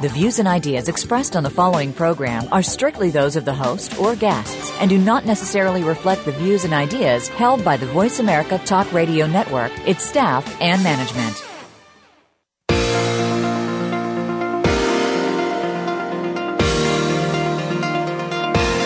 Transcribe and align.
The 0.00 0.08
views 0.08 0.38
and 0.38 0.46
ideas 0.46 0.88
expressed 0.88 1.34
on 1.34 1.42
the 1.42 1.50
following 1.50 1.92
program 1.92 2.46
are 2.52 2.62
strictly 2.62 3.10
those 3.10 3.34
of 3.34 3.44
the 3.44 3.52
host 3.52 3.98
or 3.98 4.14
guests 4.14 4.70
and 4.80 4.88
do 4.88 4.96
not 4.96 5.26
necessarily 5.26 5.82
reflect 5.82 6.24
the 6.24 6.30
views 6.30 6.64
and 6.64 6.72
ideas 6.72 7.26
held 7.26 7.64
by 7.64 7.76
the 7.76 7.86
Voice 7.86 8.20
America 8.20 8.58
Talk 8.58 8.92
Radio 8.92 9.26
Network, 9.26 9.72
its 9.88 10.04
staff, 10.04 10.46
and 10.60 10.84
management. 10.84 11.44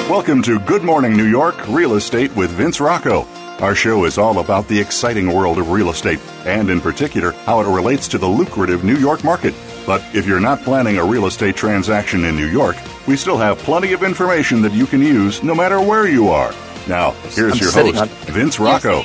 Welcome 0.08 0.42
to 0.44 0.60
Good 0.60 0.82
Morning 0.82 1.14
New 1.14 1.28
York 1.28 1.68
Real 1.68 1.96
Estate 1.96 2.34
with 2.34 2.48
Vince 2.52 2.80
Rocco. 2.80 3.26
Our 3.58 3.74
show 3.74 4.06
is 4.06 4.16
all 4.16 4.38
about 4.38 4.66
the 4.66 4.80
exciting 4.80 5.30
world 5.30 5.58
of 5.58 5.72
real 5.72 5.90
estate, 5.90 6.20
and 6.46 6.70
in 6.70 6.80
particular, 6.80 7.32
how 7.44 7.60
it 7.60 7.66
relates 7.66 8.08
to 8.08 8.16
the 8.18 8.26
lucrative 8.26 8.82
New 8.82 8.96
York 8.96 9.22
market. 9.24 9.52
But 9.86 10.02
if 10.14 10.26
you're 10.26 10.40
not 10.40 10.62
planning 10.62 10.98
a 10.98 11.04
real 11.04 11.26
estate 11.26 11.56
transaction 11.56 12.24
in 12.24 12.36
New 12.36 12.46
York, 12.46 12.76
we 13.08 13.16
still 13.16 13.36
have 13.36 13.58
plenty 13.58 13.92
of 13.92 14.02
information 14.02 14.62
that 14.62 14.72
you 14.72 14.86
can 14.86 15.00
use 15.00 15.42
no 15.42 15.54
matter 15.54 15.80
where 15.80 16.06
you 16.08 16.28
are. 16.28 16.52
Now, 16.88 17.12
here's 17.30 17.54
I'm 17.54 17.58
your 17.58 17.72
host, 17.72 18.00
on- 18.00 18.08
Vince 18.32 18.60
Rocco. 18.60 19.02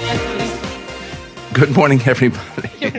Good 1.53 1.75
morning, 1.75 1.99
everybody. 2.05 2.69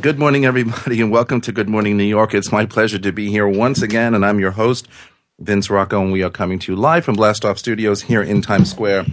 Good 0.00 0.18
morning, 0.18 0.44
everybody, 0.44 1.00
and 1.00 1.10
welcome 1.10 1.40
to 1.42 1.52
Good 1.52 1.68
Morning 1.70 1.96
New 1.96 2.04
York. 2.04 2.34
It's 2.34 2.52
my 2.52 2.66
pleasure 2.66 2.98
to 2.98 3.12
be 3.12 3.30
here 3.30 3.48
once 3.48 3.80
again, 3.80 4.14
and 4.14 4.24
I'm 4.26 4.38
your 4.38 4.50
host, 4.50 4.88
Vince 5.38 5.70
Rocco, 5.70 6.02
and 6.02 6.12
we 6.12 6.22
are 6.22 6.28
coming 6.30 6.58
to 6.58 6.72
you 6.72 6.76
live 6.76 7.06
from 7.06 7.16
Blastoff 7.16 7.56
Studios 7.56 8.02
here 8.02 8.22
in 8.22 8.42
Times 8.42 8.70
Square. 8.70 9.06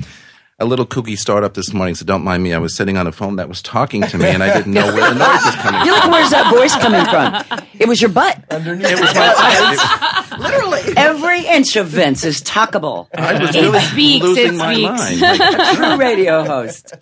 A 0.60 0.66
little 0.66 0.88
kooky 0.88 1.16
startup 1.16 1.54
this 1.54 1.72
morning, 1.72 1.94
so 1.94 2.04
don't 2.04 2.24
mind 2.24 2.42
me. 2.42 2.52
I 2.52 2.58
was 2.58 2.76
sitting 2.76 2.98
on 2.98 3.06
a 3.06 3.12
phone 3.12 3.36
that 3.36 3.48
was 3.48 3.62
talking 3.62 4.02
to 4.02 4.18
me, 4.18 4.26
and 4.26 4.42
I 4.42 4.52
didn't 4.58 4.74
know 4.74 4.88
where 4.88 5.14
the 5.14 5.20
noise 5.20 5.46
was 5.46 5.56
coming 5.58 5.86
You're 5.86 5.96
from. 6.02 6.10
like, 6.10 6.20
where's 6.20 6.30
that 6.32 6.52
voice 6.52 6.76
coming 6.78 7.06
from? 7.06 7.68
It 7.80 7.88
was 7.88 8.02
your 8.02 8.10
butt. 8.10 8.44
It 8.50 9.00
was 9.00 9.14
my, 9.14 10.38
Literally. 10.40 10.82
Every 10.98 11.46
inch 11.46 11.76
of 11.76 11.86
Vince 11.86 12.24
is 12.26 12.42
talkable. 12.42 13.08
I 13.16 13.40
was 13.40 13.54
really 13.54 13.80
speaks, 13.82 14.26
losing 14.26 14.54
it 14.56 14.58
my 14.58 14.74
speaks. 14.74 15.22
mind. 15.22 15.76
True 15.78 15.98
radio 15.98 16.44
host. 16.44 16.94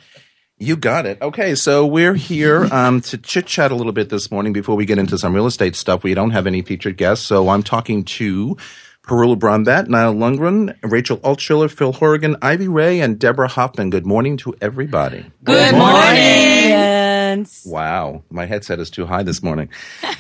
You 0.58 0.76
got 0.76 1.06
it. 1.06 1.22
Okay, 1.22 1.56
so 1.56 1.86
we're 1.86 2.14
here 2.14 2.66
um, 2.74 3.00
to 3.02 3.18
chit 3.18 3.46
chat 3.46 3.72
a 3.72 3.76
little 3.76 3.94
bit 3.94 4.10
this 4.10 4.30
morning 4.30 4.52
before 4.52 4.76
we 4.76 4.84
get 4.86 4.98
into 4.98 5.18
some 5.18 5.34
real 5.34 5.46
estate 5.46 5.78
stuff. 5.78 6.04
We 6.04 6.14
don't 6.14 6.32
have 6.32 6.46
any 6.46 6.62
featured 6.62 6.98
guests, 6.98 7.26
so 7.26 7.48
I'm 7.48 7.64
talking 7.64 8.04
to 8.04 8.58
Perula 9.06 9.38
Brombat, 9.38 9.88
Niall 9.88 10.16
Lundgren, 10.16 10.76
Rachel 10.82 11.18
Altschiller, 11.20 11.70
Phil 11.70 11.94
Horrigan, 11.94 12.36
Ivy 12.42 12.68
Ray, 12.68 13.02
and 13.02 13.20
Deborah 13.20 13.48
Hoffman. 13.48 13.92
Good 13.92 14.06
morning 14.06 14.36
to 14.38 14.56
everybody. 14.62 15.32
Good 15.44 15.76
morning. 15.76 17.46
Wow, 17.66 18.24
my 18.32 18.46
headset 18.46 18.80
is 18.80 18.90
too 18.90 19.06
high 19.06 19.22
this 19.22 19.44
morning. 19.44 19.70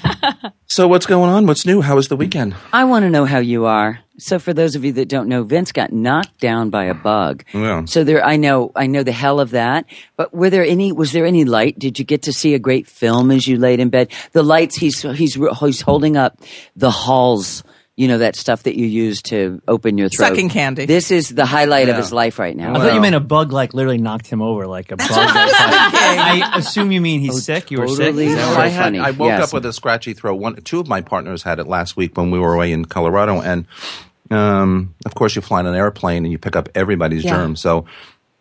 so 0.68 0.88
what's 0.88 1.08
going 1.08 1.32
on? 1.32 1.48
What's 1.48 1.66
new? 1.66 1.82
How 1.82 1.96
was 1.96 2.10
the 2.10 2.16
weekend? 2.16 2.56
I 2.74 2.84
want 2.84 3.04
to 3.04 3.10
know 3.10 3.26
how 3.26 3.40
you 3.40 3.66
are. 3.66 4.00
So 4.18 4.38
for 4.38 4.54
those 4.54 4.76
of 4.76 4.86
you 4.86 4.94
that 4.94 5.10
don't 5.10 5.28
know, 5.28 5.44
Vince 5.44 5.72
got 5.72 5.92
knocked 5.92 6.40
down 6.40 6.70
by 6.70 6.86
a 6.86 6.94
bug. 6.94 7.44
Yeah. 7.54 7.86
So 7.86 8.04
there, 8.04 8.24
I 8.24 8.36
know, 8.36 8.72
I 8.76 8.86
know 8.86 9.02
the 9.02 9.12
hell 9.12 9.40
of 9.40 9.52
that. 9.52 9.86
But 10.16 10.34
were 10.34 10.50
there 10.50 10.64
any? 10.64 10.92
Was 10.92 11.12
there 11.12 11.26
any 11.26 11.44
light? 11.44 11.80
Did 11.80 11.98
you 11.98 12.06
get 12.06 12.24
to 12.24 12.34
see 12.34 12.54
a 12.54 12.60
great 12.60 12.88
film 12.88 13.32
as 13.32 13.48
you 13.48 13.58
laid 13.58 13.80
in 13.80 13.90
bed? 13.90 14.12
The 14.34 14.44
lights. 14.44 14.78
He's 14.78 15.02
he's 15.02 15.34
he's 15.34 15.82
holding 15.82 16.18
up 16.18 16.40
the 16.76 16.92
halls. 16.92 17.64
You 17.98 18.10
know 18.10 18.18
that 18.18 18.36
stuff 18.36 18.64
that 18.64 18.78
you 18.78 18.86
use 18.88 19.22
to 19.24 19.62
open 19.70 19.98
your 19.98 20.10
throat. 20.10 20.28
Sucking 20.28 20.50
candy. 20.50 20.86
This 20.86 21.12
is 21.12 21.30
the 21.30 21.46
highlight 21.46 21.84
of 21.88 21.96
Yeah. 21.96 22.02
his 22.02 22.12
life 22.12 22.40
right 22.40 22.56
now. 22.56 22.76
I 22.76 22.80
thought 22.80 22.94
you 22.94 23.00
meant 23.00 23.16
a 23.16 23.22
bug 23.22 23.54
like 23.54 23.74
literally 23.74 23.98
knocked 24.00 24.28
him 24.28 24.42
over, 24.42 24.68
like 24.68 24.92
a 24.92 24.98
bug. 24.98 25.08
I 25.10 26.52
assume 26.58 26.92
you 26.92 27.00
mean 27.00 27.22
he's 27.22 27.44
sick. 27.46 27.72
You 27.72 27.80
were 27.80 27.88
sick. 27.88 27.98
totally. 28.08 28.26
Is 28.28 28.36
that 28.36 28.54
So 28.54 28.60
I, 28.60 28.68
had, 28.68 28.84
funny. 28.84 29.00
I 29.00 29.12
woke 29.12 29.28
Yes. 29.30 29.48
up 29.48 29.54
with 29.54 29.66
a 29.66 29.72
scratchy 29.72 30.14
throat. 30.14 30.36
One, 30.36 30.56
two 30.58 30.80
of 30.82 30.88
my 30.90 31.00
partners 31.02 31.44
had 31.44 31.60
it 31.60 31.68
last 31.68 31.96
week 31.96 32.18
when 32.18 32.32
we 32.32 32.40
were 32.40 32.54
away 32.54 32.74
in 32.74 32.84
Colorado, 32.86 33.42
and 33.42 33.66
um, 34.30 34.94
of 35.06 35.16
course, 35.16 35.36
you 35.36 35.42
fly 35.42 35.60
on 35.60 35.66
an 35.68 35.76
airplane 35.76 36.26
and 36.26 36.32
you 36.32 36.38
pick 36.38 36.56
up 36.56 36.68
everybody's 36.76 37.24
Yeah. 37.24 37.32
germs. 37.36 37.62
So, 37.62 37.86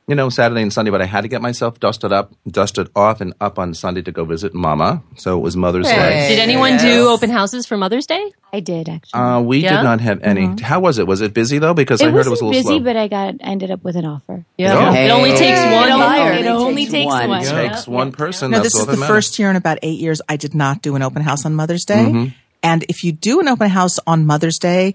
you 0.06 0.14
know, 0.14 0.28
Saturday 0.28 0.60
and 0.60 0.70
Sunday, 0.72 0.90
but 0.90 1.00
I 1.00 1.06
had 1.06 1.22
to 1.22 1.28
get 1.28 1.40
myself 1.40 1.80
dusted 1.80 2.12
up, 2.12 2.32
dusted 2.46 2.88
off, 2.94 3.20
and 3.22 3.32
up 3.40 3.58
on 3.58 3.72
Sunday 3.72 4.02
to 4.02 4.12
go 4.12 4.24
visit 4.24 4.52
Mama. 4.54 5.02
So 5.16 5.38
it 5.38 5.40
was 5.40 5.56
Mother's 5.56 5.86
Day. 5.86 6.28
Did 6.28 6.38
anyone 6.38 6.72
Yes. 6.72 6.82
do 6.82 7.08
open 7.08 7.30
houses 7.30 7.64
for 7.64 7.76
Mother's 7.78 8.06
Day? 8.06 8.32
I 8.52 8.60
did 8.60 8.88
actually. 8.88 9.18
Uh, 9.20 9.40
we 9.40 9.58
Yeah? 9.58 9.76
did 9.78 9.82
not 9.84 10.00
have 10.02 10.22
any. 10.22 10.60
How 10.62 10.78
was 10.80 10.98
it? 10.98 11.06
Was 11.06 11.20
it 11.22 11.32
busy 11.32 11.58
though? 11.58 11.72
Because 11.74 12.02
I 12.02 12.06
it 12.08 12.08
heard 12.12 12.16
wasn't 12.18 12.26
it 12.26 12.30
was 12.32 12.40
a 12.40 12.44
little 12.44 12.60
busy, 12.60 12.76
slow. 12.76 12.80
but 12.84 12.96
I 12.96 13.08
got 13.08 13.34
I 13.42 13.50
ended 13.50 13.70
up 13.70 13.82
with 13.82 13.96
an 13.96 14.04
offer. 14.04 14.44
Yeah. 14.58 14.92
It 14.94 15.10
only 15.10 15.30
Hey. 15.30 15.38
takes 15.38 15.60
one 15.60 15.88
It 15.88 15.92
only- 15.92 16.06
buyer. 16.06 16.32
it 16.32 16.46
only 16.46 16.86
takes 16.86 17.06
one. 17.12 17.30
It 17.30 17.44
Yeah. 17.44 17.68
takes 17.68 17.88
one 17.88 18.12
person. 18.12 18.50
No, 18.50 18.60
this 18.60 18.74
is 18.74 18.84
that 18.84 18.92
the 18.92 18.98
matters. 18.98 19.08
first 19.16 19.38
year 19.38 19.48
in 19.50 19.56
about 19.56 19.78
eight 19.82 19.98
years 20.00 20.20
I 20.28 20.36
did 20.36 20.54
not 20.54 20.82
do 20.82 20.96
an 20.96 21.02
open 21.02 21.22
house 21.22 21.46
on 21.46 21.54
Mother's 21.54 21.84
Day. 21.84 22.04
Mm-hmm. 22.04 22.24
And 22.62 22.84
if 22.90 23.04
you 23.04 23.12
do 23.12 23.40
an 23.40 23.48
open 23.48 23.70
house 23.70 23.98
on 24.06 24.26
Mother's 24.26 24.58
Day, 24.58 24.94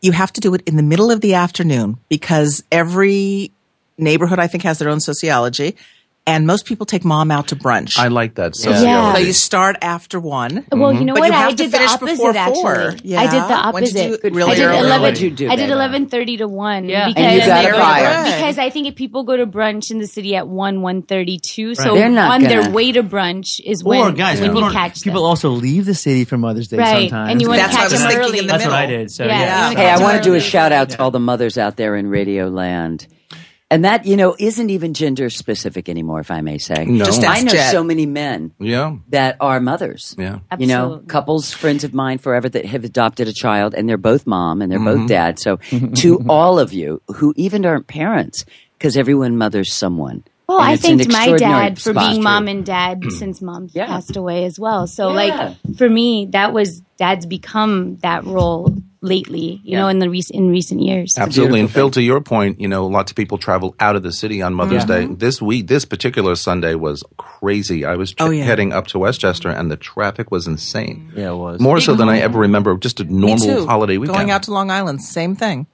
you 0.00 0.12
have 0.12 0.32
to 0.34 0.40
do 0.40 0.54
it 0.54 0.62
in 0.66 0.76
the 0.76 0.82
middle 0.82 1.10
of 1.10 1.20
the 1.22 1.34
afternoon 1.34 1.96
because 2.08 2.62
every 2.70 3.50
neighborhood 3.98 4.38
I 4.38 4.46
think 4.46 4.62
has 4.64 4.78
their 4.78 4.88
own 4.88 5.00
sociology. 5.00 5.76
And 6.26 6.46
most 6.46 6.66
people 6.66 6.84
take 6.84 7.06
mom 7.06 7.30
out 7.30 7.48
to 7.48 7.56
brunch. 7.56 7.98
I 7.98 8.08
like 8.08 8.34
that. 8.34 8.54
So 8.54 8.68
Yeah. 8.68 9.14
so 9.14 9.18
you 9.18 9.32
start 9.32 9.76
after 9.80 10.20
one. 10.20 10.66
Well, 10.70 10.90
mm-hmm. 10.92 10.98
you 10.98 11.04
know 11.06 11.14
what? 11.14 11.26
you 11.26 11.32
I 11.34 11.52
did 11.54 11.72
the 11.72 11.82
opposite 11.82 12.04
before 12.04 12.36
actually. 12.36 12.60
four. 12.60 12.74
I 12.76 12.90
did 12.90 13.00
the 13.00 13.06
Yeah. 13.08 13.70
When 13.70 13.82
did 13.84 13.94
you 13.94 14.00
opposite. 14.02 14.22
do 14.22 14.36
really 14.36 14.52
I 14.52 14.54
did 14.56 14.64
early? 14.66 14.78
eleven. 14.78 15.00
What'd 15.00 15.20
you 15.22 15.30
do, 15.30 15.48
I 15.48 15.56
did 15.56 15.70
eleven 15.70 16.06
thirty 16.10 16.36
to 16.36 16.46
one. 16.46 16.86
Yeah. 16.86 17.08
because 17.08 17.24
And 17.24 17.32
you 17.34 17.46
got 17.46 17.64
a 17.64 17.68
Very 17.70 18.32
because 18.36 18.58
I 18.58 18.68
think 18.68 18.88
if 18.88 18.94
people 18.94 19.24
go 19.24 19.38
to 19.38 19.46
brunch 19.46 19.90
in 19.90 20.00
the 20.00 20.06
city 20.06 20.36
at 20.36 20.46
one 20.46 20.82
one 20.82 21.00
thirty 21.00 21.38
two, 21.42 21.74
so 21.74 21.94
They're 21.94 22.10
not 22.10 22.30
on 22.34 22.42
their 22.42 22.60
gonna- 22.60 22.74
way 22.74 22.92
to 22.92 23.02
brunch 23.02 23.58
is 23.64 23.82
when, 23.82 23.98
Or 24.02 24.12
guys, 24.12 24.38
when 24.38 24.50
people, 24.50 24.68
you 24.68 24.70
catch 24.74 25.00
people 25.00 25.22
them. 25.22 25.30
also 25.30 25.48
leave 25.48 25.86
the 25.86 25.94
city 25.94 26.26
for 26.26 26.36
Mother's 26.36 26.68
Day 26.68 26.76
Right, 26.76 27.08
sometimes. 27.08 27.30
and 27.32 27.40
you 27.40 27.48
wanna 27.48 27.62
That's 27.62 27.72
what 27.72 27.80
I 27.80 27.82
catch 27.84 27.92
was 27.92 28.00
them 28.02 28.08
thinking 28.10 28.28
early. 28.28 28.38
in 28.40 28.46
the 28.48 28.52
That's 28.52 28.64
middle. 28.64 28.74
what 28.74 28.82
I 28.82 28.86
did. 28.86 29.10
So 29.10 29.24
Yeah, 29.24 29.30
yeah. 29.40 29.56
you 29.70 29.76
wanna 29.76 29.80
Hey, 29.80 29.90
I 29.92 29.98
want 30.02 30.22
to 30.22 30.28
do 30.28 30.34
a 30.34 30.40
shout 30.40 30.72
out 30.72 30.90
to 30.90 31.00
all 31.00 31.10
the 31.10 31.18
mothers 31.20 31.56
out 31.56 31.76
there 31.78 31.96
in 31.96 32.08
Radio 32.10 32.48
Land. 32.48 33.06
And 33.70 33.84
that, 33.84 34.06
you 34.06 34.16
know, 34.16 34.34
isn't 34.38 34.70
even 34.70 34.94
gender 34.94 35.28
specific 35.28 35.90
anymore, 35.90 36.20
if 36.20 36.30
I 36.30 36.40
may 36.40 36.56
say. 36.56 36.86
No. 36.86 37.04
Just 37.04 37.22
I 37.22 37.42
know 37.42 37.52
Jet. 37.52 37.70
so 37.70 37.84
many 37.84 38.06
men 38.06 38.52
Yeah. 38.58 38.96
that 39.10 39.36
are 39.40 39.60
mothers. 39.60 40.14
Yeah. 40.18 40.38
You 40.58 40.66
know, 40.68 41.02
couples, 41.06 41.52
friends 41.52 41.84
of 41.84 41.92
mine 41.92 42.16
forever 42.16 42.48
that 42.48 42.64
have 42.64 42.84
adopted 42.84 43.28
a 43.28 43.32
child 43.34 43.74
and 43.74 43.86
they're 43.86 43.98
both 43.98 44.26
mom 44.26 44.62
and 44.62 44.72
they're 44.72 44.78
Mm-hmm. 44.78 45.00
both 45.00 45.08
dad. 45.08 45.38
So 45.38 45.56
to 45.96 46.24
all 46.30 46.58
of 46.58 46.72
you 46.72 47.02
who 47.16 47.34
even 47.36 47.66
aren't 47.66 47.88
parents, 47.88 48.46
because 48.78 48.96
everyone 48.96 49.36
mothers 49.36 49.74
someone. 49.74 50.24
Well, 50.58 50.66
And 50.66 50.74
I 50.74 50.76
thanked 50.76 51.08
my 51.12 51.32
dad 51.36 51.80
for 51.80 51.94
being 51.94 52.22
mom 52.22 52.48
and 52.48 52.64
dad 52.66 53.02
mm. 53.02 53.12
since 53.12 53.40
mom 53.40 53.68
Yeah. 53.72 53.86
passed 53.86 54.16
away 54.16 54.44
as 54.44 54.58
well. 54.58 54.86
So, 54.86 55.08
Yeah. 55.10 55.14
like 55.14 55.76
for 55.76 55.88
me, 55.88 56.26
that 56.32 56.52
was 56.52 56.82
dad's 56.98 57.26
become 57.26 57.96
that 58.02 58.24
role 58.24 58.74
lately. 59.00 59.60
You 59.62 59.72
Yeah. 59.72 59.78
know, 59.82 59.88
in 59.88 60.00
the 60.00 60.10
recent 60.10 60.36
in 60.36 60.50
recent 60.50 60.82
years. 60.82 61.16
Absolutely. 61.16 61.60
And 61.60 61.70
Phil, 61.70 61.90
to 61.92 62.02
your 62.02 62.20
point, 62.20 62.60
you 62.60 62.66
know, 62.66 62.86
lots 62.88 63.12
of 63.12 63.16
people 63.16 63.38
travel 63.38 63.76
out 63.78 63.94
of 63.94 64.02
the 64.02 64.10
city 64.12 64.42
on 64.42 64.52
Mother's 64.54 64.84
Day. 64.84 65.06
This 65.06 65.40
week, 65.40 65.68
this 65.68 65.84
particular 65.84 66.34
Sunday 66.34 66.74
was 66.74 67.04
crazy. 67.16 67.84
I 67.84 67.94
was 67.94 68.14
Oh, 68.18 68.30
yeah. 68.30 68.42
heading 68.42 68.72
up 68.72 68.88
to 68.88 68.98
Westchester 68.98 69.48
and 69.50 69.70
the 69.70 69.76
traffic 69.76 70.32
was 70.32 70.48
insane. 70.48 71.12
Yeah, 71.16 71.30
it 71.30 71.36
was. 71.36 71.60
More 71.60 71.78
so 71.80 71.94
than 71.94 72.08
I 72.08 72.18
ever 72.18 72.40
remember 72.40 72.76
just 72.76 72.98
a 72.98 73.04
Me 73.04 73.14
normal 73.28 73.46
too. 73.46 73.66
holiday 73.66 73.96
weekend. 73.98 74.16
Going 74.18 74.30
out 74.32 74.42
to 74.44 74.52
Long 74.52 74.72
Island, 74.72 75.02
same 75.04 75.36
thing. 75.36 75.66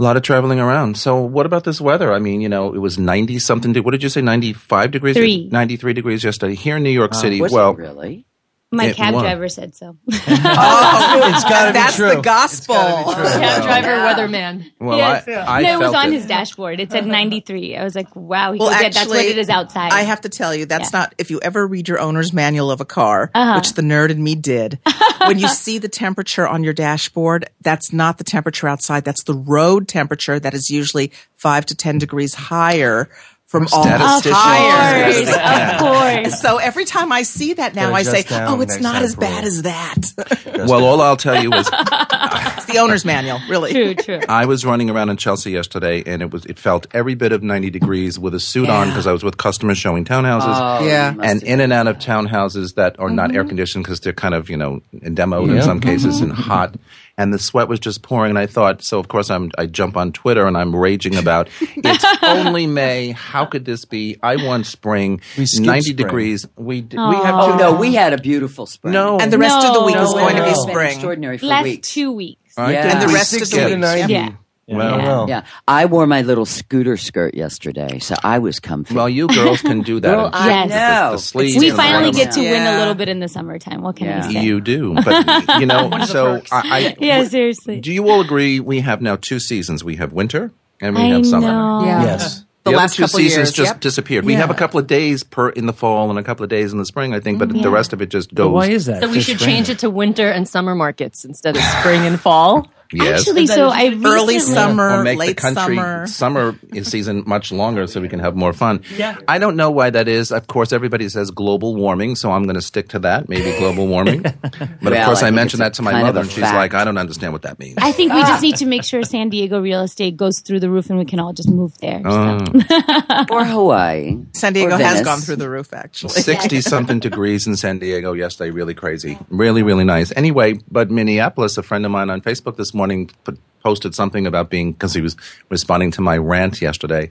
A 0.00 0.02
lot 0.02 0.16
of 0.16 0.22
traveling 0.22 0.58
around. 0.58 0.96
So 0.96 1.20
what 1.20 1.44
about 1.44 1.64
this 1.64 1.78
weather? 1.78 2.10
I 2.10 2.18
mean, 2.20 2.40
you 2.40 2.48
know, 2.48 2.72
it 2.72 2.78
was 2.78 2.98
90 2.98 3.38
something. 3.38 3.74
What 3.74 3.90
did 3.90 4.02
you 4.02 4.08
say? 4.08 4.22
95 4.22 4.90
degrees? 4.90 5.14
Three. 5.14 5.46
93 5.52 5.92
degrees 5.92 6.24
yesterday. 6.24 6.54
Here 6.54 6.78
in 6.78 6.82
New 6.82 6.90
York 6.90 7.12
uh, 7.12 7.16
City, 7.16 7.40
Was 7.42 7.52
well, 7.52 7.72
it 7.72 7.78
really? 7.78 8.24
My 8.72 8.86
It 8.86 8.96
cab 8.96 9.14
won. 9.14 9.24
driver 9.24 9.48
said 9.48 9.74
so. 9.74 9.96
Oh, 10.12 11.20
It's 11.34 11.44
gotta 11.44 11.70
be 11.70 11.78
that's 11.78 11.96
true. 11.96 12.14
the 12.14 12.20
gospel. 12.20 12.74
Cab 12.76 13.62
driver, 13.62 13.88
weatherman. 14.06 14.70
well 14.78 14.96
yes. 14.96 15.26
I, 15.26 15.58
I 15.58 15.62
no, 15.62 15.80
it 15.80 15.86
was 15.86 15.94
on 15.94 16.06
it. 16.08 16.12
his 16.12 16.26
dashboard. 16.26 16.78
It 16.78 16.90
said 16.92 17.04
93. 17.06 17.76
I 17.76 17.82
was 17.84 17.94
like, 17.96 18.14
wow. 18.14 18.52
He 18.52 18.58
Well, 18.60 18.68
goes, 18.70 18.80
yeah, 18.80 18.86
actually, 18.86 18.98
that's 19.00 19.08
what 19.10 19.24
it 19.24 19.38
is 19.38 19.48
outside. 19.48 19.92
I 19.92 20.02
have 20.02 20.20
to 20.22 20.28
tell 20.28 20.54
you, 20.54 20.66
that's 20.66 20.92
Yeah. 20.92 21.00
not, 21.00 21.14
if 21.18 21.30
you 21.30 21.40
ever 21.40 21.66
read 21.66 21.88
your 21.88 21.98
owner's 21.98 22.32
manual 22.32 22.70
of 22.70 22.80
a 22.80 22.84
car, 22.84 23.30
Uh-huh. 23.34 23.56
which 23.56 23.72
the 23.74 23.82
nerd 23.82 24.10
in 24.10 24.22
me 24.22 24.34
did, 24.36 24.78
when 25.26 25.38
you 25.40 25.48
see 25.48 25.78
the 25.78 25.88
temperature 25.88 26.46
on 26.46 26.62
your 26.62 26.72
dashboard, 26.72 27.50
that's 27.62 27.92
not 27.92 28.18
the 28.18 28.24
temperature 28.24 28.68
outside. 28.68 29.04
That's 29.04 29.24
the 29.24 29.34
road 29.34 29.88
temperature 29.88 30.38
that 30.38 30.54
is 30.54 30.70
usually 30.70 31.10
five 31.36 31.66
to 31.66 31.74
10 31.74 31.98
degrees 31.98 32.34
higher 32.34 33.08
from 33.50 33.66
all 33.72 33.82
the 33.82 34.20
statisticians. 34.20 34.36
tires. 34.36 35.28
Of 35.28 35.34
course, 35.34 35.72
of 35.72 35.78
course. 35.80 36.40
So 36.50 36.58
every 36.58 36.84
time 36.84 37.10
I 37.10 37.22
see 37.22 37.54
that 37.54 37.74
now, 37.74 37.90
Gotta 37.90 37.96
I 37.96 38.02
say, 38.04 38.24
oh, 38.30 38.60
it's 38.60 38.80
not 38.80 39.02
as 39.02 39.16
bad 39.16 39.44
as 39.44 39.62
that. 39.62 39.96
Well, 40.60 40.84
all 40.84 41.00
I'll 41.00 41.16
tell 41.16 41.42
you 41.42 41.50
is 41.54 41.70
it's 41.72 42.64
the 42.66 42.78
owner's 42.80 43.04
manual, 43.04 43.40
really. 43.48 43.72
True, 43.72 43.94
true. 43.94 44.20
I 44.28 44.44
was 44.44 44.66
running 44.66 44.90
around 44.90 45.08
in 45.08 45.16
Chelsea 45.16 45.52
yesterday, 45.52 46.02
and 46.04 46.20
it 46.20 46.30
was 46.30 46.44
it 46.44 46.58
felt 46.58 46.86
every 46.92 47.14
bit 47.14 47.32
of 47.32 47.42
ninety 47.42 47.70
degrees 47.70 48.18
with 48.18 48.34
a 48.34 48.40
suit 48.40 48.68
on 48.68 48.88
because 48.88 49.06
I 49.06 49.12
was 49.12 49.24
with 49.24 49.38
customers 49.38 49.78
showing 49.78 50.04
townhouses. 50.04 50.54
Oh, 50.54 50.86
Yeah. 50.86 51.14
and 51.22 51.42
in 51.42 51.60
and 51.60 51.72
out 51.72 51.88
of 51.88 51.96
townhouses 51.96 52.74
that 52.74 53.00
are 53.00 53.08
not 53.08 53.28
mm-hmm. 53.30 53.38
air 53.38 53.44
conditioned 53.46 53.84
because 53.84 54.00
they're 54.00 54.12
kind 54.12 54.34
of 54.34 54.50
you 54.50 54.58
know 54.58 54.82
demoed 54.92 55.56
in 55.56 55.62
some 55.62 55.80
cases 55.80 56.16
mm-hmm. 56.16 56.30
and 56.30 56.32
hot 56.34 56.74
and 57.20 57.32
the 57.34 57.38
sweat 57.38 57.68
was 57.68 57.78
just 57.78 58.02
pouring 58.02 58.30
and 58.30 58.38
i 58.38 58.46
thought 58.46 58.82
so 58.82 58.98
of 58.98 59.08
course 59.08 59.30
i'm 59.30 59.50
i 59.58 59.66
jump 59.66 59.96
on 59.96 60.10
twitter 60.12 60.46
and 60.46 60.56
i'm 60.56 60.74
raging 60.74 61.16
about 61.16 61.48
it's 61.60 62.04
only 62.22 62.66
may 62.66 63.10
how 63.12 63.44
could 63.44 63.64
this 63.64 63.84
be 63.84 64.16
i 64.22 64.36
want 64.36 64.64
spring 64.66 65.20
We 65.36 65.44
skipped 65.46 65.66
90 65.66 65.82
spring. 65.82 65.96
degrees 65.96 66.46
we 66.56 66.80
d- 66.80 66.96
we 66.96 67.16
have 67.26 67.34
Oh 67.38 67.52
two 67.52 67.58
no, 67.58 67.74
we 67.74 67.94
had 67.94 68.12
a 68.12 68.18
beautiful 68.18 68.66
spring. 68.66 68.92
no 68.94 69.18
And 69.18 69.32
the 69.32 69.38
rest 69.38 69.64
of 69.66 69.74
the 69.74 69.82
week 69.84 69.96
No. 69.96 70.04
is 70.04 70.12
going 70.14 70.36
to 70.36 70.42
be 70.42 70.48
No. 70.50 70.54
Been 70.64 70.70
spring. 70.72 70.90
extraordinary 70.92 71.38
for 71.38 71.46
Last 71.46 71.64
weeks. 71.64 71.88
two 71.88 72.12
weeks. 72.12 72.54
I 72.58 72.72
Yeah. 72.72 72.86
And 73.00 73.02
the 73.08 73.12
rest 73.14 73.32
of 73.34 73.40
the 73.40 73.46
60 73.46 73.58
to 73.58 73.64
week. 73.74 73.78
90. 73.78 74.12
Yeah. 74.12 74.30
Well, 74.76 74.98
Yeah. 74.98 75.06
Well, 75.06 75.26
Yeah, 75.28 75.42
I 75.68 75.86
wore 75.86 76.06
my 76.06 76.22
little 76.22 76.46
scooter 76.46 76.96
skirt 76.96 77.34
yesterday, 77.34 77.98
so 77.98 78.14
I 78.22 78.38
was 78.38 78.60
comfy. 78.60 78.94
well 78.94 79.08
you 79.08 79.26
girls 79.28 79.60
can 79.62 79.82
do 79.82 80.00
that 80.00 80.08
Girl, 80.14 80.26
And 80.26 80.34
I 80.34 80.64
Yes. 80.66 80.68
know. 80.70 81.12
the 81.12 81.18
sleeves 81.18 81.58
We 81.58 81.70
finally 81.70 82.10
the- 82.10 82.16
get 82.18 82.32
to 82.32 82.40
win 82.40 82.62
a 82.62 82.78
little 82.78 82.94
bit 82.94 83.08
in 83.08 83.20
the 83.20 83.28
summertime. 83.28 83.82
What 83.82 83.96
can 83.96 84.06
Yeah. 84.06 84.24
I 84.26 84.32
say? 84.32 84.42
you 84.44 84.60
do 84.60 84.94
but 85.04 85.60
you 85.60 85.66
know 85.66 85.90
so 86.06 86.42
I, 86.52 86.62
I 86.62 86.96
yeah, 86.98 87.24
seriously. 87.24 87.80
do 87.80 87.92
you 87.92 88.08
all 88.08 88.20
agree 88.20 88.60
we 88.60 88.80
have 88.80 89.00
now 89.02 89.16
two 89.16 89.38
seasons 89.40 89.82
we 89.84 89.96
have 89.96 90.12
winter 90.12 90.52
and 90.80 90.94
we 90.96 91.02
I 91.02 91.06
have 91.08 91.26
summer 91.26 91.46
know. 91.48 91.84
Yeah. 91.84 92.02
Yes. 92.04 92.44
The 92.62 92.72
the 92.72 92.76
last 92.76 92.96
two 92.96 93.06
seasons 93.06 93.36
years, 93.36 93.52
just 93.52 93.70
yep. 93.72 93.80
disappeared. 93.80 94.26
We 94.26 94.34
have 94.34 94.50
a 94.50 94.54
couple 94.54 94.78
of 94.78 94.86
days 94.86 95.22
per 95.24 95.48
in 95.48 95.64
the 95.64 95.72
fall 95.72 96.10
and 96.10 96.18
a 96.18 96.22
couple 96.22 96.44
of 96.44 96.50
days 96.50 96.72
in 96.74 96.78
the 96.78 96.84
spring, 96.84 97.14
I 97.14 97.18
think, 97.20 97.38
but 97.38 97.54
Yeah. 97.56 97.62
the 97.62 97.70
rest 97.70 97.94
of 97.94 98.02
it 98.02 98.10
just 98.10 98.34
goes. 98.34 98.44
But 98.48 98.50
why 98.50 98.66
is 98.68 98.84
that? 98.84 99.00
So 99.02 99.08
we 99.08 99.14
Just 99.14 99.28
should 99.28 99.40
random. 99.40 99.54
change 99.56 99.70
it 99.70 99.78
to 99.78 99.88
winter 99.88 100.28
and 100.30 100.46
summer 100.46 100.74
markets 100.74 101.24
instead 101.24 101.56
of 101.56 101.62
spring 101.62 102.02
and 102.06 102.20
fall. 102.20 102.66
yes. 102.92 103.20
Actually, 103.20 103.46
so 103.46 103.68
I 103.68 103.86
recently, 103.86 104.10
Early 104.10 104.38
summer, 104.38 105.00
or 105.00 105.02
make 105.04 105.18
late 105.18 105.28
the 105.28 105.34
country 105.34 105.76
summer. 105.76 106.06
summer 106.06 106.58
season 106.82 107.24
much 107.26 107.52
longer 107.52 107.86
so 107.86 108.00
we 108.00 108.08
can 108.08 108.20
have 108.20 108.36
more 108.36 108.52
fun. 108.52 108.82
Yeah. 108.96 109.16
I 109.28 109.38
don't 109.38 109.56
know 109.56 109.70
why 109.70 109.90
that 109.90 110.08
is. 110.08 110.32
Of 110.32 110.46
course, 110.46 110.72
everybody 110.72 111.08
says 111.08 111.30
global 111.30 111.74
warming, 111.74 112.16
so 112.16 112.30
I'm 112.30 112.44
going 112.44 112.56
to 112.56 112.62
stick 112.62 112.88
to 112.88 112.98
that. 113.00 113.28
Maybe 113.28 113.56
global 113.58 113.86
warming. 113.86 114.24
But 114.82 114.94
of 114.94 115.04
course, 115.04 115.22
I 115.22 115.28
I, 115.28 115.30
mentioned 115.30 115.60
that 115.60 115.74
to 115.74 115.82
my 115.82 116.02
mother, 116.02 116.20
and 116.20 116.30
she's 116.30 116.40
fact. 116.40 116.56
like, 116.56 116.74
"I 116.74 116.84
don't 116.84 116.98
understand 116.98 117.32
what 117.32 117.42
that 117.42 117.58
means." 117.58 117.76
I 117.78 117.92
think 117.92 118.12
we 118.12 118.20
just 118.22 118.42
need 118.46 118.56
to 118.56 118.66
make 118.66 118.84
sure 118.84 119.02
San 119.04 119.28
Diego 119.28 119.60
real 119.60 119.82
estate 119.82 120.16
goes 120.16 120.40
through 120.40 120.60
the 120.60 120.70
roof 120.70 120.90
and 120.90 120.98
we 120.98 121.04
can 121.04 121.20
all 121.20 121.32
just 121.32 121.48
move 121.48 121.76
there. 121.78 122.02
Uh. 122.04 122.44
So. 122.44 123.24
or 123.30 123.44
Hawaii. 123.44 124.18
San 124.32 124.52
Diego 124.52 124.76
has 124.76 125.02
gone 125.02 125.20
through 125.20 125.36
the 125.36 125.48
roof, 125.48 125.72
actually. 125.72 126.10
60 126.10 126.60
something 126.62 126.98
degrees 126.98 127.46
in 127.46 127.56
San 127.56 127.78
Diego 127.78 128.12
yesterday. 128.12 128.50
Really 128.50 128.74
crazy. 128.74 129.18
Really, 129.28 129.62
really 129.62 129.84
nice. 129.84 130.12
Anyway, 130.16 130.58
but 130.70 130.90
Minneapolis, 130.90 131.56
a 131.58 131.62
friend 131.62 131.84
of 131.84 131.92
mine 131.92 132.10
on 132.10 132.20
Facebook 132.20 132.56
this 132.56 132.74
morning 132.74 132.79
put, 133.24 133.38
posted 133.62 133.94
something 133.94 134.26
about 134.26 134.50
being, 134.50 134.72
because 134.72 134.94
he 134.94 135.00
was 135.00 135.16
responding 135.48 135.90
to 135.92 136.00
my 136.00 136.16
rant 136.16 136.60
yesterday. 136.62 137.10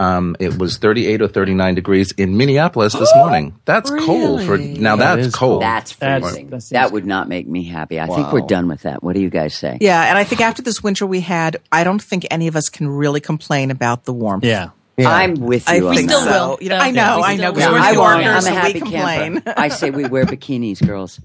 Um, 0.00 0.36
it 0.38 0.56
was 0.58 0.78
38 0.78 1.22
or 1.22 1.26
39 1.26 1.74
degrees 1.74 2.12
in 2.12 2.36
Minneapolis 2.36 2.92
this 2.92 3.12
morning. 3.16 3.58
That's 3.64 3.90
cold 3.90 4.44
for, 4.44 4.56
now 4.56 4.94
That 4.94 5.16
that's 5.16 5.34
cold. 5.34 5.50
cold. 5.54 5.62
That's 5.62 5.96
That's- 5.96 6.22
freezing. 6.22 6.50
that 6.50 6.62
that 6.70 6.92
would 6.92 7.04
not 7.04 7.28
make 7.28 7.48
me 7.48 7.64
happy. 7.64 7.98
I 7.98 8.06
think 8.06 8.32
we're 8.32 8.42
done 8.42 8.68
with 8.68 8.82
that. 8.82 9.02
What 9.02 9.14
do 9.16 9.20
you 9.20 9.28
guys 9.28 9.54
say? 9.54 9.76
Yeah, 9.80 10.00
and 10.08 10.16
I 10.16 10.22
think 10.22 10.40
after 10.40 10.62
this 10.62 10.82
winter 10.84 11.04
we 11.04 11.20
had, 11.20 11.56
I 11.72 11.82
don't 11.82 12.00
think 12.00 12.26
any 12.30 12.46
of 12.46 12.54
us 12.54 12.68
can 12.68 12.88
really 12.88 13.20
complain 13.20 13.72
about 13.72 14.04
the 14.04 14.12
warmth. 14.12 14.44
Yeah. 14.44 14.70
Yeah. 14.96 15.10
I'm 15.10 15.34
with 15.34 15.68
I 15.68 15.76
you 15.76 15.88
on 15.88 15.94
think 15.96 16.10
still 16.10 16.24
that. 16.24 16.32
so. 16.32 16.48
will. 16.50 16.58
You 16.60 16.68
know, 16.70 16.76
I 16.78 16.90
know, 16.92 17.16
We 17.18 17.22
I 17.24 17.36
know, 17.36 17.52
will. 17.52 17.72
we're 17.72 17.78
I 17.78 17.90
New. 17.92 17.98
Yorkers, 18.00 18.46
I'm 18.46 18.52
a 18.56 18.60
so 18.60 18.66
we 18.66 18.72
complain. 18.80 19.42
I 19.46 19.68
say 19.68 19.90
we 19.90 20.06
wear 20.06 20.26
bikinis, 20.26 20.84
girls. 20.86 21.20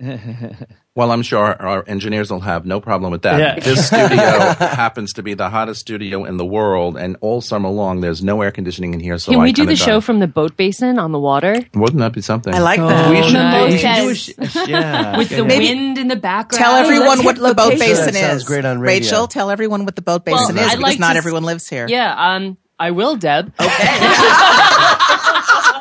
Well, 0.96 1.12
I'm 1.12 1.22
sure 1.22 1.38
our, 1.44 1.60
our 1.62 1.84
engineers 1.86 2.30
will 2.30 2.40
have 2.40 2.64
no 2.66 2.80
problem 2.80 3.12
with 3.12 3.22
that. 3.22 3.38
Yeah. 3.38 3.60
This 3.60 3.86
studio 3.92 4.16
happens 4.58 5.12
to 5.12 5.22
be 5.22 5.34
the 5.34 5.50
hottest 5.50 5.80
studio 5.82 6.24
in 6.24 6.38
the 6.38 6.44
world, 6.44 6.96
and 6.96 7.16
all 7.20 7.40
summer 7.42 7.68
long, 7.68 8.00
there's 8.00 8.22
no 8.24 8.40
air 8.40 8.50
conditioning 8.50 8.94
in 8.94 9.00
here. 9.00 9.18
So 9.18 9.32
Can 9.32 9.40
I 9.42 9.44
we 9.44 9.52
do 9.52 9.62
kinda 9.62 9.72
the 9.72 9.76
show 9.76 9.86
done- 9.92 10.00
from 10.00 10.18
the 10.20 10.26
boat 10.26 10.56
basin 10.56 10.98
on 10.98 11.12
the 11.12 11.18
water 11.20 11.60
Wouldn't 11.74 11.98
that 12.00 12.14
be 12.14 12.22
something? 12.22 12.54
I 12.54 12.60
like 12.60 12.80
Oh, 12.80 12.88
that. 12.88 13.10
We 13.10 13.22
should- 13.22 13.32
Mimosas. 13.34 13.72
We 13.72 13.78
should 13.78 14.36
do 14.36 14.42
a 14.42 14.48
sh- 14.64 14.68
yeah. 14.70 15.18
with 15.18 15.28
the 15.28 15.44
Maybe- 15.44 15.66
wind 15.74 15.98
in 15.98 16.08
the 16.08 16.16
background? 16.16 16.64
Tell 16.64 16.74
everyone 16.76 17.22
what 17.24 17.36
the 17.36 17.54
boat 17.54 17.78
basin 17.78 18.14
That 18.14 18.34
is. 18.36 18.44
great 18.44 18.64
on 18.64 18.80
radio. 18.80 19.04
Rachel, 19.06 19.26
tell 19.28 19.50
everyone 19.50 19.84
what 19.84 19.96
the 19.96 20.02
boat 20.02 20.22
Well, 20.26 20.36
basin 20.48 20.56
is 20.56 20.62
I'd 20.62 20.70
because 20.78 20.82
like 20.82 20.98
not 20.98 21.12
to 21.12 21.18
everyone 21.18 21.44
lives 21.44 21.68
here. 21.68 21.86
Yeah, 21.88 22.14
um, 22.34 22.56
I 22.78 22.90
will, 22.92 23.16
Deb. 23.16 23.52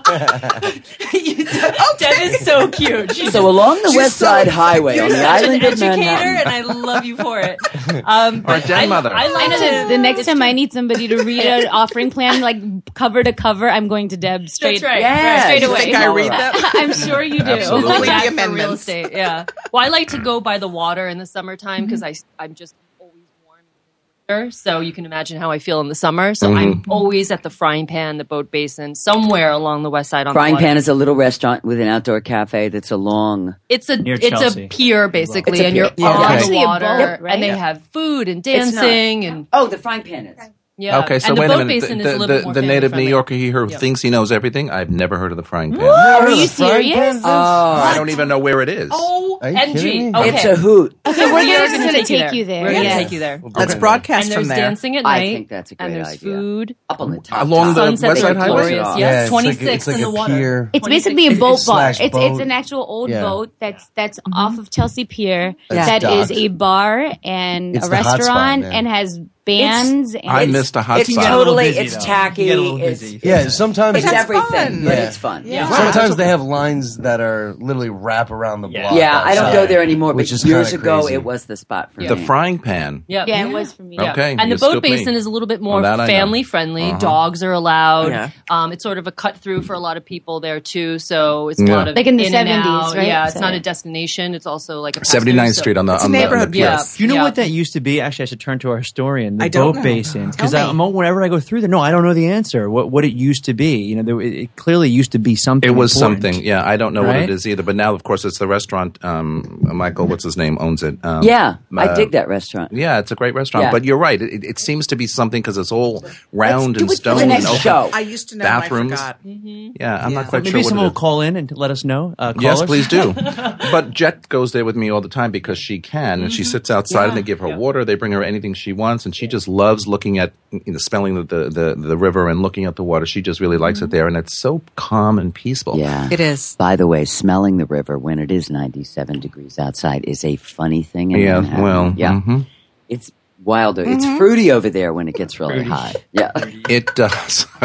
Deb 1.97 2.13
is 2.21 2.39
so 2.45 2.67
cute. 2.69 3.15
She's 3.15 3.31
So 3.31 3.49
along 3.49 3.81
the 3.81 3.93
West 3.95 4.17
Side 4.17 4.47
Highway 4.47 4.99
on 4.99 5.09
the 5.09 5.15
such 5.15 5.25
island 5.43 5.63
an 5.63 5.73
of 5.73 5.81
educator, 5.81 5.95
Manhattan. 5.97 6.37
and 6.37 6.49
I 6.49 6.61
love 6.61 7.05
you 7.05 7.17
for 7.17 7.39
it. 7.39 7.57
Um, 8.07 8.37
Our 8.45 8.57
but 8.59 8.65
den 8.65 8.77
I, 8.79 8.85
mother. 8.87 9.11
I, 9.13 9.27
like 9.27 9.43
I 9.43 9.47
know 9.47 9.83
to- 9.83 9.87
the 9.89 9.97
next 9.97 10.25
time 10.25 10.41
I 10.41 10.51
need 10.53 10.73
somebody 10.73 11.07
to 11.09 11.23
read 11.23 11.41
an 11.45 11.67
offering 11.67 12.09
plan, 12.11 12.41
like 12.41 12.93
cover 12.93 13.23
to 13.23 13.31
cover, 13.31 13.69
I'm 13.69 13.87
going 13.87 14.09
to 14.09 14.17
Deb 14.17 14.49
straight, 14.49 14.81
That's 14.81 14.83
right. 14.83 15.01
Yeah, 15.01 15.43
straight 15.43 15.63
away. 15.63 15.79
think 15.81 15.95
I 15.95 16.07
read 16.07 16.31
that? 16.31 16.71
I'm 16.75 16.93
sure 16.93 17.21
you 17.21 17.39
do. 17.39 17.45
Absolutely. 17.45 18.07
Back 18.07 18.25
the 18.35 18.41
for 18.41 18.49
real 18.49 18.73
estate. 18.73 19.11
Yeah. 19.11 19.45
Well, 19.71 19.85
I 19.85 19.89
like 19.89 20.09
to 20.09 20.17
go 20.17 20.41
by 20.41 20.57
the 20.57 20.67
water 20.67 21.07
in 21.07 21.19
the 21.19 21.25
summertime 21.27 21.85
because 21.85 22.01
I 22.03 22.15
I'm 22.39 22.53
just 22.55 22.75
always 22.99 23.23
warm. 23.45 23.59
in 23.59 23.65
the 23.65 24.14
winter, 24.27 24.51
So 24.51 24.79
you 24.79 24.93
can 24.93 25.05
imagine 25.05 25.39
how 25.39 25.51
I 25.51 25.59
feel 25.59 25.79
in 25.81 25.87
the 25.89 25.95
summer. 25.95 26.33
So 26.35 26.53
I'm 26.53 26.75
mm-hmm. 26.75 26.91
always 26.91 27.31
at 27.31 27.43
the 27.43 27.49
frying 27.49 27.87
pan, 27.87 28.17
the 28.17 28.23
boat 28.23 28.51
basin, 28.51 28.95
somewhere 28.95 29.51
along 29.51 29.83
the 29.83 29.89
west 29.89 30.09
side 30.09 30.27
on 30.27 30.33
Frying 30.33 30.53
the 30.53 30.55
water. 30.55 30.65
Pan 30.67 30.77
is 30.77 30.87
a 30.87 30.93
little 30.93 31.15
restaurant 31.15 31.63
with 31.63 31.79
an 31.79 31.87
outdoor 31.87 32.21
cafe 32.21 32.69
that's 32.69 32.91
along. 32.91 33.55
It's 33.69 33.89
a 33.89 33.97
Near 33.97 34.15
it's 34.15 34.29
Chelsea. 34.29 34.65
a 34.65 34.69
pier 34.69 35.07
basically, 35.09 35.59
a 35.59 35.65
and 35.65 35.73
pier. 35.73 35.83
you're 35.85 35.91
Yeah. 35.97 36.07
on 36.17 36.37
Okay. 36.37 36.49
the 36.49 36.55
water, 36.55 36.85
boat, 36.85 37.21
right? 37.21 37.33
and 37.33 37.43
they 37.43 37.47
Yeah. 37.47 37.55
have 37.57 37.81
food 37.93 38.27
and 38.27 38.45
It's 38.45 38.73
not. 38.73 38.81
dancing 38.81 39.25
and 39.25 39.47
Oh, 39.53 39.67
the 39.67 39.77
Frying 39.77 40.03
Pan 40.03 40.27
is. 40.27 40.37
Yeah. 40.77 40.99
Okay, 41.03 41.19
so 41.19 41.29
and 41.29 41.39
wait 41.39 41.45
a 41.51 41.57
minute. 41.57 41.67
basin 41.67 41.97
The, 41.99 42.03
the, 42.03 42.27
the, 42.27 42.51
the 42.53 42.61
native 42.61 42.91
New 42.91 42.97
family-friendly. 43.07 43.09
Yorker 43.09 43.33
here 43.35 43.65
who 43.65 43.69
thinks 43.69 44.01
he 44.01 44.09
knows 44.09 44.31
everything. 44.31 44.69
I've 44.69 44.89
never 44.89 45.17
heard 45.17 45.31
of 45.31 45.37
the 45.37 45.43
frying 45.43 45.71
pan. 45.73 45.81
Are 45.83 46.29
you 46.29 46.47
serious? 46.47 46.93
pan? 46.95 47.21
Ah, 47.23 47.91
I 47.91 47.95
don't 47.97 48.09
even 48.09 48.27
know 48.27 48.39
where 48.39 48.61
it 48.61 48.69
is. 48.69 48.89
Oh, 48.93 49.39
Are 49.41 49.47
NG. 49.49 49.73
kidding? 49.73 50.15
Okay. 50.15 50.29
It's 50.29 50.45
a 50.45 50.55
hoot. 50.55 50.97
Okay, 51.05 51.25
we're 51.31 51.39
We 51.43 51.55
are 51.55 51.65
gonna, 51.67 51.77
gonna 51.77 51.91
take, 51.99 52.07
take 52.07 52.33
you 52.33 52.45
there. 52.45 52.63
We're 52.63 52.71
going 52.73 52.83
to 52.83 52.89
take 52.89 53.11
you 53.11 53.19
there. 53.19 53.41
Let's 53.43 53.71
Okay. 53.71 53.79
broadcast 53.79 54.25
And 54.25 54.33
from 54.33 54.43
there's 54.43 54.47
there. 54.49 54.57
dancing 54.69 54.97
at 54.97 55.05
I 55.05 55.19
night. 55.19 55.33
think 55.33 55.49
that's 55.49 55.71
a 55.71 55.75
and 55.79 55.93
great 55.93 56.03
there's 56.03 56.07
idea. 56.15 56.33
food. 56.35 56.75
Up 56.89 56.99
on 57.01 57.11
the 57.11 57.19
top. 57.19 57.41
Along 57.47 57.67
the 57.73 57.73
Sunset 57.75 58.09
West 58.09 58.21
Side 58.21 58.35
Highway? 58.37 58.47
glorious. 58.47 58.87
Yeah, 58.87 58.97
Yes, 58.97 59.23
it's 59.27 59.31
like 59.31 59.43
26 59.43 59.87
like 59.87 59.95
in 59.95 60.01
the 60.01 60.09
water. 60.11 60.33
pier. 60.35 60.69
It's 60.73 60.87
basically 60.87 61.27
a 61.27 61.35
boat 61.37 61.59
bar. 61.65 61.89
It's 61.91 61.99
it's 62.01 62.39
an 62.39 62.51
actual 62.51 62.85
old 62.87 63.09
boat 63.11 63.53
that's 63.59 63.89
that's 63.95 64.19
mm-hmm. 64.19 64.33
off 64.33 64.57
of 64.57 64.69
Chelsea 64.69 65.05
Pier. 65.05 65.55
That's 65.69 65.87
That 66.03 66.03
is 66.11 66.27
docked. 66.29 66.39
a 66.39 66.47
bar 66.49 67.11
and 67.23 67.75
a 67.77 67.79
the 67.79 67.87
hot 67.95 68.03
spot, 68.03 68.19
restaurant 68.19 68.63
and 68.65 68.87
has 68.87 69.19
bands. 69.45 70.15
and 70.15 70.29
I 70.29 70.45
missed 70.47 70.75
a 70.75 70.81
hot 70.81 70.99
It's 71.01 71.09
You 71.09 71.15
get 71.15 71.21
a 71.21 71.25
spot. 71.25 71.37
little 71.37 71.53
totally, 71.53 71.69
busy, 71.71 71.79
it's 71.85 71.95
though. 71.97 72.03
tacky. 72.03 72.41
You 72.43 72.47
get 72.49 72.57
a 72.57 72.61
little 72.61 72.81
It's, 72.81 72.99
busy. 73.01 73.19
Yeah, 73.23 73.47
sometimes 73.49 73.97
it's 73.97 74.05
That's 74.05 74.17
everything, 74.23 74.45
fun. 74.51 74.83
but 74.85 74.93
Yeah. 74.97 75.03
it's 75.05 75.17
fun. 75.17 75.43
Yeah. 75.45 75.69
sometimes 75.69 76.15
they 76.15 76.25
have 76.27 76.41
lines 76.41 76.97
that 76.97 77.21
are 77.21 77.55
literally 77.59 77.89
wrap 77.89 78.31
around 78.31 78.61
the 78.61 78.69
Yeah. 78.69 78.81
block. 78.89 78.99
Yeah, 78.99 79.21
I 79.23 79.35
don't 79.35 79.53
go 79.53 79.65
there 79.67 79.81
anymore, 79.81 80.09
but 80.13 80.17
which 80.17 80.31
is 80.31 80.43
years 80.43 80.73
ago 80.73 81.01
crazy. 81.01 81.13
it 81.13 81.23
was 81.23 81.45
the 81.45 81.55
spot 81.57 81.93
for 81.93 82.01
me. 82.01 82.07
The 82.07 82.15
me. 82.15 82.25
frying 82.25 82.59
pan. 82.59 83.03
Yeah. 83.07 83.25
Yeah, 83.27 83.45
it 83.47 83.53
was 83.53 83.71
for 83.71 83.83
me. 83.83 83.97
Yeah. 83.99 84.11
Okay, 84.11 84.35
And 84.37 84.51
the 84.51 84.57
boat 84.57 84.71
scooped 84.71 84.83
me. 84.83 84.97
basin 84.97 85.13
is 85.13 85.25
a 85.25 85.29
little 85.29 85.47
bit 85.47 85.61
more 85.61 85.75
Well, 85.81 85.83
that 85.83 85.99
I 85.99 86.07
know. 86.07 86.11
family 86.11 86.43
friendly. 86.43 86.89
Uh-huh. 86.89 86.97
Dogs 86.99 87.43
are 87.43 87.51
allowed. 87.53 88.09
Yeah. 88.09 88.29
Um, 88.49 88.71
it's 88.71 88.83
sort 88.83 88.97
of 88.97 89.07
a 89.07 89.11
cut 89.11 89.37
through 89.37 89.61
for 89.61 89.73
a 89.73 89.79
lot 89.79 89.97
of 89.97 90.05
people 90.05 90.39
there 90.39 90.59
too. 90.59 90.99
So 90.99 91.49
it's 91.49 91.59
a 91.61 91.65
lot 91.65 91.87
of 91.87 91.95
Like 91.95 92.07
in 92.07 92.17
the 92.17 92.25
and 92.25 92.33
70s, 92.33 92.65
out. 92.65 92.95
right? 92.95 93.07
Yeah, 93.07 93.27
it's 93.27 93.39
not 93.39 93.53
a 93.53 93.59
destination. 93.59 94.33
It's 94.35 94.45
also 94.47 94.81
like 94.81 94.97
a 94.97 95.01
79th 95.01 95.53
Street 95.55 95.77
on 95.77 95.85
the, 95.85 95.93
on 95.93 96.11
the, 96.11 96.17
neighborhood 96.17 96.51
pier. 96.51 96.67
place. 96.67 96.97
Do 96.97 97.03
you 97.03 97.13
know 97.13 97.21
what 97.23 97.35
that 97.35 97.49
used 97.51 97.73
to 97.73 97.79
be? 97.79 98.01
Actually, 98.01 98.23
I 98.23 98.25
should 98.25 98.39
turn 98.39 98.59
to 98.59 98.71
our 98.71 98.77
historian. 98.79 99.34
The 99.37 99.43
I 99.45 99.47
don't 99.49 99.73
boat 99.73 99.75
know. 99.77 99.83
basins, 99.83 100.35
because 100.35 100.53
I'm 100.53 100.77
whenever 100.77 101.21
I 101.23 101.27
go 101.27 101.39
through 101.39 101.61
there, 101.61 101.69
no, 101.69 101.79
I 101.79 101.91
don't 101.91 102.03
know 102.03 102.13
the 102.13 102.27
answer. 102.27 102.69
What 102.69 102.89
what 102.91 103.03
it 103.05 103.13
used 103.13 103.45
to 103.45 103.53
be? 103.53 103.77
You 103.77 103.95
know, 103.97 104.03
there, 104.03 104.21
it, 104.21 104.33
it 104.33 104.55
clearly 104.55 104.89
used 104.89 105.11
to 105.13 105.19
be 105.19 105.35
something. 105.35 105.69
It 105.69 105.73
was 105.73 105.91
something. 105.93 106.33
Yeah, 106.43 106.63
I 106.65 106.77
don't 106.77 106.93
know 106.93 107.03
what 107.03 107.15
it 107.17 107.29
is 107.29 107.45
either. 107.47 107.63
But 107.63 107.75
now, 107.75 107.93
of 107.93 108.03
course, 108.03 108.23
it's 108.25 108.37
the 108.39 108.47
restaurant. 108.47 109.03
Um, 109.03 109.59
Michael, 109.61 110.07
what's 110.07 110.23
his 110.23 110.37
name, 110.37 110.57
owns 110.59 110.83
it. 110.83 110.97
Um, 111.03 111.23
Yeah, 111.23 111.57
I 111.77 111.87
uh, 111.87 111.95
dig 111.95 112.11
that 112.11 112.27
restaurant. 112.27 112.71
Yeah, 112.73 112.99
it's 112.99 113.11
a 113.11 113.15
great 113.15 113.33
restaurant. 113.35 113.65
Yeah. 113.65 113.71
But 113.71 113.83
you're 113.83 113.97
right. 113.97 114.21
It, 114.21 114.43
it 114.43 114.59
seems 114.59 114.87
to 114.87 114.95
be 114.95 115.07
something 115.07 115.41
because 115.41 115.57
it's 115.57 115.71
all 115.71 116.05
round 116.31 116.77
Let's 116.77 116.79
do 116.79 116.83
and 116.83 116.91
it 116.91 116.93
for 116.93 116.95
stone. 116.95 117.17
the 117.17 117.25
next 117.25 117.45
and 117.45 117.49
open. 117.51 117.61
show. 117.61 117.89
I 117.93 117.99
used 118.01 118.29
to 118.29 118.37
know. 118.37 118.43
Bathrooms. 118.45 118.91
I 118.93 118.95
forgot. 118.95 119.17
Yeah, 119.23 119.97
I'm 120.05 120.11
Yeah. 120.11 120.15
not 120.21 120.27
quite 120.27 120.43
Maybe 120.43 120.61
sure 120.61 120.69
someone 120.69 120.85
will 120.85 120.91
call 120.93 121.21
in 121.21 121.35
and 121.35 121.51
let 121.51 121.71
us 121.71 121.83
know. 121.83 122.15
Uh, 122.17 122.33
call 122.33 122.41
Yes, 122.43 122.61
us. 122.61 122.65
please 122.67 122.87
do. 122.87 123.13
but 123.71 123.91
Jet 123.91 124.29
goes 124.29 124.51
there 124.51 124.65
with 124.65 124.75
me 124.75 124.89
all 124.89 125.01
the 125.01 125.09
time 125.09 125.31
because 125.31 125.57
she 125.57 125.79
can, 125.79 126.21
and 126.21 126.31
she 126.31 126.43
sits 126.43 126.69
outside, 126.71 127.09
and 127.09 127.17
they 127.17 127.21
give 127.21 127.39
her 127.39 127.55
water. 127.57 127.83
They 127.85 127.95
bring 127.95 128.11
her 128.11 128.23
anything 128.23 128.53
she 128.53 128.73
wants, 128.73 129.05
and 129.05 129.15
she 129.15 129.24
just 129.27 129.47
loves 129.47 129.87
looking 129.87 130.17
at, 130.19 130.33
you 130.51 130.61
know, 130.73 130.77
smelling 130.77 131.15
the 131.15 131.23
the, 131.23 131.49
the, 131.49 131.75
the 131.75 131.97
river 131.97 132.29
and 132.29 132.41
looking 132.41 132.65
at 132.65 132.75
the 132.75 132.83
water. 132.83 133.05
She 133.05 133.21
just 133.21 133.39
really 133.39 133.57
likes 133.57 133.81
it 133.81 133.89
there, 133.89 134.07
and 134.07 134.15
it's 134.17 134.37
so 134.37 134.61
calm 134.75 135.19
and 135.19 135.33
peaceful. 135.33 135.77
Yeah. 135.77 136.07
It 136.11 136.19
is. 136.19 136.55
By 136.57 136.75
the 136.75 136.87
way, 136.87 137.05
smelling 137.05 137.57
the 137.57 137.65
river 137.65 137.97
when 137.97 138.19
it 138.19 138.31
is 138.31 138.49
97 138.49 139.19
degrees 139.19 139.57
outside 139.59 140.05
is 140.05 140.23
a 140.23 140.35
funny 140.37 140.83
thing. 140.83 141.11
In 141.11 141.19
Yeah, 141.19 141.39
Manhattan. 141.41 141.63
well, 141.63 141.93
yeah, 141.97 142.21
mhm. 142.25 142.45
it's 142.89 143.11
wilder. 143.43 143.83
It's 143.85 144.05
fruity 144.17 144.51
over 144.51 144.69
there 144.69 144.93
when 144.93 145.07
it 145.07 145.15
gets 145.15 145.39
really 145.39 145.63
hot. 145.63 145.95
Yeah, 146.11 146.31
it 146.69 146.93
does. 146.95 147.45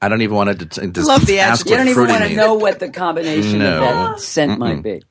I 0.00 0.08
don't 0.08 0.22
even 0.22 0.36
want 0.36 0.56
to, 0.60 0.64
d- 0.64 0.86
d- 0.92 1.00
Love 1.00 1.26
the 1.26 1.40
ask 1.40 1.66
adjective. 1.66 1.70
you 1.70 1.76
don't 1.76 1.88
even 1.88 2.06
want 2.20 2.30
to 2.30 2.36
know 2.36 2.54
what 2.54 2.78
the 2.78 2.88
combination 2.88 3.58
No. 3.58 3.74
of 3.74 3.80
that 3.80 4.20
scent 4.20 4.58
might 4.60 4.80
be. 4.82 5.02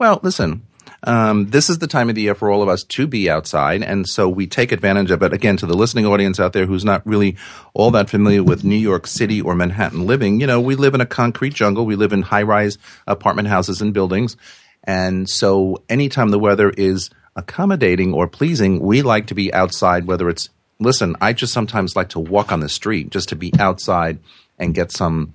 Well, 0.00 0.18
listen, 0.24 0.62
Um, 1.04 1.48
this 1.48 1.68
is 1.68 1.78
the 1.78 1.88
time 1.88 2.08
of 2.08 2.14
the 2.14 2.22
year 2.22 2.34
for 2.34 2.50
all 2.50 2.62
of 2.62 2.68
us 2.68 2.84
to 2.84 3.06
be 3.06 3.28
outside, 3.28 3.82
and 3.82 4.08
so 4.08 4.28
we 4.28 4.46
take 4.46 4.70
advantage 4.70 5.10
of 5.10 5.22
it. 5.22 5.32
Again, 5.32 5.56
to 5.56 5.66
the 5.66 5.76
listening 5.76 6.06
audience 6.06 6.38
out 6.38 6.52
there 6.52 6.66
who's 6.66 6.84
not 6.84 7.04
really 7.04 7.36
all 7.74 7.90
that 7.92 8.08
familiar 8.08 8.44
with 8.44 8.62
New 8.62 8.76
York 8.76 9.08
City 9.08 9.40
or 9.40 9.56
Manhattan 9.56 10.06
living, 10.06 10.40
you 10.40 10.46
know, 10.46 10.60
we 10.60 10.76
live 10.76 10.94
in 10.94 11.00
a 11.00 11.06
concrete 11.06 11.54
jungle. 11.54 11.86
We 11.86 11.96
live 11.96 12.12
in 12.12 12.22
high-rise 12.22 12.78
apartment 13.06 13.48
houses 13.48 13.80
and 13.80 13.92
buildings, 13.92 14.36
and 14.84 15.28
so 15.28 15.82
anytime 15.88 16.28
the 16.28 16.38
weather 16.38 16.70
is 16.70 17.10
accommodating 17.34 18.12
or 18.12 18.28
pleasing, 18.28 18.78
we 18.78 19.02
like 19.02 19.26
to 19.26 19.34
be 19.34 19.52
outside. 19.52 20.06
Whether 20.06 20.28
it's 20.28 20.50
listen, 20.78 21.16
I 21.20 21.32
just 21.32 21.52
sometimes 21.52 21.96
like 21.96 22.10
to 22.10 22.20
walk 22.20 22.52
on 22.52 22.60
the 22.60 22.68
street 22.68 23.10
just 23.10 23.28
to 23.30 23.36
be 23.36 23.52
outside 23.58 24.18
and 24.58 24.74
get 24.74 24.92
some 24.92 25.32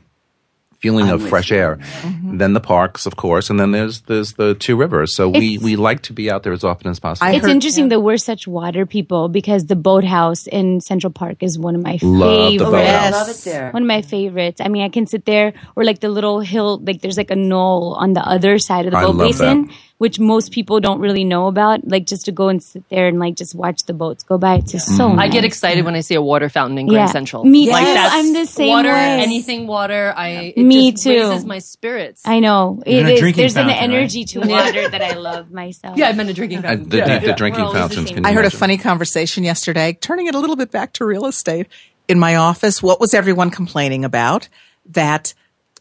feeling 0.79 1.07
I'm 1.09 1.15
of 1.15 1.27
fresh 1.29 1.49
you. 1.51 1.57
air. 1.57 1.75
Mm-hmm. 1.77 2.37
Then 2.37 2.53
the 2.53 2.59
parks, 2.59 3.05
of 3.05 3.15
course, 3.15 3.49
and 3.49 3.59
then 3.59 3.71
there's 3.71 4.01
there's 4.01 4.33
the 4.33 4.53
two 4.55 4.75
rivers. 4.75 5.15
So 5.15 5.29
we 5.29 5.55
It's- 5.55 5.63
we 5.63 5.75
like 5.75 6.01
to 6.03 6.13
be 6.13 6.29
out 6.31 6.43
there 6.43 6.53
as 6.53 6.63
often 6.63 6.89
as 6.91 6.99
possible. 6.99 7.27
I 7.27 7.33
It's 7.33 7.45
heard- 7.45 7.51
interesting 7.51 7.89
that 7.89 8.01
we're 8.01 8.17
such 8.17 8.47
water 8.47 8.85
people 8.85 9.27
because 9.29 9.65
the 9.65 9.75
boathouse 9.75 10.47
in 10.47 10.81
Central 10.81 11.11
Park 11.11 11.37
is 11.41 11.57
one 11.57 11.75
of 11.75 11.81
my 11.83 11.97
Love 12.01 12.51
the 12.53 12.57
favorites. 12.59 12.71
boathouse. 12.71 13.03
Oh, 13.13 13.15
I 13.15 13.19
love 13.19 13.29
it 13.29 13.41
there. 13.43 13.71
One 13.71 13.83
of 13.83 13.87
my 13.87 14.01
favorites. 14.01 14.61
I 14.61 14.67
mean, 14.67 14.83
I 14.83 14.89
can 14.89 15.07
sit 15.07 15.25
there 15.25 15.53
or 15.75 15.83
like 15.83 15.99
the 15.99 16.09
little 16.09 16.39
hill, 16.41 16.79
like 16.83 17.01
there's 17.01 17.17
like 17.17 17.31
a 17.31 17.35
knoll 17.35 17.93
on 17.99 18.13
the 18.13 18.21
other 18.27 18.59
side 18.59 18.85
of 18.85 18.91
the 18.91 18.97
I 18.97 19.05
boat 19.05 19.15
love 19.15 19.27
basin, 19.29 19.67
that. 19.67 19.73
Which 19.97 20.19
most 20.19 20.51
people 20.51 20.79
don't 20.79 20.99
really 20.99 21.23
know 21.23 21.47
about. 21.47 21.87
Like 21.87 22.05
just 22.05 22.25
to 22.25 22.31
go 22.31 22.49
and 22.49 22.61
sit 22.61 22.87
there 22.89 23.07
and 23.07 23.17
like 23.19 23.35
just 23.35 23.55
watch 23.55 23.83
the 23.83 23.93
boats 23.93 24.23
go 24.23 24.37
by. 24.37 24.55
It's 24.57 24.71
just 24.71 24.95
so 24.95 25.07
Mm-hmm. 25.07 25.15
nice. 25.17 25.25
I 25.29 25.31
get 25.31 25.43
excited 25.45 25.85
when 25.85 25.95
I 25.95 26.01
see 26.01 26.15
a 26.15 26.21
water 26.21 26.49
fountain 26.49 26.77
in 26.77 26.87
Grand 26.87 27.07
Yeah. 27.07 27.11
Central. 27.11 27.43
Me 27.45 27.69
like 27.71 27.85
too. 27.85 27.93
I'm 27.97 28.33
the 28.33 28.45
same 28.45 28.69
water, 28.69 28.89
way. 28.89 29.21
anything 29.21 29.65
water. 29.67 30.13
I 30.15 30.53
it 30.55 30.63
Me 30.63 30.91
just 30.91 31.03
too. 31.03 31.09
raises 31.29 31.45
my 31.45 31.59
spirits. 31.59 32.21
I 32.25 32.39
know. 32.39 32.81
You're 32.85 32.99
It 33.01 33.05
a 33.09 33.13
is. 33.13 33.19
drinking 33.19 33.41
There's 33.41 33.55
an 33.57 33.67
fountain, 33.67 33.89
right? 33.91 33.97
energy 33.97 34.25
to 34.25 34.39
water 34.41 34.89
that 34.89 35.01
I 35.01 35.13
love 35.15 35.51
myself. 35.51 35.97
yeah, 35.97 36.09
I've 36.09 36.17
been 36.17 36.29
a 36.29 36.33
drinking 36.33 36.59
Uh, 36.59 36.61
fountain. 36.63 36.89
the, 36.89 36.97
Yeah. 36.97 37.19
the, 37.19 37.27
the 37.27 37.33
drinking 37.33 37.65
We're 37.65 37.73
the 37.73 37.79
fountains. 37.79 38.11
I 38.23 38.29
you 38.29 38.35
heard 38.35 38.45
a 38.45 38.49
funny 38.51 38.77
conversation 38.77 39.43
yesterday, 39.43 39.93
turning 39.99 40.27
it 40.27 40.35
a 40.35 40.39
little 40.39 40.55
bit 40.55 40.71
back 40.71 40.93
to 40.93 41.05
real 41.05 41.25
estate. 41.25 41.67
In 42.07 42.19
my 42.19 42.35
office, 42.35 42.81
what 42.83 42.99
was 43.01 43.13
everyone 43.13 43.49
complaining 43.49 44.05
about? 44.05 44.47
That, 44.91 45.33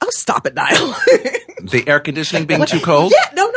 oh, 0.03 0.09
stop 0.11 0.45
it, 0.47 0.55
Niall. 0.55 0.97
the 1.63 1.85
air 1.87 2.01
conditioning 2.01 2.47
being 2.47 2.65
too 2.67 2.81
cold. 2.81 3.13
yeah, 3.15 3.31
no, 3.35 3.45
no, 3.45 3.51
no. 3.53 3.56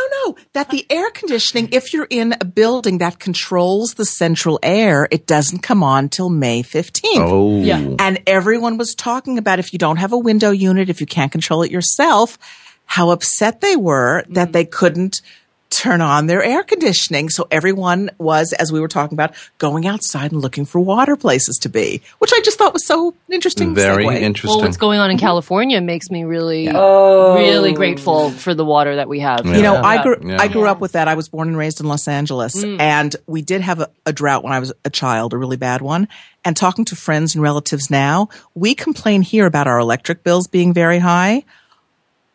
That 0.54 0.70
the 0.70 0.86
air 0.90 1.12
conditioning, 1.12 1.70
if 1.72 1.94
you're 1.94 2.08
in 2.10 2.36
a 2.42 2.46
building 2.46 2.98
that 2.98 3.20
controls 3.20 3.94
the 3.94 4.06
central 4.06 4.60
air, 4.64 5.08
it 5.12 5.28
doesn't 5.28 5.60
come 5.60 5.84
on 5.84 6.10
till 6.10 6.30
May 6.30 6.64
15th. 6.64 7.04
Oh, 7.18 7.62
Yeah. 7.62 7.96
And 8.00 8.20
everyone 8.26 8.78
was 8.78 8.96
talking 8.96 9.38
about 9.38 9.60
if 9.60 9.74
you 9.74 9.80
don't 9.80 9.98
have 9.98 10.12
a 10.12 10.18
window 10.18 10.50
unit, 10.50 10.90
if 10.90 11.02
you 11.02 11.06
can't 11.06 11.32
control 11.32 11.62
it 11.62 11.72
yourself, 11.72 12.40
how 12.86 13.12
upset 13.12 13.62
they 13.62 13.76
were 13.76 14.24
that 14.30 14.46
mm-hmm. 14.46 14.52
they 14.54 14.66
couldn't 14.66 15.22
turn 15.70 16.02
on 16.02 16.26
their 16.26 16.42
air 16.44 16.64
conditioning. 16.64 17.30
So 17.30 17.48
everyone 17.52 18.10
was, 18.18 18.54
as 18.54 18.72
we 18.72 18.80
were 18.80 18.88
talking 18.88 19.16
about, 19.16 19.34
going 19.60 19.86
outside 19.86 20.32
and 20.32 20.42
looking 20.42 20.66
for 20.66 20.80
water 20.80 21.16
places 21.16 21.58
to 21.60 21.70
be, 21.70 22.02
which 22.18 22.32
I 22.34 22.42
just 22.42 22.58
thought 22.58 22.74
was 22.74 22.86
so 22.88 23.14
interesting. 23.32 23.76
very 23.76 24.06
segue. 24.06 24.20
interesting. 24.20 24.58
Well, 24.58 24.66
what's 24.66 24.78
going 24.78 25.00
on 25.00 25.12
in 25.12 25.20
California 25.20 25.80
makes 25.80 26.10
me 26.10 26.24
really, 26.24 26.70
Oh. 26.74 27.36
really 27.36 27.74
grateful 27.74 28.32
for 28.32 28.56
the 28.56 28.66
water 28.66 28.96
that 28.96 29.08
we 29.08 29.20
have. 29.20 29.46
You 29.46 29.62
know, 29.62 29.74
Yeah. 29.74 29.82
I 29.86 30.02
grew 30.04 30.18
Yeah. 30.24 30.38
I 30.40 30.48
grew 30.48 30.66
up 30.68 30.80
with 30.82 30.94
that. 30.94 31.08
I 31.08 31.14
was 31.14 31.30
born 31.30 31.50
and 31.50 31.58
raised 31.58 31.80
in 31.80 31.88
Los 31.88 32.08
Angeles, 32.08 32.56
mm. 32.56 32.80
and 32.80 33.16
we 33.28 33.42
did 33.44 33.62
have 33.62 33.80
a, 33.80 33.90
a 34.08 34.12
drought 34.12 34.44
when 34.44 34.54
I 34.54 34.60
was 34.60 34.74
a 34.84 34.90
child, 34.90 35.34
a 35.34 35.38
really 35.38 35.58
bad 35.58 35.82
one. 35.82 36.08
And 36.44 36.58
talking 36.58 36.86
to 36.86 36.96
friends 36.96 37.36
and 37.36 37.44
relatives 37.44 37.92
now, 37.92 38.30
we 38.56 38.74
complain 38.74 39.22
here 39.22 39.46
about 39.46 39.68
our 39.68 39.78
electric 39.78 40.24
bills 40.24 40.48
being 40.48 40.74
very 40.74 41.00
high. 41.00 41.44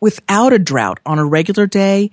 Without 0.00 0.52
a 0.52 0.58
drought 0.58 1.00
on 1.06 1.18
a 1.18 1.24
regular 1.24 1.66
day, 1.66 2.10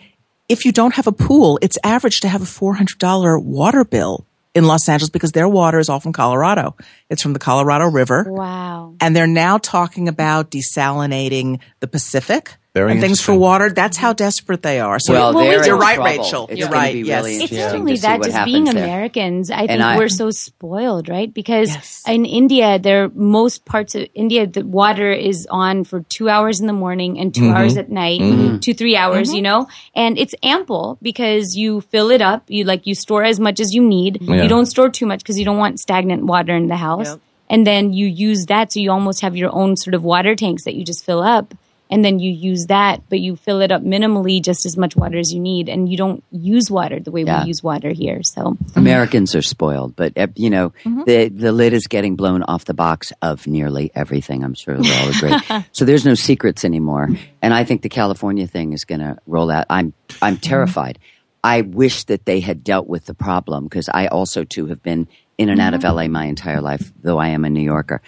if 0.50 0.66
you 0.66 0.72
don't 0.72 0.96
have 0.96 1.08
a 1.08 1.12
pool, 1.12 1.60
it's 1.62 1.78
average 1.84 2.20
to 2.22 2.28
have 2.28 2.42
a 2.42 2.46
four 2.46 2.74
hundred 2.74 3.00
dollar 3.00 3.40
water 3.40 3.86
bill 3.86 4.26
in 4.54 4.66
Los 4.66 4.88
Angeles 4.90 5.10
because 5.10 5.32
their 5.32 5.48
water 5.48 5.80
is 5.80 5.90
all 5.90 6.00
from 6.00 6.14
Colorado. 6.14 6.76
It's 7.10 7.22
from 7.22 7.34
the 7.34 7.40
Colorado 7.40 7.86
River. 7.86 8.26
Wow. 8.28 8.96
And 9.00 9.16
they're 9.16 9.28
now 9.28 9.58
talking 9.58 10.08
about 10.08 10.52
desalinating 10.52 11.60
the 11.80 11.88
Pacific 11.88 12.58
Very 12.74 12.94
and 12.94 13.02
things 13.02 13.20
for 13.20 13.36
water. 13.36 13.70
That's 13.70 13.98
how 13.98 14.14
desperate 14.14 14.62
they 14.62 14.80
are. 14.80 14.98
So 14.98 15.12
Well, 15.12 15.34
Well, 15.34 15.44
they're 15.44 15.66
you're 15.66 15.78
right, 15.78 15.96
trouble. 15.96 16.24
Rachel. 16.24 16.48
It's 16.50 16.60
you're 16.60 16.70
right. 16.70 16.94
be 16.94 17.02
yes. 17.02 17.24
really 17.26 17.44
It's 17.44 17.52
not 17.52 17.76
only 17.76 17.98
that, 17.98 18.24
just 18.24 18.46
being 18.46 18.64
there. 18.64 18.86
Americans, 18.86 19.52
I 19.52 19.68
think 19.68 19.82
I- 19.82 19.98
we're 19.98 20.08
so 20.08 20.32
spoiled, 20.32 21.10
right? 21.10 21.34
Because 21.34 21.68
Yes. 21.68 22.04
in 22.08 22.24
India, 22.24 22.80
there 22.80 23.12
most 23.14 23.66
parts 23.66 23.94
of 23.96 24.08
India, 24.16 24.48
the 24.48 24.66
water 24.66 25.12
is 25.12 25.46
on 25.52 25.84
for 25.84 26.04
two 26.08 26.30
hours 26.30 26.62
in 26.62 26.68
the 26.68 26.74
morning 26.74 27.20
and 27.20 27.36
2 27.36 27.42
mm-hmm. 27.42 27.54
hours 27.54 27.76
at 27.76 27.92
night, 27.92 28.22
mm-hmm. 28.22 28.60
two 28.60 28.74
three 28.74 28.96
hours, 28.96 29.28
mm-hmm. 29.28 29.36
you 29.36 29.42
know, 29.42 29.68
and 29.94 30.18
it's 30.18 30.34
ample 30.42 30.98
because 31.02 31.58
you 31.58 31.82
fill 31.82 32.10
it 32.10 32.22
up, 32.22 32.46
you 32.48 32.64
like 32.64 32.88
you 32.88 32.96
store 32.96 33.26
as 33.26 33.38
much 33.38 33.60
as 33.60 33.74
you 33.74 33.84
need. 33.84 34.20
Yeah. 34.22 34.44
You 34.44 34.48
don't 34.48 34.66
store 34.66 34.88
too 34.88 35.06
much 35.06 35.20
because 35.20 35.38
you 35.38 35.44
don't 35.44 35.58
want 35.58 35.82
stagnant 35.82 36.24
water 36.24 36.56
in 36.56 36.68
the 36.68 36.78
house, 36.78 37.08
Yep. 37.08 37.20
and 37.50 37.68
then 37.68 37.92
you 37.92 38.08
use 38.08 38.46
that, 38.46 38.72
so 38.72 38.80
you 38.80 38.92
almost 38.92 39.20
have 39.20 39.36
your 39.36 39.54
own 39.54 39.76
sort 39.76 39.94
of 39.94 40.06
water 40.06 40.36
tanks 40.38 40.64
that 40.64 40.76
you 40.76 40.86
just 40.86 41.04
fill 41.04 41.22
up. 41.22 41.54
And 41.92 42.06
then 42.06 42.20
you 42.20 42.32
use 42.32 42.68
that, 42.70 43.02
but 43.10 43.20
you 43.20 43.36
fill 43.36 43.60
it 43.60 43.70
up 43.72 43.82
minimally, 43.84 44.42
just 44.42 44.66
as 44.66 44.78
much 44.78 44.96
water 44.96 45.18
as 45.18 45.34
you 45.34 45.42
need, 45.42 45.68
and 45.68 45.90
you 45.92 45.98
don't 45.98 46.24
use 46.32 46.72
water 46.72 47.00
the 47.02 47.12
way 47.12 47.24
Yeah. 47.24 47.42
we 47.44 47.50
use 47.50 47.62
water 47.62 47.92
here. 47.92 48.22
So 48.24 48.58
Americans 48.78 49.36
are 49.36 49.42
spoiled, 49.42 49.96
but 49.96 50.18
uh, 50.18 50.28
you 50.36 50.50
know 50.50 50.70
Mm-hmm. 50.86 51.04
the 51.04 51.28
the 51.30 51.52
lid 51.52 51.74
is 51.74 51.88
getting 51.88 52.16
blown 52.16 52.44
off 52.44 52.64
the 52.66 52.74
box 52.74 53.12
of 53.22 53.46
nearly 53.46 53.92
everything. 53.94 54.44
I'm 54.44 54.54
sure 54.54 54.78
we'll 54.78 54.94
all 55.02 55.10
agree. 55.10 55.64
so 55.74 55.84
there's 55.86 56.06
no 56.06 56.14
secrets 56.16 56.64
anymore, 56.64 57.10
and 57.42 57.54
I 57.54 57.64
think 57.66 57.82
the 57.82 57.90
California 57.90 58.48
thing 58.48 58.72
is 58.74 58.86
going 58.86 59.02
to 59.02 59.18
roll 59.28 59.52
out. 59.52 59.66
I'm 59.70 59.94
I'm 60.22 60.36
Mm-hmm. 60.38 60.42
terrified. 60.50 60.98
I 61.44 61.62
wish 61.62 62.04
that 62.06 62.26
they 62.26 62.40
had 62.40 62.64
dealt 62.64 62.88
with 62.88 63.06
the 63.06 63.14
problem 63.16 63.64
because 63.66 63.90
I 63.90 64.08
also 64.08 64.44
too 64.44 64.68
have 64.68 64.82
been 64.82 65.08
in 65.38 65.50
and 65.50 65.60
out 65.60 65.74
of 65.74 65.82
Mm-hmm. 65.82 65.96
LA 65.98 66.08
my 66.08 66.26
entire 66.26 66.62
life, 66.62 66.92
though 67.02 67.18
I 67.18 67.30
am 67.30 67.44
a 67.46 67.50
New 67.50 67.64
Yorker. 67.64 68.02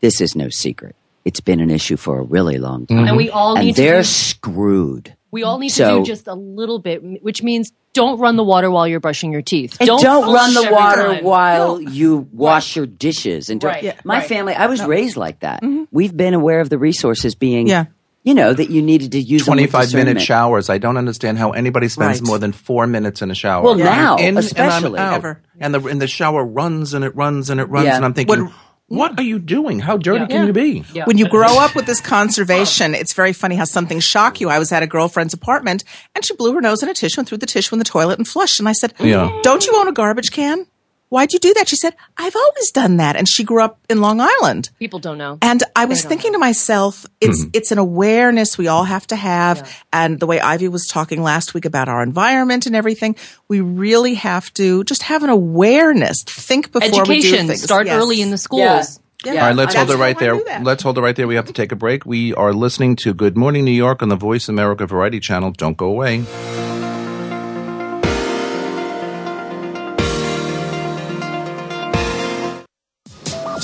This 0.00 0.20
is 0.20 0.34
no 0.34 0.48
secret. 0.48 0.96
It's 1.24 1.40
been 1.40 1.60
an 1.60 1.70
issue 1.70 1.96
for 1.96 2.18
a 2.18 2.22
really 2.22 2.58
long 2.58 2.86
time, 2.86 3.06
And 3.06 3.16
we 3.16 3.30
all 3.30 3.56
and 3.56 3.66
need 3.66 3.76
to 3.76 3.82
they're 3.82 4.00
do, 4.00 4.04
screwed. 4.04 5.14
we 5.30 5.42
all 5.44 5.58
need 5.58 5.70
to 5.70 5.84
do 5.84 6.02
just 6.04 6.26
a 6.26 6.34
little 6.34 6.78
bit, 6.78 7.22
which 7.22 7.42
means 7.42 7.72
don't 7.92 8.18
run 8.18 8.36
the 8.36 8.42
water 8.44 8.70
while 8.70 8.88
you're 8.88 9.00
brushing 9.00 9.32
your 9.32 9.42
teeth. 9.42 9.76
And 9.78 9.86
don't, 9.86 10.02
run 10.32 10.54
the 10.54 10.68
water 10.72 11.14
time. 11.16 11.24
while 11.24 11.80
you 11.80 12.26
wash 12.32 12.74
your 12.74 12.86
dishes. 12.86 13.50
And 13.50 13.62
Right, 13.62 13.82
Yeah. 13.84 13.94
my 14.04 14.18
right. 14.18 14.26
family, 14.28 14.54
I 14.54 14.66
was 14.66 14.82
raised 14.82 15.16
like 15.16 15.40
that. 15.40 15.62
Mm-hmm. 15.62 15.84
We've 15.92 16.16
been 16.16 16.34
aware 16.34 16.60
of 16.60 16.70
the 16.70 16.78
resources 16.78 17.34
being, 17.34 17.66
Yeah. 17.68 17.84
you 18.24 18.34
know, 18.34 18.52
that 18.52 18.70
you 18.70 18.80
needed 18.82 19.12
to 19.12 19.20
use 19.20 19.44
25 19.44 19.92
minute 19.94 20.20
showers. 20.22 20.70
I 20.70 20.78
don't 20.78 20.96
understand 20.96 21.38
how 21.38 21.50
anybody 21.50 21.88
spends 21.88 22.20
Right. 22.20 22.26
more 22.26 22.38
than 22.38 22.52
four 22.52 22.86
minutes 22.86 23.20
in 23.22 23.30
a 23.30 23.34
shower. 23.34 23.62
Well, 23.62 23.74
now, 23.76 24.16
in, 24.16 24.38
especially. 24.38 24.86
and 24.98 24.98
I'm 24.98 25.06
out. 25.12 25.14
Ever. 25.16 25.40
And 25.60 25.74
the 25.74 25.80
and 25.86 26.00
the 26.00 26.06
shower 26.08 26.44
runs 26.44 26.94
and 26.94 27.04
it 27.04 27.14
runs 27.14 27.50
and 27.50 27.60
it 27.60 27.68
runs, 27.68 27.86
Yeah. 27.86 27.96
and 27.96 28.04
I'm 28.06 28.14
thinking, 28.14 28.44
What- 28.46 28.52
what 28.96 29.18
are 29.18 29.22
you 29.22 29.38
doing? 29.38 29.78
How 29.80 29.96
dirty 29.96 30.20
Yeah. 30.20 30.26
can 30.26 30.46
you 30.46 30.52
be? 30.52 30.84
Yeah. 30.92 31.04
When 31.06 31.18
you 31.18 31.28
grow 31.28 31.58
up 31.58 31.74
with 31.74 31.86
this 31.86 32.00
conservation, 32.00 32.94
it's 32.94 33.12
very 33.14 33.32
funny 33.32 33.56
how 33.56 33.64
something 33.64 34.00
shock 34.00 34.40
you. 34.40 34.48
I 34.48 34.58
was 34.58 34.70
at 34.72 34.82
a 34.82 34.86
girlfriend's 34.86 35.34
apartment 35.34 35.84
and 36.14 36.24
she 36.24 36.34
blew 36.36 36.52
her 36.54 36.60
nose 36.60 36.82
in 36.82 36.88
a 36.88 36.94
tissue 36.94 37.20
and 37.20 37.28
threw 37.28 37.38
the 37.38 37.46
tissue 37.46 37.74
in 37.74 37.78
the 37.78 37.84
toilet 37.84 38.18
and 38.18 38.26
flushed. 38.28 38.58
And 38.60 38.68
I 38.68 38.72
said, 38.72 38.94
Yeah. 39.00 39.30
Don't 39.42 39.66
you 39.66 39.74
own 39.76 39.88
a 39.88 39.92
garbage 39.92 40.30
can? 40.30 40.66
Why'd 41.12 41.34
you 41.34 41.38
do 41.40 41.52
that? 41.58 41.68
She 41.68 41.76
said, 41.76 41.94
I've 42.16 42.34
always 42.34 42.70
done 42.70 42.96
that. 42.96 43.16
And 43.16 43.28
she 43.28 43.44
grew 43.44 43.62
up 43.62 43.78
in 43.90 44.00
Long 44.00 44.18
Island. 44.18 44.70
People 44.78 44.98
don't 44.98 45.18
know. 45.18 45.36
And 45.42 45.62
I 45.76 45.84
was 45.84 46.02
thinking 46.02 46.32
to 46.32 46.38
myself, 46.38 47.04
it's 47.20 47.42
mm-hmm. 47.42 47.50
it's 47.52 47.70
an 47.70 47.76
awareness 47.76 48.56
we 48.56 48.66
all 48.66 48.84
have 48.84 49.06
to 49.08 49.16
have. 49.16 49.84
And 49.92 50.18
the 50.18 50.26
way 50.26 50.40
Ivy 50.40 50.68
was 50.68 50.86
talking 50.86 51.22
last 51.22 51.52
week 51.52 51.66
about 51.66 51.90
our 51.90 52.02
environment 52.02 52.64
and 52.64 52.74
everything, 52.74 53.14
we 53.46 53.60
really 53.60 54.14
have 54.14 54.54
to 54.54 54.84
just 54.84 55.02
have 55.02 55.22
an 55.22 55.28
awareness. 55.28 56.16
Think 56.24 56.72
before 56.72 56.88
we 56.88 56.94
do 56.94 57.02
Education 57.02 57.46
things. 57.46 57.62
start 57.62 57.88
Yes. 57.88 58.00
early 58.00 58.22
in 58.22 58.30
the 58.30 58.38
schools. 58.38 58.98
Yeah. 59.22 59.32
All 59.32 59.36
right, 59.36 59.54
let's 59.54 59.74
That's 59.74 59.90
hold 59.90 60.00
it 60.00 60.02
right 60.02 60.18
there. 60.18 60.40
Let's 60.62 60.82
hold 60.82 60.96
it 60.96 61.02
right 61.02 61.14
there. 61.14 61.28
We 61.28 61.34
have 61.34 61.46
to 61.46 61.52
take 61.52 61.72
a 61.72 61.76
break. 61.76 62.06
We 62.06 62.32
are 62.32 62.54
listening 62.54 62.96
to 63.04 63.12
Good 63.12 63.36
Morning 63.36 63.66
New 63.66 63.70
York 63.70 64.02
on 64.02 64.08
the 64.08 64.16
Voice 64.16 64.48
America 64.48 64.86
Variety 64.86 65.20
Channel. 65.20 65.50
Don't 65.50 65.76
go 65.76 65.88
away. 65.88 66.24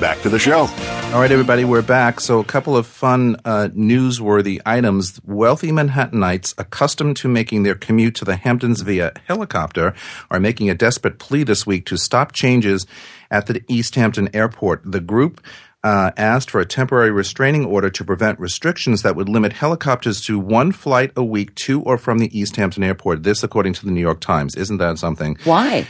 back 0.00 0.20
to 0.22 0.28
the 0.28 0.38
show. 0.38 0.68
All 1.12 1.20
right, 1.20 1.30
everybody, 1.30 1.64
we're 1.64 1.82
back. 1.82 2.20
So, 2.20 2.38
a 2.38 2.44
couple 2.44 2.76
of 2.76 2.86
fun, 2.86 3.36
uh, 3.44 3.68
newsworthy 3.74 4.60
items. 4.66 5.20
Wealthy 5.24 5.70
Manhattanites, 5.70 6.54
accustomed 6.58 7.16
to 7.18 7.28
making 7.28 7.62
their 7.62 7.74
commute 7.74 8.14
to 8.16 8.24
the 8.24 8.36
Hamptons 8.36 8.82
via 8.82 9.12
helicopter, 9.26 9.94
are 10.30 10.40
making 10.40 10.68
a 10.68 10.74
desperate 10.74 11.18
plea 11.18 11.44
this 11.44 11.66
week 11.66 11.86
to 11.86 11.96
stop 11.96 12.32
changes 12.32 12.86
at 13.30 13.46
the 13.46 13.62
East 13.68 13.94
Hampton 13.94 14.28
Airport. 14.34 14.82
The 14.84 15.00
group 15.00 15.40
uh, 15.82 16.10
asked 16.16 16.50
for 16.50 16.60
a 16.60 16.66
temporary 16.66 17.12
restraining 17.12 17.64
order 17.64 17.88
to 17.88 18.04
prevent 18.04 18.40
restrictions 18.40 19.02
that 19.02 19.14
would 19.14 19.28
limit 19.28 19.52
helicopters 19.52 20.20
to 20.22 20.38
one 20.38 20.72
flight 20.72 21.12
a 21.16 21.22
week 21.24 21.54
to 21.54 21.80
or 21.82 21.96
from 21.96 22.18
the 22.18 22.36
East 22.38 22.56
Hampton 22.56 22.82
Airport. 22.82 23.22
This, 23.22 23.42
according 23.42 23.74
to 23.74 23.86
the 23.86 23.92
New 23.92 24.00
York 24.00 24.20
Times. 24.20 24.56
Isn't 24.56 24.78
that 24.78 24.98
something? 24.98 25.38
Why? 25.44 25.86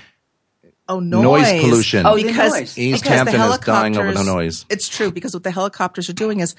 Oh, 0.89 1.01
noise. 1.01 1.23
Noise 1.25 1.61
pollution. 1.63 2.07
Oh, 2.07 2.13
oh 2.13 2.17
the 2.17 2.25
because 2.25 2.53
noise. 2.53 2.79
East 2.79 3.03
because 3.03 3.25
the 3.25 3.31
Hampton 3.31 3.41
is 3.53 3.59
dying 3.59 3.97
over 3.97 4.13
the 4.13 4.19
helicopters- 4.19 4.27
noise. 4.27 4.67
It's 4.69 4.89
true 4.89 5.11
because 5.11 5.35
what 5.35 5.43
the 5.43 5.51
helicopters 5.51 6.09
are 6.09 6.13
doing 6.15 6.41
is 6.41 6.55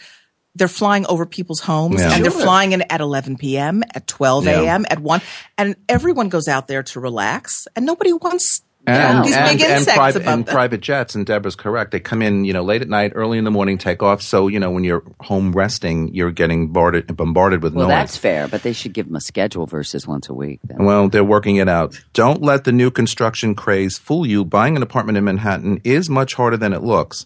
they're 0.55 0.67
flying 0.67 1.05
over 1.07 1.25
people's 1.25 1.59
homes 1.61 2.01
Yeah. 2.01 2.13
and 2.13 2.23
they're 2.23 2.31
flying 2.31 2.71
in 2.71 2.81
at 2.89 2.99
11 2.99 3.37
p.m., 3.37 3.83
at 3.93 4.07
12 4.07 4.45
Yeah. 4.45 4.61
a.m., 4.61 4.85
at 4.89 4.99
1. 4.99 5.21
And 5.57 5.75
everyone 5.87 6.29
goes 6.29 6.47
out 6.47 6.67
there 6.67 6.83
to 6.83 6.99
relax 6.99 7.67
and 7.75 7.85
nobody 7.85 8.11
wants 8.11 8.61
you 8.61 8.65
know, 8.65 8.66
and, 8.87 9.25
these 9.25 9.35
and, 9.35 9.49
big 9.49 9.61
and, 9.61 9.79
insects 9.79 9.97
private, 9.97 10.25
and 10.25 10.47
private 10.47 10.81
jets, 10.81 11.15
and 11.15 11.25
Deborah's 11.25 11.55
correct. 11.55 11.91
They 11.91 11.99
come 11.99 12.21
in, 12.21 12.45
you 12.45 12.53
know, 12.53 12.63
late 12.63 12.81
at 12.81 12.89
night, 12.89 13.11
early 13.15 13.37
in 13.37 13.43
the 13.43 13.51
morning, 13.51 13.77
take 13.77 14.01
off. 14.01 14.21
So, 14.21 14.47
you 14.47 14.59
know, 14.59 14.71
when 14.71 14.83
you're 14.83 15.03
home 15.19 15.51
resting, 15.51 16.13
you're 16.13 16.31
getting 16.31 16.67
bombarded, 16.67 17.15
bombarded 17.15 17.63
with 17.63 17.73
Well, 17.73 17.87
noise. 17.87 17.95
that's 17.95 18.17
fair, 18.17 18.47
but 18.47 18.63
they 18.63 18.73
should 18.73 18.93
give 18.93 19.07
them 19.07 19.15
a 19.15 19.21
schedule 19.21 19.65
versus 19.65 20.07
once 20.07 20.29
a 20.29 20.33
week. 20.33 20.59
Then. 20.63 20.85
Well, 20.85 21.09
they're 21.09 21.23
working 21.23 21.57
it 21.57 21.67
out. 21.67 21.99
Don't 22.13 22.41
let 22.41 22.63
the 22.63 22.71
new 22.71 22.89
construction 22.91 23.55
craze 23.55 23.97
fool 23.97 24.25
you. 24.25 24.45
Buying 24.45 24.75
an 24.75 24.83
apartment 24.83 25.17
in 25.17 25.25
Manhattan 25.25 25.81
is 25.83 26.09
much 26.09 26.33
harder 26.33 26.57
than 26.57 26.73
it 26.73 26.83
looks. 26.83 27.25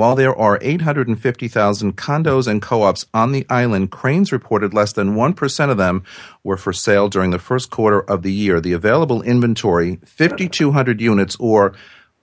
While 0.00 0.16
there 0.16 0.34
are 0.34 0.58
850,000 0.62 1.94
condos 1.94 2.46
and 2.46 2.62
co-ops 2.62 3.04
on 3.12 3.32
the 3.32 3.44
island, 3.50 3.90
Crain's 3.90 4.32
reported 4.32 4.72
less 4.72 4.94
than 4.94 5.14
1% 5.14 5.70
of 5.70 5.76
them 5.76 6.04
were 6.42 6.56
for 6.56 6.72
sale 6.72 7.10
during 7.10 7.32
the 7.32 7.38
first 7.38 7.68
quarter 7.68 8.00
of 8.00 8.22
the 8.22 8.32
year. 8.32 8.62
The 8.62 8.72
available 8.72 9.20
inventory, 9.20 9.98
5,200 10.06 11.02
units 11.02 11.36
or 11.38 11.74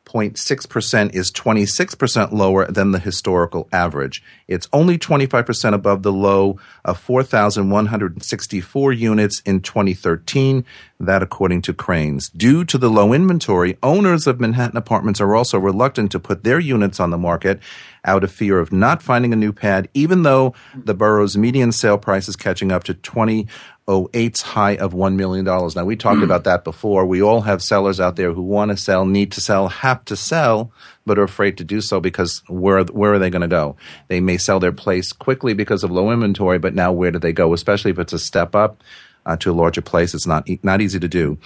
0.6% 0.08 1.14
is 1.14 1.32
26% 1.32 2.32
lower 2.32 2.66
than 2.66 2.92
the 2.92 3.00
historical 3.00 3.68
average. 3.72 4.24
It's 4.48 4.68
only 4.72 4.98
25% 4.98 5.74
above 5.74 6.04
the 6.04 6.12
low 6.12 6.58
of 6.86 7.00
4,164 7.00 8.94
units 8.94 9.42
in 9.46 9.62
2013, 9.62 10.66
that 11.00 11.22
according 11.22 11.62
to 11.64 11.74
Crain's. 11.74 12.30
Due 12.30 12.64
to 12.66 12.78
the 12.78 12.89
low 12.89 13.12
inventory, 13.13 13.78
owners 13.84 14.26
of 14.28 14.39
Manhattan 14.39 14.78
apartments 14.78 15.20
are 15.20 15.36
also 15.36 15.60
reluctant 15.60 16.12
to 16.13 16.20
put 16.20 16.43
their 16.43 16.60
units 16.60 17.00
on 17.00 17.10
the 17.10 17.17
market 17.17 17.60
out 18.06 18.24
of 18.24 18.32
fear 18.32 18.60
of 18.60 18.72
not 18.72 19.04
finding 19.04 19.34
a 19.34 19.36
new 19.36 19.52
pad, 19.52 19.89
even 19.93 20.24
though 20.24 20.56
the 20.74 20.93
borough's 20.93 21.38
median 21.38 21.74
sale 21.74 21.98
price 21.98 22.30
is 22.30 22.38
catching 22.38 22.72
up 22.72 22.86
to 22.86 22.93
2008's 23.88 24.41
high 24.41 24.76
of 24.76 24.93
$1 24.93 25.15
million. 25.15 25.45
Now, 25.45 25.86
we 25.86 25.95
talked 25.95 26.23
about 26.23 26.43
that 26.43 26.63
before. 26.63 27.06
We 27.06 27.21
all 27.21 27.41
have 27.41 27.62
sellers 27.62 28.00
out 28.00 28.15
there 28.15 28.34
who 28.34 28.41
want 28.41 28.71
to 28.71 28.78
sell, 28.78 29.06
need 29.06 29.32
to 29.34 29.41
sell, 29.41 29.69
have 29.69 30.04
to 30.06 30.15
sell, 30.15 30.71
but 31.06 31.17
are 31.17 31.23
afraid 31.23 31.58
to 31.58 31.63
do 31.63 31.82
so 31.82 32.00
because 32.00 32.43
where, 32.47 32.84
where 32.84 33.13
are 33.13 33.19
they 33.19 33.30
going 33.30 33.41
to 33.41 33.47
go? 33.47 33.78
They 34.10 34.19
may 34.19 34.38
sell 34.38 34.60
their 34.60 34.73
place 34.73 35.12
quickly 35.13 35.54
because 35.54 35.84
of 35.84 35.91
low 35.91 36.12
inventory, 36.12 36.60
but 36.60 36.76
now 36.76 36.91
where 36.91 37.12
do 37.12 37.19
they 37.19 37.34
go? 37.34 37.54
Especially 37.54 37.91
if 37.91 38.00
it's 38.00 38.13
a 38.13 38.19
step 38.19 38.56
up 38.56 38.84
uh, 39.28 39.36
to 39.38 39.52
a 39.52 39.54
larger 39.54 39.82
place. 39.82 40.16
It's 40.16 40.26
not 40.26 40.50
e- 40.50 40.60
not 40.63 40.82
easy 40.82 41.00
to 41.00 41.08
do. 41.08 41.38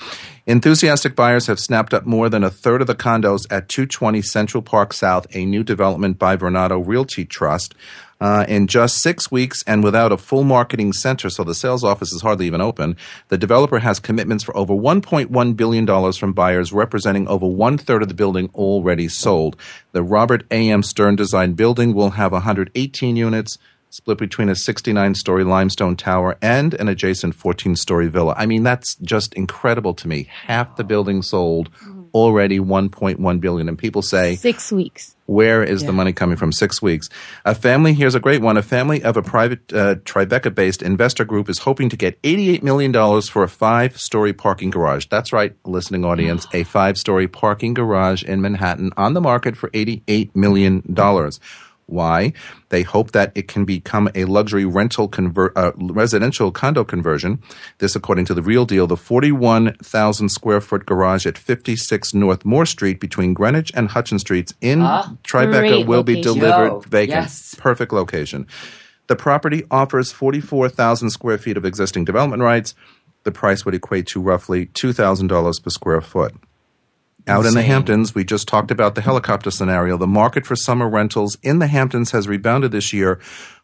Enthusiastic 0.45 1.15
buyers 1.15 1.47
have 1.47 1.59
snapped 1.59 1.93
up 1.93 2.05
more 2.05 2.29
than 2.29 2.43
a 2.43 2.49
third 2.49 2.81
of 2.81 2.87
the 2.87 2.95
condos 2.95 3.45
at 3.51 3.67
220 3.67 4.21
Central 4.21 4.63
Park 4.63 4.93
South, 4.93 5.27
a 5.35 5.45
new 5.45 5.63
development 5.63 6.17
by 6.17 6.37
Vornado 6.37 6.85
Realty 6.85 7.25
Trust. 7.25 7.75
Uh, 8.21 8.45
in 8.47 8.67
just 8.67 9.01
six 9.01 9.31
weeks 9.31 9.63
and 9.65 9.83
without 9.83 10.11
a 10.11 10.17
full 10.17 10.43
marketing 10.43 10.93
center, 10.93 11.27
so 11.27 11.43
the 11.43 11.55
sales 11.55 11.83
office 11.83 12.13
is 12.13 12.21
hardly 12.21 12.45
even 12.45 12.61
open, 12.61 12.95
the 13.29 13.37
developer 13.37 13.79
has 13.79 13.99
commitments 13.99 14.43
for 14.43 14.55
over 14.55 14.75
$1.1 14.75 15.57
billion 15.57 16.13
from 16.13 16.31
buyers, 16.31 16.71
representing 16.71 17.27
over 17.27 17.47
one 17.47 17.79
third 17.79 18.03
of 18.03 18.09
the 18.09 18.13
building 18.13 18.51
already 18.53 19.07
sold. 19.07 19.55
The 19.91 20.03
Robert 20.03 20.45
A.M. 20.51 20.83
Stern 20.83 21.15
designed 21.15 21.55
building 21.55 21.95
will 21.95 22.11
have 22.11 22.31
118 22.31 23.15
units, 23.15 23.57
split 23.91 24.17
between 24.17 24.49
a 24.49 24.55
69 24.55 25.15
story 25.15 25.43
limestone 25.43 25.95
tower 25.95 26.37
and 26.41 26.73
an 26.75 26.87
adjacent 26.87 27.35
14 27.35 27.75
story 27.75 28.07
villa. 28.07 28.33
I 28.37 28.45
mean, 28.45 28.63
that's 28.63 28.95
just 28.95 29.33
incredible 29.33 29.93
to 29.95 30.07
me. 30.07 30.27
Half 30.45 30.77
the 30.77 30.83
building 30.85 31.21
sold, 31.21 31.69
already 32.13 32.59
1.1 32.59 33.39
billion. 33.41 33.67
And 33.69 33.77
people 33.77 34.01
say, 34.01 34.35
Six 34.37 34.71
weeks. 34.71 35.15
where 35.25 35.61
is 35.63 35.83
the 35.83 35.91
money 35.93 36.13
coming 36.13 36.37
from? 36.37 36.51
Six 36.53 36.81
weeks. 36.81 37.09
A 37.45 37.53
family, 37.53 37.93
here's 37.93 38.15
a 38.15 38.19
great 38.21 38.41
one. 38.41 38.55
A 38.57 38.61
family 38.63 39.03
of 39.03 39.17
a 39.17 39.21
private 39.21 39.71
uh, 39.73 39.95
Tribeca 39.95 40.55
based 40.55 40.81
investor 40.81 41.25
group 41.25 41.49
is 41.49 41.59
hoping 41.59 41.89
to 41.89 41.97
get 41.97 42.21
$88 42.21 42.63
million 42.63 42.93
for 43.21 43.43
a 43.43 43.49
five 43.49 43.99
story 43.99 44.31
parking 44.33 44.69
garage. 44.69 45.07
That's 45.07 45.33
right, 45.33 45.53
listening 45.65 46.05
audience. 46.05 46.47
A 46.53 46.63
five 46.63 46.97
story 46.97 47.27
parking 47.27 47.73
garage 47.73 48.23
in 48.23 48.41
Manhattan 48.41 48.91
on 48.95 49.13
the 49.13 49.21
market 49.21 49.57
for 49.57 49.69
$88 49.71 50.33
million. 50.35 50.81
Why? 51.91 52.33
They 52.69 52.83
hope 52.83 53.11
that 53.11 53.31
it 53.35 53.47
can 53.47 53.65
become 53.65 54.09
a 54.15 54.25
luxury 54.25 54.65
rental 54.65 55.09
conver- 55.09 55.51
uh, 55.55 55.71
residential 55.75 56.51
condo 56.51 56.83
conversion. 56.83 57.41
This, 57.79 57.95
according 57.95 58.25
to 58.25 58.33
the 58.33 58.41
Real 58.41 58.65
Deal, 58.65 58.87
the 58.87 58.97
41,000 58.97 60.29
square 60.29 60.61
foot 60.61 60.85
garage 60.85 61.25
at 61.25 61.37
56 61.37 62.13
North 62.13 62.45
Moore 62.45 62.65
Street 62.65 62.99
between 62.99 63.33
Greenwich 63.33 63.71
and 63.75 63.89
Hudson 63.89 64.19
Streets 64.19 64.53
in 64.61 64.79
Tribeca 64.79 65.59
great 65.59 65.87
will 65.87 66.03
be 66.03 66.21
delivered 66.21 66.67
Yo, 66.67 66.79
vacant. 66.79 67.23
yes. 67.23 67.55
Perfect 67.55 67.91
location. 67.91 68.47
The 69.07 69.15
property 69.15 69.63
offers 69.69 70.11
44,000 70.11 71.09
square 71.09 71.37
feet 71.37 71.57
of 71.57 71.65
existing 71.65 72.05
development 72.05 72.41
rights. 72.41 72.73
The 73.23 73.31
price 73.31 73.65
would 73.65 73.75
equate 73.75 74.07
to 74.07 74.21
roughly 74.21 74.67
$2,000 74.67 75.63
per 75.63 75.69
square 75.69 76.01
foot. 76.01 76.33
Out 77.27 77.45
in 77.45 77.53
the 77.53 77.61
Hamptons, 77.61 78.15
we 78.15 78.23
just 78.23 78.47
talked 78.47 78.71
about 78.71 78.95
the 78.95 79.01
helicopter 79.01 79.51
scenario. 79.51 79.97
The 79.97 80.07
market 80.07 80.45
for 80.45 80.55
summer 80.55 80.89
rentals 80.89 81.37
in 81.43 81.59
the 81.59 81.67
Hamptons 81.67 82.11
has 82.11 82.27
rebounded 82.27 82.71
this 82.71 82.93
year, 82.93 83.19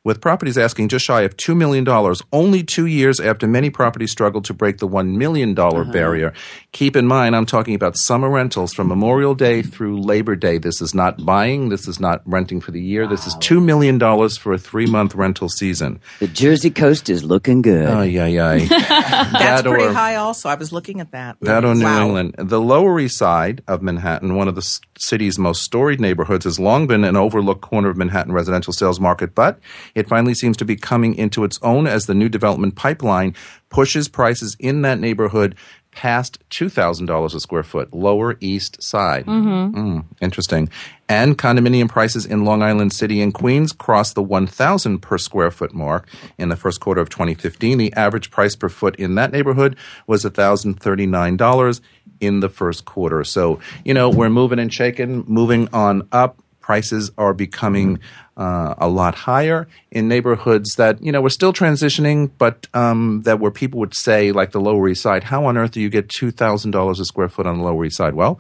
with 0.08 0.22
properties 0.22 0.58
asking 0.58 0.88
just 0.88 1.04
shy 1.04 1.24
of 1.24 1.36
$2 1.36 1.56
million, 1.56 1.86
only 2.32 2.64
two 2.64 2.86
years 2.86 3.20
after 3.20 3.46
many 3.46 3.70
properties 3.70 4.10
struggled 4.10 4.46
to 4.46 4.54
break 4.54 4.78
the 4.78 4.88
$1 4.88 5.18
million 5.18 5.58
uh-huh. 5.60 5.84
barrier. 5.92 6.34
Keep 6.72 6.96
in 6.96 7.06
mind, 7.06 7.36
I'm 7.36 7.46
talking 7.46 7.76
about 7.76 7.98
summer 7.98 8.30
rentals 8.30 8.74
from 8.74 8.88
Memorial 8.88 9.36
Day 9.36 9.62
through 9.62 10.00
Labor 10.00 10.38
Day. 10.38 10.60
This 10.60 10.82
is 10.82 10.96
not 10.96 11.26
buying, 11.26 11.68
this 11.68 11.90
is 11.90 12.00
not 12.00 12.22
renting 12.26 12.62
for 12.62 12.72
the 12.72 12.82
year. 12.82 13.06
This 13.06 13.28
is 13.28 13.36
$2 13.36 13.62
million 13.62 14.00
for 14.00 14.54
a 14.54 14.58
three 14.58 14.86
month 14.86 15.14
rental 15.14 15.50
season. 15.50 16.00
The 16.20 16.28
Jersey 16.30 16.70
coast 16.70 17.10
is 17.10 17.26
looking 17.26 17.62
good. 17.62 17.90
Ay, 17.90 18.18
ay, 18.18 18.40
ay. 18.40 18.60
That's 18.70 19.32
That 19.34 19.66
pretty 19.66 19.88
or- 19.88 19.94
high 19.94 20.16
also. 20.16 20.48
I 20.48 20.56
was 20.56 20.72
looking 20.72 21.02
at 21.02 21.12
that. 21.12 21.36
That 21.42 21.66
or 21.66 21.76
New 21.76 21.84
Wow. 21.84 22.06
England. 22.06 22.36
The 22.38 22.62
Lower 22.62 22.98
East 22.98 23.18
Side 23.18 23.62
of 23.68 23.82
Manhattan, 23.82 24.36
one 24.36 24.48
of 24.48 24.56
the 24.56 24.80
city's 24.98 25.38
most 25.38 25.64
storied 25.64 26.00
neighborhoods, 26.00 26.46
has 26.46 26.62
long 26.62 26.88
been 26.88 27.04
an 27.04 27.18
overlooked 27.18 27.62
corner 27.62 27.90
of 27.90 27.98
Manhattan 27.98 28.32
residential 28.32 28.72
sales 28.72 29.02
market, 29.02 29.36
but 29.36 29.60
it 29.98 30.08
finally 30.08 30.36
seems 30.36 30.56
to 30.58 30.66
be 30.66 30.76
coming 30.76 31.16
into 31.16 31.44
its 31.44 31.58
own 31.64 31.88
as 31.88 32.06
the 32.06 32.14
new 32.14 32.30
development 32.30 32.76
pipeline 32.76 33.34
pushes 33.70 34.08
prices 34.08 34.56
in 34.60 34.84
that 34.84 35.00
neighborhood 35.00 35.56
past 35.90 36.38
$2,000 36.52 37.34
a 37.34 37.40
square 37.40 37.64
foot, 37.64 37.92
Lower 37.92 38.38
East 38.40 38.84
Side. 38.84 39.26
Mm, 39.26 40.06
interesting. 40.22 40.70
And 41.10 41.36
condominium 41.36 41.90
prices 41.90 42.28
in 42.28 42.46
Long 42.46 42.62
Island 42.62 42.94
City 42.94 43.20
and 43.24 43.34
Queens 43.34 43.74
crossed 43.74 44.14
the 44.14 44.22
1,000 44.22 45.00
per 45.00 45.18
square 45.18 45.50
foot 45.50 45.74
mark 45.74 46.08
in 46.38 46.50
the 46.50 46.56
first 46.56 46.80
quarter 46.80 47.02
of 47.02 47.10
2015. 47.10 47.80
The 47.80 47.94
average 47.94 48.30
price 48.30 48.56
per 48.56 48.70
foot 48.70 48.96
in 48.98 49.16
that 49.16 49.32
neighborhood 49.32 49.76
was 50.06 50.24
$1,039 50.24 51.82
in 52.20 52.40
the 52.42 52.50
first 52.50 52.86
quarter. 52.86 53.24
So, 53.24 53.60
you 53.84 53.96
know, 53.96 54.12
we're 54.12 54.30
moving 54.30 54.60
and 54.60 54.72
shaking, 54.72 55.24
moving 55.28 55.68
on 55.74 56.08
up. 56.12 56.38
Prices 56.62 57.10
are 57.18 57.34
becoming 57.34 58.00
uh, 58.38 58.76
a 58.78 58.88
lot 58.88 59.16
higher 59.16 59.68
in 59.92 60.08
neighborhoods 60.08 60.76
that 60.76 61.04
you 61.04 61.12
know 61.12 61.22
we're 61.22 61.30
still 61.30 61.52
transitioning, 61.52 62.30
but 62.38 62.68
um, 62.74 63.24
that 63.24 63.40
where 63.40 63.52
people 63.52 63.80
would 63.80 63.96
say, 63.96 64.32
like 64.32 64.52
the 64.52 64.62
Lower 64.62 64.88
East 64.88 65.02
Side, 65.02 65.24
how 65.24 65.46
on 65.46 65.58
earth 65.58 65.72
do 65.72 65.82
you 65.82 65.90
get 65.90 66.08
two 66.08 66.32
thousand 66.32 66.72
dollars 66.72 67.00
a 67.00 67.06
square 67.06 67.30
foot 67.30 67.48
on 67.48 67.58
the 67.58 67.64
Lower 67.64 67.84
East 67.86 67.98
Side? 67.98 68.14
Well, 68.14 68.40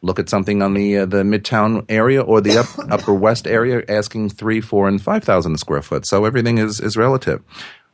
look 0.00 0.18
at 0.20 0.28
something 0.28 0.62
on 0.62 0.74
the 0.74 0.98
uh, 0.98 1.06
the 1.06 1.24
Midtown 1.24 1.84
area 1.88 2.22
or 2.22 2.40
the 2.40 2.58
up, 2.58 2.66
Upper 2.90 3.12
West 3.12 3.46
area, 3.46 3.82
asking 3.88 4.30
three, 4.30 4.60
four, 4.60 4.88
and 4.88 5.02
five 5.02 5.24
thousand 5.24 5.54
a 5.54 5.58
square 5.58 5.82
foot. 5.82 6.06
So 6.06 6.24
everything 6.24 6.58
is 6.58 6.80
is 6.80 6.96
relative. 6.96 7.42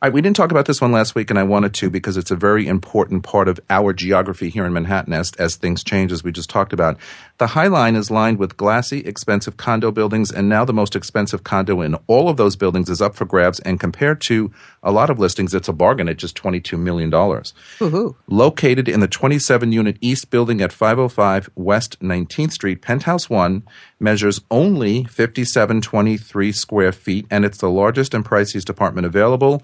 Right, 0.03 0.11
we 0.11 0.19
didn't 0.19 0.35
talk 0.35 0.51
about 0.51 0.65
this 0.65 0.81
one 0.81 0.91
last 0.91 1.15
week, 1.15 1.29
and 1.29 1.39
I 1.39 1.43
wanted 1.43 1.73
to 1.75 1.89
because 1.89 2.17
it's 2.17 2.29
a 2.29 2.35
very 2.35 2.67
important 2.67 3.23
part 3.23 3.47
of 3.47 3.57
our 3.69 3.93
geography 3.93 4.49
here 4.49 4.65
in 4.65 4.73
Manhattan 4.73 5.13
as, 5.13 5.31
as 5.39 5.55
things 5.55 5.81
change, 5.81 6.11
as 6.11 6.25
we 6.25 6.33
just 6.33 6.49
talked 6.49 6.73
about. 6.73 6.97
The 7.39 7.47
High 7.47 7.67
Line 7.67 7.95
is 7.95 8.11
lined 8.11 8.37
with 8.37 8.57
glassy, 8.57 8.99
expensive 8.99 9.57
condo 9.57 9.91
buildings, 9.91 10.31
and 10.31 10.47
now 10.47 10.65
the 10.65 10.73
most 10.73 10.95
expensive 10.95 11.43
condo 11.43 11.81
in 11.81 11.95
all 12.05 12.29
of 12.29 12.37
those 12.37 12.55
buildings 12.55 12.89
is 12.89 13.01
up 13.01 13.15
for 13.15 13.25
grabs. 13.25 13.59
And 13.61 13.79
compared 13.79 14.21
to 14.27 14.51
a 14.83 14.91
lot 14.91 15.09
of 15.09 15.17
listings, 15.17 15.55
it's 15.55 15.67
a 15.67 15.73
bargain 15.73 16.07
at 16.07 16.17
just 16.17 16.37
$22 16.37 16.77
million. 16.77 17.09
Woohoo. 17.09 18.15
Located 18.27 18.87
in 18.87 18.99
the 18.99 19.07
27 19.07 19.71
unit 19.71 19.97
East 19.99 20.29
Building 20.29 20.61
at 20.61 20.71
505 20.71 21.49
West 21.55 21.99
19th 22.01 22.51
Street, 22.51 22.83
Penthouse 22.83 23.29
1 23.31 23.63
measures 23.99 24.41
only 24.51 25.05
5723 25.05 26.51
square 26.51 26.91
feet, 26.91 27.25
and 27.31 27.45
it's 27.45 27.57
the 27.57 27.69
largest 27.69 28.13
and 28.13 28.23
priciest 28.23 28.69
apartment 28.69 29.07
available 29.07 29.63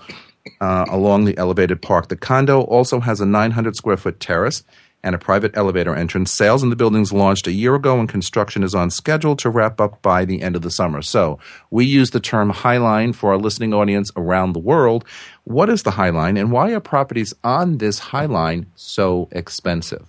uh, 0.60 0.86
along 0.90 1.26
the 1.26 1.38
elevated 1.38 1.82
park. 1.84 2.08
The 2.08 2.18
condo 2.18 2.62
also 2.62 3.00
has 3.00 3.22
a 3.22 3.26
900 3.26 3.76
square 3.76 3.98
foot 3.98 4.20
terrace 4.20 4.64
and 5.02 5.16
a 5.16 5.18
private 5.18 5.56
elevator 5.56 5.96
entrance. 5.96 6.32
Sales 6.32 6.62
in 6.62 6.70
the 6.70 6.76
buildings 6.76 7.14
launched 7.14 7.48
a 7.48 7.52
year 7.52 7.76
ago, 7.76 8.00
and 8.00 8.10
construction 8.10 8.64
is 8.64 8.76
on 8.76 8.90
schedule 8.90 9.36
to 9.38 9.50
wrap 9.50 9.80
up 9.80 10.02
by 10.02 10.26
the 10.26 10.42
end 10.42 10.56
of 10.56 10.62
the 10.62 10.70
summer. 10.72 11.02
So 11.02 11.40
we 11.72 11.86
use 11.86 12.12
the 12.12 12.20
term 12.20 12.52
Highline 12.52 13.16
for 13.16 13.32
our 13.32 13.38
listening 13.38 13.74
audience 13.74 14.12
around 14.18 14.54
the 14.54 14.60
world. 14.60 15.06
What 15.46 15.70
is 15.70 15.84
the 15.84 15.92
Highline, 15.92 16.38
and 16.40 16.52
why 16.52 16.72
are 16.74 16.80
properties 16.80 17.34
on 17.44 17.78
this 17.78 18.00
Highline 18.00 18.66
so 18.76 19.30
expensive? 19.32 20.06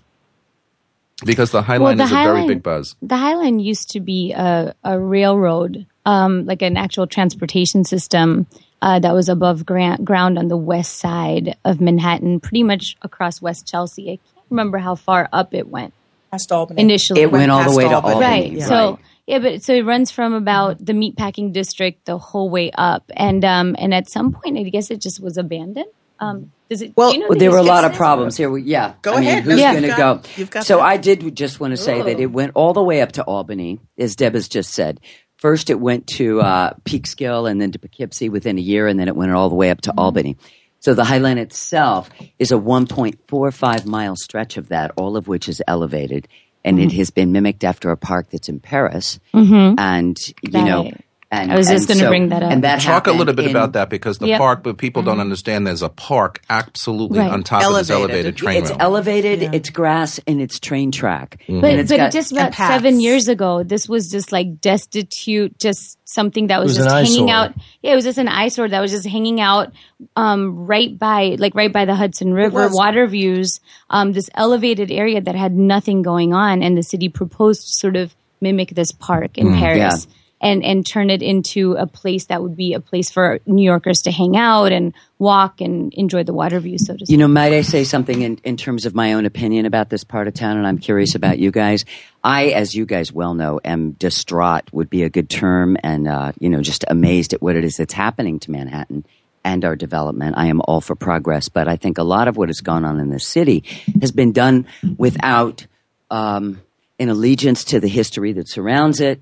Because 1.25 1.51
the 1.51 1.63
Highline 1.63 1.81
Well, 1.81 2.01
is 2.01 2.11
a 2.11 2.15
very 2.15 2.41
Highline- 2.41 2.49
big 2.49 2.63
buzz. 2.63 2.97
The 3.03 3.17
High 3.17 3.35
Line 3.35 3.61
used 3.61 3.91
to 3.91 4.01
be 4.01 4.33
a, 4.33 4.75
a 4.83 4.99
railroad, 4.99 5.87
um, 6.07 6.47
like 6.47 6.63
an 6.63 6.77
actual 6.79 7.07
transportation 7.07 7.85
system 7.85 8.47
uh, 8.81 8.99
that 9.01 9.13
was 9.13 9.29
above 9.29 9.67
gra- 9.67 9.99
ground 10.03 10.39
on 10.39 10.49
the 10.49 10.57
west 10.57 10.97
side 10.99 11.57
of 11.67 11.79
Manhattan, 11.81 12.41
pretty 12.41 12.63
much 12.63 12.97
across 13.03 13.43
West 13.43 13.69
Chelsea. 13.69 14.19
I 14.51 14.53
can't 14.53 14.59
remember 14.59 14.79
how 14.79 14.97
far 14.97 15.29
up 15.33 15.55
it 15.55 15.69
went 15.69 15.95
Past 16.33 16.51
Albany. 16.51 16.83
initially. 16.83 17.21
It 17.21 17.31
went 17.31 17.51
all 17.51 17.61
the 17.61 17.65
past 17.67 17.77
way 17.77 17.85
to 17.89 17.95
Albany. 17.95 18.15
Albany. 18.15 18.27
right. 18.31 18.53
Yeah. 18.53 18.65
So 18.67 18.99
yeah, 19.27 19.39
but 19.39 19.63
so 19.63 19.73
it 19.75 19.83
runs 19.85 20.11
from 20.11 20.33
about 20.35 20.85
the 20.85 20.93
meatpacking 20.93 21.53
district 21.53 22.05
the 22.07 22.19
whole 22.19 22.51
way 22.51 22.73
up, 22.77 23.05
and 23.17 23.45
um, 23.45 23.77
and 23.79 23.95
at 23.95 24.11
some 24.11 24.33
point, 24.33 24.59
I 24.59 24.63
guess 24.65 24.91
it 24.91 25.01
just 25.01 25.21
was 25.23 25.37
abandoned. 25.37 25.87
Um, 26.19 26.51
does 26.69 26.83
it? 26.83 26.97
Well- 26.97 27.13
do 27.13 27.19
you 27.19 27.29
know 27.29 27.35
there 27.35 27.51
were 27.51 27.59
a 27.59 27.63
lot 27.63 27.85
of 27.85 27.93
this? 27.93 27.99
problems 27.99 28.37
here. 28.37 28.51
We, 28.51 28.63
yeah. 28.63 28.95
Go 29.03 29.13
I 29.15 29.21
mean, 29.21 29.29
ahead. 29.29 29.45
who's 29.45 29.61
Yeah. 29.61 29.73
going 29.73 29.91
to 29.91 29.97
go? 29.97 30.21
you've 30.37 30.51
got 30.51 30.65
so 30.67 30.79
that. 30.79 30.83
I 30.83 30.97
did 30.97 31.35
just 31.37 31.61
want 31.61 31.71
to 31.73 31.77
say 31.77 32.03
that 32.03 32.19
it 32.21 32.27
went 32.27 32.53
all 32.57 32.73
the 32.73 32.83
way 32.83 33.01
up 33.03 33.13
to 33.13 33.23
Albany, 33.23 33.79
as 33.97 34.17
Deb 34.17 34.35
has 34.35 34.49
just 34.49 34.73
said. 34.75 35.01
First, 35.37 35.71
it 35.71 35.81
went 35.81 36.07
to 36.19 36.41
uh, 36.43 36.75
Peekskill 36.85 37.51
and 37.51 37.61
then 37.63 37.73
to 37.73 37.79
Poughkeepsie 37.79 38.29
within 38.29 38.59
a 38.59 38.61
year, 38.61 38.87
and 38.89 38.99
then 39.01 39.09
it 39.09 39.17
went 39.17 39.33
all 39.33 39.49
the 39.49 39.55
way 39.55 39.71
up 39.71 39.81
to 39.83 39.95
Albany. 39.97 40.37
So 40.81 40.95
the 40.95 41.05
Highline 41.05 41.37
itself 41.37 42.11
is 42.39 42.51
a 42.51 42.57
1.45 42.57 43.85
mile 43.85 44.17
stretch 44.17 44.57
of 44.57 44.69
that, 44.69 44.93
all 44.97 45.17
of 45.17 45.29
which 45.29 45.49
is 45.49 45.63
elevated. 45.69 46.27
And 46.65 46.79
it 46.79 46.89
mm-hmm. 46.89 46.99
has 46.99 47.11
been 47.11 47.33
mimicked 47.33 47.65
after 47.65 47.91
a 47.91 47.97
park 47.97 48.31
that's 48.31 48.49
in 48.49 48.61
Paris. 48.61 49.19
Mm-hmm. 49.33 49.79
And, 49.79 50.19
you 50.43 50.51
That 50.53 50.65
know, 50.65 50.91
and 51.33 51.53
I 51.53 51.57
was 51.57 51.69
just 51.69 51.87
gonna 51.87 52.01
so- 52.01 52.09
bring 52.09 52.31
that 52.31 52.43
up. 52.43 52.51
And 52.51 52.65
that 52.65 52.81
Talk 52.81 53.07
a 53.07 53.13
little 53.13 53.35
bit 53.35 53.45
in- 53.45 53.51
about 53.53 53.75
that 53.75 53.89
because 53.89 54.19
the 54.19 54.27
Yep. 54.29 54.39
park, 54.39 54.63
but 54.65 54.79
people 54.79 55.03
don't 55.03 55.21
understand 55.21 55.67
there's 55.67 55.81
a 55.83 55.89
park 55.89 56.41
absolutely 56.51 57.21
Right. 57.21 57.31
on 57.31 57.43
top 57.45 57.63
of 57.63 57.75
this 57.75 57.89
Elevated. 57.91 58.11
elevated 58.17 58.37
train 58.37 58.57
It's 58.59 58.71
room. 58.71 58.79
elevated, 58.81 59.55
it's 59.55 59.71
grass, 59.71 60.19
and 60.27 60.41
it's 60.41 60.59
train 60.59 60.91
track. 60.91 61.39
Mm-hmm. 61.49 61.61
But, 61.61 61.75
it's 61.75 61.91
but 61.91 61.97
got- 61.99 62.13
just 62.13 62.33
about 62.33 62.55
seven 62.55 62.99
years 63.01 63.29
ago, 63.29 63.63
this 63.63 63.89
was 63.89 64.11
just 64.11 64.33
like 64.33 64.61
destitute, 64.61 65.59
just 65.59 65.99
something 66.05 66.49
that 66.49 66.61
was, 66.61 66.77
was 66.77 66.79
just 66.87 66.91
hanging 66.91 67.31
eyesore. 67.31 67.45
out. 67.51 67.55
Yeah, 67.83 67.93
it 67.93 67.95
was 67.95 68.05
just 68.05 68.19
an 68.19 68.27
eyesore 68.29 68.69
that 68.69 68.81
was 68.81 68.91
just 68.91 69.07
hanging 69.07 69.41
out 69.41 69.73
um, 70.17 70.67
right 70.67 70.99
by, 70.99 71.37
like 71.39 71.55
right 71.55 71.73
by 71.73 71.85
the 71.85 71.95
Hudson 71.95 72.33
River, 72.35 72.65
was. 72.65 72.75
water 72.75 73.07
views, 73.07 73.61
um, 73.91 74.13
this 74.13 74.29
elevated 74.35 74.91
area 74.91 75.21
that 75.21 75.37
had 75.37 75.55
nothing 75.55 76.03
going 76.03 76.35
on, 76.35 76.63
and 76.65 76.77
the 76.77 76.83
city 76.83 77.09
proposed 77.09 77.61
to 77.63 77.73
sort 77.75 77.95
of 77.97 78.15
mimic 78.41 78.71
this 78.75 78.91
park 78.91 79.39
in 79.39 79.55
Paris. 79.55 80.07
Yeah. 80.09 80.15
And, 80.43 80.65
and 80.65 80.87
turn 80.87 81.11
it 81.11 81.21
into 81.21 81.75
a 81.75 81.87
place 81.87 82.25
that 82.29 82.41
would 82.43 82.57
be 82.57 82.73
a 82.73 82.81
place 82.81 83.11
for 83.11 83.41
New 83.45 83.63
Yorkers 83.63 84.01
to 84.05 84.11
hang 84.11 84.39
out 84.39 84.73
and 84.73 84.95
walk 85.19 85.61
and 85.61 85.93
enjoy 85.93 86.25
the 86.25 86.33
water 86.33 86.59
view, 86.61 86.79
so 86.79 86.95
to 86.95 87.05
speak. 87.05 87.11
You 87.11 87.19
know, 87.19 87.29
might 87.29 87.53
I 87.53 87.61
say 87.61 87.85
something 87.85 88.23
in, 88.23 88.41
in 88.43 88.57
terms 88.57 88.87
of 88.87 88.95
my 88.95 89.13
own 89.13 89.27
opinion 89.27 89.67
about 89.67 89.91
this 89.91 90.03
part 90.03 90.29
of 90.29 90.33
town? 90.33 90.57
And 90.57 90.67
I'm 90.67 90.79
curious 90.79 91.15
about 91.15 91.39
you 91.39 91.51
guys. 91.51 91.85
I, 92.25 92.53
as 92.53 92.75
you 92.75 92.87
guys 92.87 93.13
well 93.13 93.35
know, 93.35 93.61
am 93.63 93.91
distraught 93.93 94.73
would 94.73 94.89
be 94.89 95.03
a 95.03 95.11
good 95.11 95.29
term 95.29 95.77
and, 95.83 96.09
uh, 96.09 96.33
you 96.41 96.49
know, 96.49 96.63
just 96.63 96.87
amazed 96.89 97.35
at 97.35 97.43
what 97.43 97.55
it 97.55 97.65
is 97.65 97.77
that's 97.77 97.93
happening 97.93 98.41
to 98.41 98.51
Manhattan 98.51 99.05
and 99.45 99.63
our 99.63 99.77
development. 99.77 100.37
I 100.39 100.47
am 100.47 100.63
all 100.63 100.81
for 100.81 100.95
progress, 100.95 101.51
but 101.51 101.69
I 101.69 101.77
think 101.77 101.99
a 101.99 102.03
lot 102.03 102.29
of 102.29 102.39
what 102.39 102.49
has 102.49 102.63
gone 102.63 102.87
on 102.87 102.99
in 102.99 103.11
this 103.11 103.27
city 103.27 103.65
has 104.01 104.11
been 104.11 104.33
done 104.33 104.67
without 104.97 105.67
um, 106.11 106.63
an 106.99 107.11
allegiance 107.11 107.65
to 107.65 107.81
the 107.81 107.89
history 107.89 108.33
that 108.33 108.49
surrounds 108.49 109.01
it, 109.01 109.21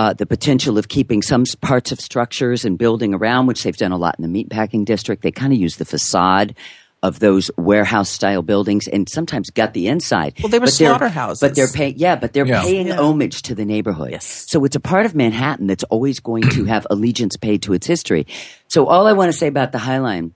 uh, 0.00 0.14
the 0.14 0.24
potential 0.24 0.78
of 0.78 0.88
keeping 0.88 1.20
some 1.20 1.44
parts 1.60 1.92
of 1.92 2.00
structures 2.00 2.64
and 2.64 2.78
building 2.78 3.12
around, 3.12 3.46
which 3.46 3.62
they've 3.62 3.76
done 3.76 3.92
a 3.92 3.98
lot 3.98 4.16
in 4.18 4.22
the 4.24 4.32
meatpacking 4.44 4.84
district. 4.86 5.22
They 5.22 5.30
kind 5.30 5.52
of 5.52 5.58
use 5.58 5.76
the 5.76 5.84
facade 5.84 6.54
of 7.02 7.18
those 7.18 7.50
warehouse 7.58 8.08
style 8.10 8.40
buildings 8.42 8.88
and 8.88 9.08
sometimes 9.08 9.50
gut 9.50 9.72
the 9.74 9.88
inside. 9.88 10.34
Well, 10.42 10.48
they 10.48 10.58
were 10.58 10.66
But 10.66 10.74
they're- 10.78 10.88
slaughterhouses. 10.88 11.40
But 11.40 11.54
they're 11.54 11.68
paying, 11.68 11.94
yeah, 11.98 12.16
but 12.16 12.32
they're 12.32 12.46
Yeah. 12.46 12.62
paying 12.62 12.86
Yeah. 12.88 12.98
homage 13.00 13.42
to 13.42 13.54
the 13.54 13.64
neighborhood. 13.64 14.10
Yes. 14.12 14.44
So 14.48 14.64
it's 14.64 14.76
a 14.76 14.80
part 14.80 15.04
of 15.06 15.14
Manhattan 15.14 15.66
that's 15.66 15.84
always 15.84 16.18
going 16.20 16.44
to 16.56 16.64
have 16.64 16.86
allegiance 16.94 17.36
paid 17.36 17.60
to 17.62 17.72
its 17.74 17.86
history. 17.86 18.26
So 18.68 18.86
all 18.86 19.06
I 19.06 19.12
want 19.12 19.30
to 19.32 19.36
say 19.36 19.48
about 19.48 19.72
the 19.72 19.78
Highline 19.88 20.32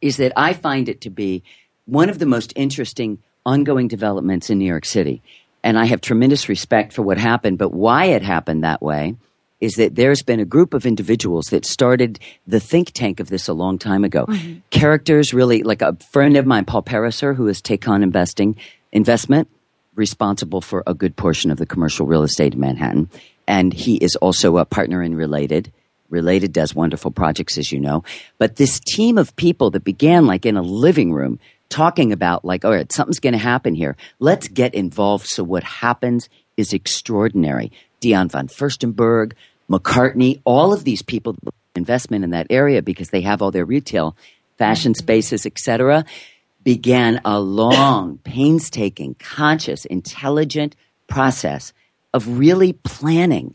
is 0.00 0.16
that 0.18 0.32
I 0.36 0.52
find 0.52 0.88
it 0.88 1.00
to 1.02 1.10
be 1.10 1.42
one 1.86 2.08
of 2.10 2.18
the 2.18 2.26
most 2.26 2.52
interesting 2.56 3.18
ongoing 3.46 3.88
developments 3.88 4.50
in 4.50 4.58
New 4.58 4.66
York 4.74 4.84
City. 4.86 5.22
And 5.62 5.78
I 5.78 5.84
have 5.86 6.00
tremendous 6.00 6.48
respect 6.48 6.92
for 6.92 7.02
what 7.02 7.18
happened, 7.18 7.58
but 7.58 7.72
why 7.72 8.06
it 8.06 8.22
happened 8.22 8.64
that 8.64 8.82
way 8.82 9.16
is 9.60 9.74
that 9.74 9.94
there's 9.94 10.22
been 10.22 10.40
a 10.40 10.44
group 10.44 10.72
of 10.72 10.86
individuals 10.86 11.46
that 11.46 11.66
started 11.66 12.18
the 12.46 12.60
think 12.60 12.92
tank 12.92 13.20
of 13.20 13.28
this 13.28 13.46
a 13.46 13.52
long 13.52 13.78
time 13.78 14.04
ago. 14.04 14.24
Mm-hmm. 14.26 14.60
Characters 14.70 15.34
really, 15.34 15.62
like 15.62 15.82
a 15.82 15.96
friend 16.10 16.36
of 16.36 16.46
mine, 16.46 16.64
Paul 16.64 16.82
Pariser, 16.82 17.36
who 17.36 17.46
is 17.46 17.60
Take 17.60 17.86
On 17.86 18.02
Investing, 18.02 18.56
investment, 18.90 19.48
responsible 19.94 20.62
for 20.62 20.82
a 20.86 20.94
good 20.94 21.14
portion 21.14 21.50
of 21.50 21.58
the 21.58 21.66
commercial 21.66 22.06
real 22.06 22.22
estate 22.22 22.54
in 22.54 22.60
Manhattan. 22.60 23.10
And 23.46 23.72
he 23.72 23.96
is 23.96 24.16
also 24.16 24.56
a 24.56 24.64
partner 24.64 25.02
in 25.02 25.14
Related. 25.14 25.70
Related 26.08 26.52
does 26.52 26.74
wonderful 26.74 27.10
projects, 27.10 27.58
as 27.58 27.70
you 27.70 27.80
know. 27.80 28.02
But 28.38 28.56
this 28.56 28.80
team 28.80 29.18
of 29.18 29.36
people 29.36 29.70
that 29.72 29.84
began 29.84 30.26
like 30.26 30.46
in 30.46 30.56
a 30.56 30.62
living 30.62 31.12
room 31.12 31.38
talking 31.70 32.12
about 32.12 32.44
like, 32.44 32.64
all 32.64 32.72
right, 32.72 32.92
something's 32.92 33.20
going 33.20 33.32
to 33.32 33.38
happen 33.38 33.74
here. 33.74 33.96
Let's 34.18 34.48
get 34.48 34.74
involved. 34.74 35.26
So 35.26 35.42
what 35.42 35.64
happens 35.64 36.28
is 36.58 36.74
extraordinary. 36.74 37.72
Diane 38.00 38.28
von 38.28 38.48
Furstenberg, 38.48 39.32
McCartney, 39.70 40.42
all 40.44 40.74
of 40.74 40.84
these 40.84 41.00
people 41.00 41.36
investment 41.74 42.24
in 42.24 42.30
that 42.30 42.48
area 42.50 42.82
because 42.82 43.08
they 43.10 43.22
have 43.22 43.40
all 43.40 43.50
their 43.50 43.64
retail 43.64 44.16
fashion 44.58 44.92
mm-hmm. 44.92 44.98
spaces, 44.98 45.46
etc 45.46 46.04
began 46.62 47.20
a 47.24 47.40
long, 47.40 48.18
painstaking, 48.24 49.14
conscious, 49.18 49.84
intelligent 49.84 50.76
process 51.06 51.72
of 52.12 52.38
really 52.38 52.72
planning. 52.72 53.54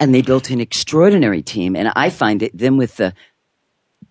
And 0.00 0.14
they 0.14 0.22
built 0.22 0.50
an 0.50 0.60
extraordinary 0.60 1.42
team. 1.42 1.76
And 1.76 1.90
I 1.94 2.10
find 2.10 2.42
it 2.42 2.56
then 2.56 2.76
with 2.76 2.96
the 2.96 3.14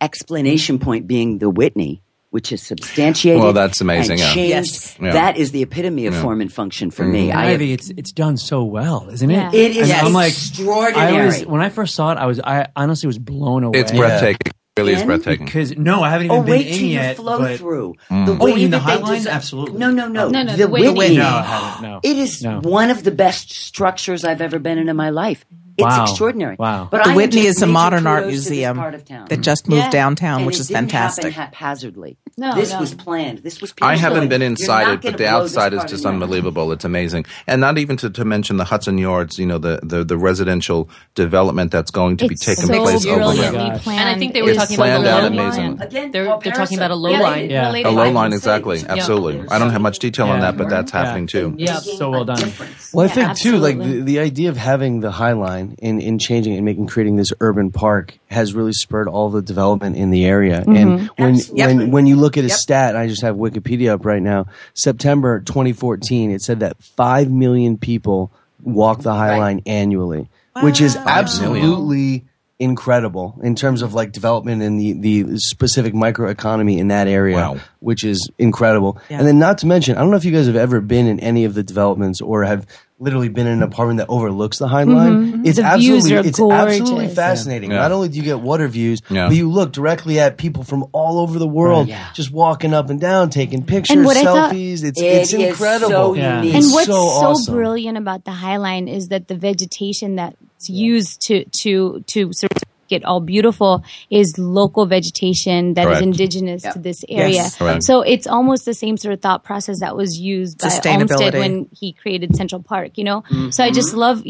explanation 0.02 0.80
point 0.80 1.08
being 1.08 1.38
the 1.38 1.50
Whitney, 1.50 2.02
which 2.34 2.52
is 2.52 2.64
substantiated. 2.64 3.40
Well, 3.44 3.54
that's 3.54 3.80
amazing, 3.80 4.20
and 4.20 4.36
yeah. 4.36 4.44
Yes. 4.44 4.98
Yeah. 5.00 5.14
That 5.14 5.38
is 5.38 5.52
the 5.52 5.62
epitome 5.62 6.08
of 6.08 6.16
form 6.16 6.42
and 6.42 6.52
function 6.52 6.90
for 6.90 7.04
me. 7.06 7.32
I 7.32 7.46
have, 7.46 7.54
Ivy, 7.62 7.74
it's 7.74 7.92
it's 7.92 8.12
done 8.12 8.38
so 8.38 8.64
well, 8.64 9.08
isn't 9.12 9.30
it? 9.30 9.54
It 9.54 9.78
is 9.78 9.92
And 9.92 10.08
I'm 10.08 10.14
like, 10.14 10.32
extraordinary. 10.32 11.16
I 11.22 11.26
was 11.28 11.46
when 11.46 11.62
I 11.62 11.70
first 11.70 11.94
saw 11.94 12.12
it, 12.12 12.18
I 12.18 12.26
was 12.26 12.40
I 12.40 12.70
honestly 12.76 13.06
was 13.06 13.20
blown 13.20 13.64
away. 13.64 13.80
It's 13.82 13.92
breathtaking. 13.92 14.52
really 14.80 14.94
is 14.94 15.04
breathtaking. 15.04 15.46
Because 15.46 15.78
no, 15.78 16.02
I 16.02 16.10
haven't 16.10 16.26
even 16.26 16.38
Oh, 16.38 16.42
been 16.42 16.52
wait 16.54 16.66
in 16.68 16.74
till 16.74 16.82
you 16.88 16.94
yet. 16.94 17.18
flow 17.18 17.38
but 17.38 17.60
through. 17.60 17.94
Mm. 18.10 18.26
The 18.26 18.32
Oh, 18.32 18.48
you 18.48 18.54
way 18.54 18.56
mean 18.62 18.72
the 18.72 18.80
that 18.80 18.86
they 18.88 18.94
High 18.94 19.14
Line? 19.14 19.28
Absolutely. 19.28 19.78
No, 19.78 19.92
no, 19.92 20.08
no. 20.08 20.30
No, 20.30 20.42
no, 20.42 20.52
the 20.54 20.58
the 20.66 20.68
Whitney. 20.70 20.98
Whitney. 20.98 21.18
No, 21.18 21.28
I 21.28 21.42
haven't, 21.44 21.88
no. 21.88 22.00
It 22.02 22.18
is 22.18 22.42
No. 22.42 22.62
one 22.62 22.90
of 22.90 23.04
the 23.04 23.12
best 23.12 23.52
structures 23.54 24.26
I've 24.26 24.42
ever 24.42 24.58
been 24.58 24.80
in 24.80 24.90
in 24.90 24.96
my 24.96 25.12
life. 25.12 25.46
It's 25.78 25.84
Wow. 25.84 26.04
extraordinary. 26.04 26.56
Wow. 26.60 26.88
But 26.92 27.04
The 27.04 27.14
Whitney 27.14 27.46
is 27.48 27.62
a 27.62 27.66
modern 27.68 28.06
art 28.06 28.26
kudos 28.26 28.34
to 28.34 28.40
this 28.42 28.50
museum 28.50 28.78
part 28.78 28.94
of 28.94 29.06
town. 29.06 29.26
that 29.30 29.42
just 29.42 29.68
moved 29.68 29.82
Yeah. 29.84 29.90
downtown, 29.90 30.38
And 30.40 30.46
which 30.46 30.58
it 30.58 30.62
is 30.62 30.68
didn't 30.68 30.82
fantastic. 30.92 31.34
Haphazardly. 31.34 32.18
No, 32.38 32.54
this 32.56 32.72
no. 32.72 32.80
was 32.80 32.94
planned. 32.96 33.40
This 33.40 33.62
was. 33.62 33.74
I 33.82 33.96
haven't 33.96 34.18
going, 34.20 34.30
been 34.30 34.42
inside 34.42 34.88
it, 34.94 35.02
but 35.04 35.18
the 35.18 35.28
outside 35.28 35.74
is 35.74 35.82
just 35.82 35.94
of 35.94 36.00
the 36.02 36.04
yard." 36.10 36.14
unbelievable. 36.24 36.72
It's 36.72 36.84
amazing, 36.86 37.26
and 37.48 37.62
not 37.62 37.78
even 37.78 37.96
to, 37.98 38.10
to 38.10 38.26
mention 38.26 38.58
the 38.58 38.64
Hudson 38.66 38.98
Yards. 38.98 39.38
You 39.38 39.46
know, 39.46 39.60
the 39.60 39.80
the, 39.84 40.04
the 40.04 40.18
residential 40.18 40.90
development 41.14 41.72
that's 41.72 41.92
going 41.92 42.18
to 42.18 42.28
be 42.28 42.34
taking 42.36 42.66
so 42.66 42.82
place 42.82 43.06
over 43.06 43.34
there. 43.36 43.52
planned. 43.80 44.00
And 44.00 44.10
I 44.10 44.18
think 44.18 44.34
they 44.34 44.42
were 44.42 44.50
It 44.50 44.58
is 44.58 44.58
talking 44.64 44.76
about 44.78 45.02
planned 45.02 45.06
the 45.06 45.12
out 45.12 45.22
low 45.22 45.28
amazing. 45.44 45.78
line. 45.78 45.82
Again, 45.88 46.12
They're, 46.12 46.26
Paul 46.26 46.40
they're 46.44 46.54
talking 46.54 46.78
about 46.80 46.90
a 46.92 46.96
low 46.96 47.12
Parasite. 47.12 47.32
line. 47.42 47.50
Yeah. 47.52 47.72
A 47.72 47.92
low 47.92 47.92
line 47.94 48.14
line, 48.16 48.34
exactly, 48.34 48.78
Cities. 48.78 48.90
absolutely. 48.98 49.48
I 49.50 49.60
don't 49.60 49.70
have 49.70 49.82
much 49.82 50.00
detail 50.00 50.28
on 50.28 50.40
that, 50.42 50.58
but 50.58 50.70
that's 50.70 50.92
happening 50.92 51.28
too. 51.28 51.54
Yeah. 51.58 51.76
So 51.78 52.10
well 52.10 52.26
done. 52.26 52.52
Well, 52.94 53.06
I 53.06 53.10
think 53.10 53.38
too, 53.38 53.58
like 53.58 53.78
the, 53.78 54.02
the 54.02 54.20
idea 54.20 54.50
of 54.50 54.58
having 54.58 55.02
the 55.02 55.12
High 55.12 55.34
Line 55.34 55.63
in, 55.80 56.00
in 56.00 56.20
changing 56.20 56.54
and 56.56 56.66
making 56.66 56.88
creating 56.88 57.16
this 57.16 57.32
urban 57.40 57.72
park 57.72 58.18
has 58.28 58.54
really 58.54 58.74
spurred 58.74 59.08
all 59.08 59.30
the 59.30 59.42
development 59.42 59.96
in 59.96 60.10
the 60.12 60.26
area. 60.26 60.62
Mm-hmm. 60.62 60.76
And 60.76 61.08
when 61.18 61.36
Absolutely. 61.36 61.76
when 61.76 61.92
when 61.92 62.08
you 62.08 62.16
look 62.16 62.38
at 62.38 62.46
a 62.46 62.50
stat, 62.50 62.96
I 62.96 63.08
just 63.08 63.22
have 63.22 63.36
Wikipedia 63.36 63.90
up 63.92 64.06
right 64.06 64.22
now. 64.22 64.48
September 64.74 65.40
2014, 65.42 66.32
it 66.32 66.42
said 66.42 66.60
that 66.62 66.82
five 66.82 67.32
million 67.32 67.78
people 67.78 68.32
walk 68.62 69.02
the 69.02 69.14
High 69.14 69.32
Right. 69.32 69.40
Line 69.40 69.62
annually, 69.66 70.30
which 70.62 70.82
is 70.82 70.96
absolutely 70.96 72.26
incredible 72.60 73.38
in 73.44 73.56
terms 73.56 73.82
of 73.82 73.94
like 73.94 74.12
development 74.12 74.62
in 74.62 74.78
the 74.78 74.94
the 74.94 75.38
specific 75.40 75.94
microeconomy 75.94 76.78
in 76.78 76.88
that 76.90 77.08
area 77.08 77.36
Wow. 77.36 77.58
which 77.80 78.04
is 78.04 78.30
incredible. 78.38 78.98
Yeah. 79.10 79.18
And 79.18 79.28
then 79.28 79.40
not 79.40 79.58
to 79.60 79.68
mention, 79.68 79.98
I 79.98 80.02
don't 80.02 80.12
know 80.12 80.18
if 80.18 80.24
you 80.24 80.32
guys 80.32 80.46
have 80.48 80.56
ever 80.56 80.80
been 80.80 81.08
in 81.08 81.20
any 81.20 81.46
of 81.46 81.56
the 81.56 81.64
developments 81.64 82.22
or 82.22 82.44
have 82.44 82.66
literally 83.00 83.28
been 83.28 83.48
in 83.48 83.54
an 83.54 83.64
apartment 83.64 83.98
that 83.98 84.08
overlooks 84.08 84.60
the 84.60 84.68
High 84.68 84.84
Line. 84.84 85.14
Mm-hmm. 85.34 85.46
It's 85.46 85.58
The 85.58 85.64
views 85.78 86.06
absolutely 86.06 86.16
are 86.16 86.20
it's 86.20 86.40
absolutely 86.40 87.08
fascinating. 87.10 87.72
Yeah. 87.72 87.78
Not 87.78 87.92
only 87.92 88.08
do 88.08 88.18
you 88.18 88.24
get 88.24 88.40
water 88.40 88.68
views, 88.68 89.02
Yeah. 89.10 89.28
but 89.28 89.36
you 89.36 89.50
look 89.50 89.74
directly 89.74 90.20
at 90.20 90.38
people 90.38 90.64
from 90.64 90.86
all 90.94 91.20
over 91.20 91.38
the 91.38 91.48
world 91.48 91.88
Yeah. 91.90 92.06
just 92.14 92.32
walking 92.32 92.74
up 92.74 92.90
and 92.90 93.02
down, 93.02 93.30
taking 93.30 93.64
pictures, 93.64 94.06
what 94.06 94.16
I 94.16 94.24
thought- 94.24 94.52
selfies. 94.54 94.84
it's 94.84 95.02
It 95.02 95.06
it's 95.06 95.34
is 95.34 95.42
incredible. 95.50 95.90
so 95.90 96.14
Yeah. 96.16 96.38
unique. 96.44 96.56
And 96.56 96.72
what's 96.72 96.86
so 96.88 97.34
so, 97.36 97.52
brilliant 97.52 97.98
about 97.98 98.24
the 98.26 98.32
High 98.32 98.58
Line 98.58 98.88
is 98.88 99.10
that 99.10 99.28
the 99.28 99.36
vegetation 99.36 100.16
that's 100.16 100.70
used 100.70 101.22
to 101.28 101.44
to 101.46 102.04
to 102.08 102.32
sort 102.32 102.52
of 102.56 102.58
make 102.58 102.63
it 102.94 103.04
all 103.04 103.20
beautiful 103.20 103.84
is 104.10 104.38
local 104.38 104.86
vegetation 104.86 105.74
that 105.74 105.82
is 105.84 105.88
Correct. 105.88 106.04
indigenous 106.04 106.64
Yep. 106.64 106.74
to 106.74 106.80
this 106.80 107.04
area. 107.10 107.34
Yes. 107.34 107.58
Correct. 107.58 107.84
So 107.84 108.02
it's 108.02 108.28
almost 108.28 108.64
the 108.66 108.74
same 108.74 108.96
sort 108.98 109.14
of 109.14 109.22
thought 109.22 109.44
process 109.44 109.82
that 109.82 109.96
was 109.98 110.18
used 110.18 110.60
by 110.60 110.70
Olmsted 110.86 111.34
when 111.34 111.68
he 111.78 111.92
created 111.94 112.36
Central 112.36 112.64
Park. 112.64 112.98
You 112.98 113.04
know, 113.04 113.24
so 113.50 113.64
I 113.64 113.68
Mm-hmm. 113.68 113.76
just 113.76 113.94
love 113.94 114.24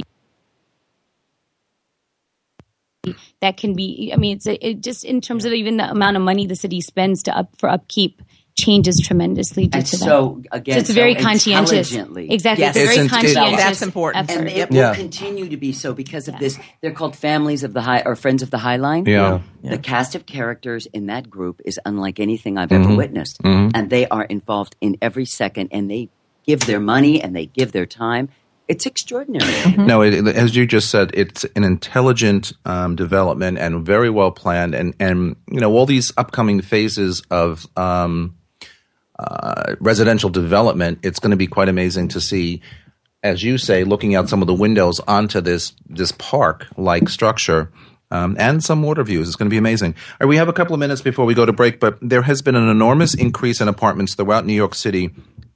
that 3.41 3.57
can 3.57 3.73
be. 3.75 4.11
I 4.13 4.17
mean, 4.17 4.37
it's 4.37 4.47
a, 4.47 4.65
it 4.65 4.81
just 4.81 5.03
in 5.03 5.19
terms 5.19 5.43
of 5.45 5.51
even 5.53 5.77
the 5.77 5.89
amount 5.89 6.15
of 6.15 6.23
money 6.23 6.47
the 6.47 6.55
city 6.55 6.79
spends 6.79 7.23
to 7.23 7.37
up 7.37 7.49
for 7.59 7.67
upkeep 7.69 8.21
changes 8.55 9.01
tremendously 9.03 9.67
due 9.67 9.77
And 9.79 9.85
to 9.87 9.97
that. 9.97 10.05
so 10.05 10.41
again, 10.51 10.75
So 10.75 10.79
it's 10.81 10.89
very 10.91 11.15
so 11.15 11.21
conscientious. 11.21 11.91
Exactly. 11.93 12.27
Yes. 12.29 12.75
It's 12.75 12.77
a 12.77 12.79
very 12.79 12.85
It's 12.95 12.97
in- 13.03 13.09
conscientious. 13.09 13.57
That's 13.59 13.81
important. 13.81 14.29
effort. 14.29 14.39
and 14.39 14.49
it 14.49 14.55
Yep. 14.57 14.69
will 14.69 14.77
Yeah. 14.77 14.95
continue 14.95 15.49
to 15.49 15.57
be 15.57 15.71
so 15.71 15.93
because 15.93 16.27
of 16.27 16.37
this. 16.39 16.59
They're 16.81 16.91
called 16.91 17.15
families 17.15 17.63
of 17.63 17.73
the 17.73 17.81
high 17.81 18.03
or 18.05 18.15
friends 18.15 18.43
of 18.43 18.51
the 18.51 18.59
High 18.59 18.77
Line. 18.77 19.05
Yeah. 19.05 19.39
The 19.63 19.77
cast 19.77 20.13
of 20.15 20.25
characters 20.25 20.87
in 20.93 21.07
that 21.07 21.29
group 21.29 21.61
is 21.65 21.79
unlike 21.85 22.19
anything 22.19 22.57
I've 22.57 22.69
Mm-hmm. 22.69 22.83
ever 22.83 22.95
witnessed, 22.95 23.37
and 23.43 23.89
they 23.89 24.07
are 24.07 24.23
involved 24.23 24.75
in 24.81 24.97
every 25.01 25.25
second, 25.25 25.69
and 25.71 25.89
they 25.89 26.09
give 26.45 26.61
their 26.65 26.79
money 26.79 27.21
and 27.21 27.35
they 27.35 27.45
give 27.47 27.71
their 27.71 27.85
time. 27.85 28.29
It's 28.67 28.85
extraordinary. 28.85 29.51
No, 29.77 30.01
it, 30.01 30.13
it- 30.13 30.35
as 30.35 30.55
you 30.55 30.65
just 30.65 30.89
said, 30.89 31.11
it's 31.13 31.43
an 31.55 31.63
intelligent 31.63 32.53
um, 32.65 32.95
development 32.95 33.57
and 33.57 33.85
very 33.85 34.09
well 34.09 34.31
planned, 34.31 34.73
and 34.73 34.93
and 34.99 35.35
you 35.51 35.59
know 35.59 35.71
all 35.73 35.85
these 35.85 36.13
upcoming 36.17 36.61
phases 36.61 37.21
of 37.29 37.67
um, 37.75 38.35
uh, 39.19 39.75
residential 39.79 40.29
development. 40.29 40.99
It's 41.03 41.19
going 41.19 41.31
to 41.31 41.37
be 41.37 41.47
quite 41.47 41.69
amazing 41.69 42.09
to 42.09 42.21
see, 42.21 42.61
as 43.21 43.43
you 43.43 43.57
say, 43.57 43.83
looking 43.83 44.15
out 44.15 44.29
some 44.29 44.41
of 44.41 44.47
the 44.47 44.53
windows 44.53 44.99
onto 45.01 45.41
this 45.41 45.73
this 45.87 46.11
park 46.13 46.67
like 46.77 47.09
structure. 47.09 47.71
Um, 48.11 48.35
and 48.37 48.63
some 48.63 48.83
water 48.83 49.03
views. 49.03 49.27
It's 49.27 49.35
going 49.35 49.49
to 49.49 49.53
be 49.53 49.57
amazing. 49.57 49.95
We 50.23 50.35
have 50.35 50.47
a 50.47 50.53
couple 50.53 50.75
of 50.75 50.79
minutes 50.79 51.01
before 51.01 51.25
we 51.25 51.33
go 51.33 51.47
to 51.47 51.53
break, 51.53 51.79
but 51.79 51.97
there 51.99 52.21
has 52.21 52.43
been 52.43 52.53
an 52.53 52.69
enormous 52.69 53.15
increase 53.15 53.59
in 53.59 53.67
apartments 53.67 54.13
throughout 54.13 54.45
New 54.45 54.53
York 54.53 54.75
City, 54.75 55.09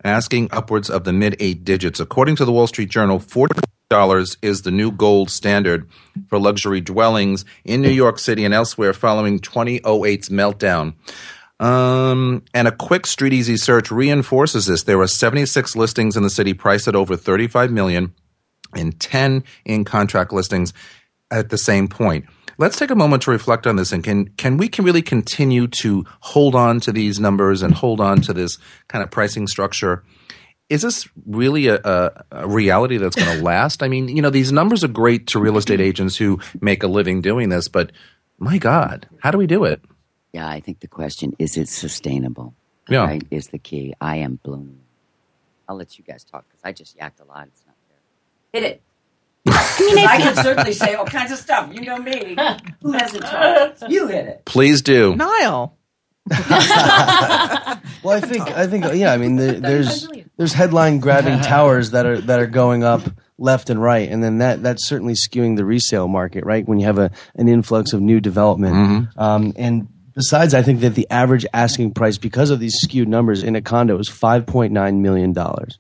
asking 0.04 0.50
upwards 0.52 0.90
of 0.90 1.04
the 1.04 1.14
mid 1.14 1.36
eight 1.40 1.64
digits. 1.64 2.00
According 2.00 2.36
to 2.38 2.46
the 2.46 2.52
Wall 2.52 2.66
Street 2.66 2.90
Journal, 2.90 3.20
forty 3.20 3.60
dollars 3.90 4.38
is 4.42 4.64
the 4.64 4.72
new 4.72 4.92
gold 4.92 5.30
standard 5.30 5.88
for 6.30 6.40
luxury 6.40 6.82
dwellings 6.82 7.46
in 7.64 7.82
New 7.82 7.90
York 7.92 8.20
City 8.20 8.44
and 8.44 8.54
elsewhere 8.54 8.94
following 8.94 9.40
2008's 9.40 10.30
meltdown. 10.30 10.94
Um, 11.60 12.44
and 12.54 12.68
a 12.68 12.72
quick 12.72 13.04
StreetEasy 13.04 13.60
search 13.60 13.90
reinforces 13.90 14.68
this. 14.68 14.84
There 14.84 15.02
are 15.02 15.08
76 15.08 15.76
listings 15.76 16.16
in 16.16 16.24
the 16.24 16.30
city 16.30 16.54
priced 16.54 16.88
at 16.88 16.96
over 16.96 17.16
35 17.16 17.72
million 17.72 18.14
and 18.74 19.00
10 19.00 19.44
in 19.66 19.86
contract 19.86 20.32
listings 20.32 20.74
at 21.32 21.50
the 21.50 21.58
same 21.58 21.88
point. 21.88 22.26
Let's 22.60 22.78
take 22.78 22.90
a 22.90 22.96
moment 22.96 23.24
to 23.24 23.32
reflect 23.32 23.68
on 23.68 23.76
this 23.76 23.92
and 23.92 24.04
can 24.04 24.30
can 24.30 24.58
we 24.58 24.68
can 24.68 24.84
really 24.84 25.04
continue 25.04 25.68
to 25.68 26.06
hold 26.22 26.56
on 26.56 26.80
to 26.82 26.92
these 26.92 27.20
numbers 27.20 27.62
and 27.62 27.74
hold 27.74 28.02
on 28.02 28.22
to 28.22 28.34
this 28.34 28.58
kind 28.88 29.04
of 29.04 29.12
pricing 29.12 29.48
structure? 29.48 30.04
Is 30.70 30.82
this 30.82 31.08
really 31.26 31.68
a, 31.68 31.76
a, 31.76 32.24
a 32.32 32.48
reality 32.48 32.98
that's 32.98 33.16
going 33.16 33.38
to 33.38 33.44
last? 33.44 33.84
I 33.84 33.88
mean, 33.88 34.08
you 34.10 34.22
know, 34.22 34.32
these 34.32 34.52
numbers 34.52 34.84
are 34.84 34.90
great 34.90 35.28
to 35.28 35.40
real 35.40 35.58
estate 35.58 35.80
agents 35.80 36.18
who 36.18 36.40
make 36.60 36.84
a 36.84 36.88
living 36.88 37.22
doing 37.22 37.50
this, 37.50 37.68
but 37.68 37.92
my 38.40 38.58
God, 38.58 39.08
how 39.22 39.32
do 39.32 39.38
we 39.38 39.48
do 39.48 39.64
it? 39.64 39.82
Yeah, 40.34 40.48
I 40.48 40.60
think 40.60 40.80
the 40.80 40.88
question 40.88 41.36
is 41.40 41.58
it 41.58 41.70
sustainable? 41.70 42.54
Yeah. 42.90 43.06
Right, 43.06 43.24
is 43.32 43.48
the 43.48 43.58
key. 43.58 43.94
I 44.00 44.18
am 44.18 44.40
blown. 44.44 44.80
I'll 45.68 45.76
let 45.76 45.98
you 45.98 46.04
guys 46.06 46.24
talk 46.24 46.46
because 46.48 46.62
I 46.64 46.72
just 46.72 46.98
yacked 46.98 47.20
a 47.22 47.26
lot. 47.26 47.48
It's 47.48 47.64
not 47.66 47.76
fair. 47.90 48.62
Hit 48.62 48.64
it. 48.64 48.82
I 49.48 50.18
can 50.22 50.36
certainly 50.44 50.74
say 50.74 50.96
all 50.96 51.06
kinds 51.06 51.32
of 51.32 51.38
stuff. 51.38 51.74
You 51.74 51.82
know 51.82 51.98
me. 51.98 52.38
Who 52.82 52.92
hasn't 52.94 53.24
talked? 53.24 53.84
You 53.90 54.08
hit 54.08 54.28
it. 54.28 54.46
Please 54.46 54.82
do. 54.82 55.16
Niall. 55.16 55.78
Well, 58.04 58.16
I 58.16 58.22
think 58.22 58.48
I 58.52 58.68
think 58.68 58.86
yeah. 58.94 59.12
I 59.12 59.18
mean, 59.18 59.36
there, 59.38 59.54
there's 59.54 60.08
there's 60.38 60.54
headline 60.54 61.00
grabbing 61.00 61.42
towers 61.42 61.92
that 61.92 62.06
are 62.06 62.22
that 62.22 62.40
are 62.40 62.48
going 62.48 62.84
up 62.84 63.02
left 63.38 63.70
and 63.70 63.82
right, 63.82 64.08
and 64.10 64.24
then 64.24 64.38
that 64.38 64.62
that's 64.64 64.88
certainly 64.88 65.14
skewing 65.14 65.58
the 65.58 65.66
resale 65.66 66.08
market, 66.08 66.46
right? 66.46 66.66
When 66.66 66.80
you 66.80 66.86
have 66.86 67.00
a 67.00 67.12
an 67.36 67.48
influx 67.48 67.94
of 67.94 68.02
new 68.02 68.20
development, 68.22 69.10
um, 69.18 69.54
and 69.58 69.88
besides, 70.18 70.54
I 70.54 70.64
think 70.64 70.82
that 70.82 70.96
the 70.96 71.08
average 71.10 71.46
asking 71.54 71.94
price 71.94 72.18
because 72.18 72.50
of 72.50 72.60
these 72.60 72.76
skewed 72.76 73.08
numbers 73.08 73.44
in 73.44 73.56
a 73.56 73.62
condo 73.62 73.98
is 74.00 74.10
five 74.10 74.46
point 74.46 74.74
nine 74.74 75.02
million 75.02 75.32
dollars, 75.32 75.80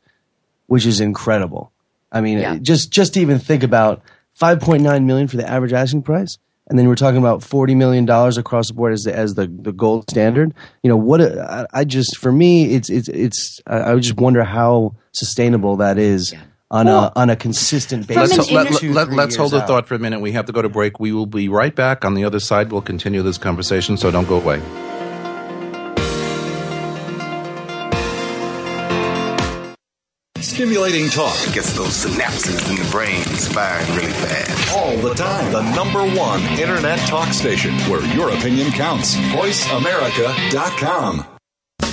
which 0.68 0.86
is 0.86 1.02
incredible. 1.02 1.72
I 2.12 2.22
mean, 2.22 2.38
Yeah. 2.38 2.58
just 2.62 2.92
just 2.92 3.16
to 3.16 3.20
even 3.20 3.40
think 3.40 3.64
about 3.64 4.02
five 4.34 4.62
point 4.62 4.84
nine 4.84 5.06
million 5.06 5.28
for 5.28 5.36
the 5.36 5.50
average 5.50 5.74
asking 5.74 6.04
price, 6.04 6.38
and 6.68 6.78
then 6.80 6.88
we're 6.88 6.96
talking 6.96 7.18
about 7.20 7.44
forty 7.44 7.76
million 7.76 8.06
dollars 8.06 8.38
across 8.38 8.68
the 8.70 8.74
board 8.76 8.94
as 8.94 9.04
the, 9.04 9.14
as 9.14 9.34
the, 9.34 9.48
the 9.48 9.74
gold 9.74 10.10
standard. 10.10 10.54
You 10.84 10.90
know 10.90 10.98
what? 10.98 11.20
A, 11.20 11.68
I 11.74 11.80
I 11.82 11.84
just 11.84 12.18
for 12.18 12.32
me, 12.32 12.74
it's 12.76 12.90
it's 12.90 13.10
it's. 13.10 13.60
I 13.68 13.92
I 13.92 13.96
just 14.00 14.16
wonder 14.18 14.44
how 14.44 14.96
sustainable 15.12 15.78
that 15.78 15.98
is 15.98 16.34
on 16.70 16.88
a 16.88 17.12
on 17.16 17.30
a 17.30 17.36
consistent 17.36 18.08
basis. 18.08 18.38
Let's, 18.38 18.52
let, 18.52 18.72
let, 18.72 18.80
Two, 18.80 18.94
let's 18.94 19.36
hold 19.36 19.54
years 19.54 19.62
the 19.62 19.68
thought 19.68 19.88
for 19.88 19.96
a 19.96 20.00
minute. 20.00 20.20
We 20.20 20.34
have 20.34 20.46
to 20.48 20.52
go 20.52 20.62
to 20.62 20.70
break. 20.70 21.00
We 21.00 21.12
will 21.12 21.26
be 21.26 21.48
right 21.50 21.74
back. 21.74 22.04
On 22.04 22.14
the 22.14 22.26
other 22.26 22.40
side, 22.40 22.72
we'll 22.72 22.82
continue 22.82 23.22
this 23.22 23.38
conversation, 23.38 23.98
so 23.98 24.12
don't 24.12 24.28
go 24.28 24.40
away. 24.40 24.62
Stimulating 30.40 31.10
talk 31.10 31.36
Gets 31.54 31.74
those 31.74 32.06
synapses 32.06 32.70
in 32.70 32.76
the 32.84 32.90
brain 32.92 33.22
firing 33.24 33.96
really 33.96 34.12
fast. 34.12 34.76
all 34.76 34.96
the 34.98 35.14
time. 35.14 35.52
The 35.52 35.62
number 35.76 36.04
one 36.18 36.42
internet 36.60 37.00
talk 37.08 37.34
station 37.34 37.74
where 37.90 38.04
your 38.16 38.30
opinion 38.30 38.72
counts. 38.72 39.16
VoiceAmerica.com. 39.16 41.37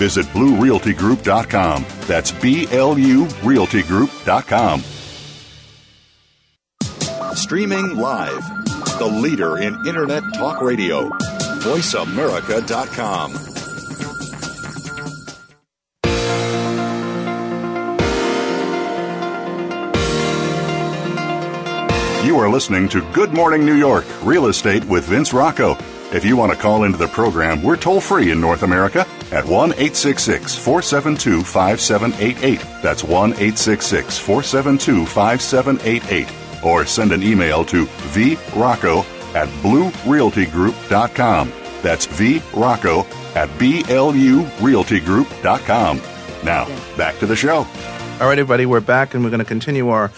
Visit 0.00 0.24
BlueRealtyGroup.com. 0.28 1.84
That's 2.06 2.32
B 2.32 2.66
L 2.70 2.98
U 2.98 3.26
RealtyGroup.com. 3.26 4.80
Streaming 7.36 7.96
live. 7.96 8.42
The 8.98 9.06
leader 9.06 9.58
in 9.58 9.74
Internet 9.86 10.22
talk 10.36 10.62
radio. 10.62 11.10
VoiceAmerica.com. 11.60 13.32
You 22.26 22.38
are 22.38 22.48
listening 22.48 22.88
to 22.88 23.02
Good 23.12 23.34
Morning 23.34 23.66
New 23.66 23.74
York 23.74 24.06
Real 24.22 24.46
Estate 24.46 24.86
with 24.86 25.04
Vince 25.04 25.34
Rocco. 25.34 25.76
If 26.10 26.24
you 26.24 26.38
want 26.38 26.52
to 26.52 26.58
call 26.58 26.84
into 26.84 26.96
the 26.96 27.08
program, 27.08 27.62
we're 27.62 27.76
toll 27.76 28.00
free 28.00 28.30
in 28.30 28.40
North 28.40 28.62
America 28.62 29.06
at 29.32 29.44
1 29.44 29.72
866 29.72 30.54
472 30.56 31.42
5788. 31.42 32.60
That's 32.82 33.04
1 33.04 33.32
866 33.32 34.18
472 34.18 35.06
5788. 35.06 36.64
Or 36.64 36.84
send 36.84 37.12
an 37.12 37.22
email 37.22 37.64
to 37.66 37.86
vrocco 37.86 39.04
at 39.34 39.48
bluerealtygroup.com. 39.62 41.52
That's 41.82 42.06
vrocco 42.06 43.06
at 43.36 43.48
blurealtygroup.com. 43.50 46.00
Now, 46.44 46.66
back 46.96 47.18
to 47.18 47.26
the 47.26 47.36
show. 47.36 47.66
All 48.20 48.26
right, 48.26 48.38
everybody, 48.38 48.66
we're 48.66 48.80
back 48.80 49.14
and 49.14 49.24
we're 49.24 49.30
going 49.30 49.38
to 49.38 49.46
continue 49.46 49.88
our 49.88 50.10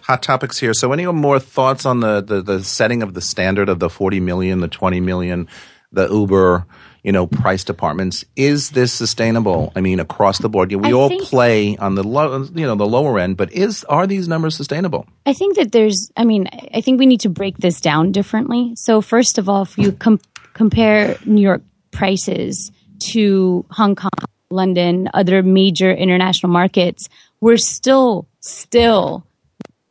hot 0.00 0.22
topics 0.22 0.58
here. 0.58 0.72
So, 0.74 0.92
any 0.92 1.06
more 1.06 1.38
thoughts 1.38 1.84
on 1.84 2.00
the, 2.00 2.22
the, 2.22 2.42
the 2.42 2.64
setting 2.64 3.02
of 3.02 3.14
the 3.14 3.20
standard 3.20 3.68
of 3.68 3.78
the 3.78 3.90
40 3.90 4.20
million, 4.20 4.60
the 4.60 4.68
20 4.68 5.00
million, 5.00 5.48
the 5.92 6.08
Uber, 6.08 6.66
you 7.02 7.12
know, 7.12 7.26
price 7.26 7.64
departments? 7.64 8.24
Is 8.36 8.70
this 8.70 8.92
sustainable? 8.92 9.72
I 9.74 9.80
mean, 9.80 10.00
across 10.00 10.38
the 10.38 10.48
board, 10.48 10.72
we 10.72 10.90
I 10.90 10.92
all 10.92 11.08
think- 11.08 11.24
play 11.24 11.76
on 11.76 11.94
the 11.94 12.04
low, 12.04 12.42
you 12.54 12.66
know, 12.66 12.74
the 12.74 12.86
lower 12.86 13.18
end, 13.18 13.36
but 13.36 13.52
is 13.52 13.84
are 13.84 14.06
these 14.06 14.28
numbers 14.28 14.54
sustainable? 14.56 15.06
I 15.26 15.32
think 15.32 15.56
that 15.56 15.72
there's, 15.72 16.10
I 16.16 16.24
mean, 16.24 16.48
I 16.74 16.80
think 16.80 16.98
we 16.98 17.06
need 17.06 17.20
to 17.20 17.28
break 17.28 17.58
this 17.58 17.80
down 17.80 18.12
differently. 18.12 18.74
So, 18.76 19.00
first 19.00 19.38
of 19.38 19.48
all, 19.48 19.62
if 19.62 19.76
you 19.78 19.92
com- 19.92 20.20
compare 20.54 21.16
New 21.24 21.42
York 21.42 21.62
prices 21.90 22.70
to 23.10 23.64
Hong 23.70 23.96
Kong, 23.96 24.10
London, 24.50 25.08
other 25.14 25.42
major 25.42 25.90
international 25.92 26.52
markets, 26.52 27.08
we're 27.40 27.56
still, 27.56 28.28
still, 28.40 29.26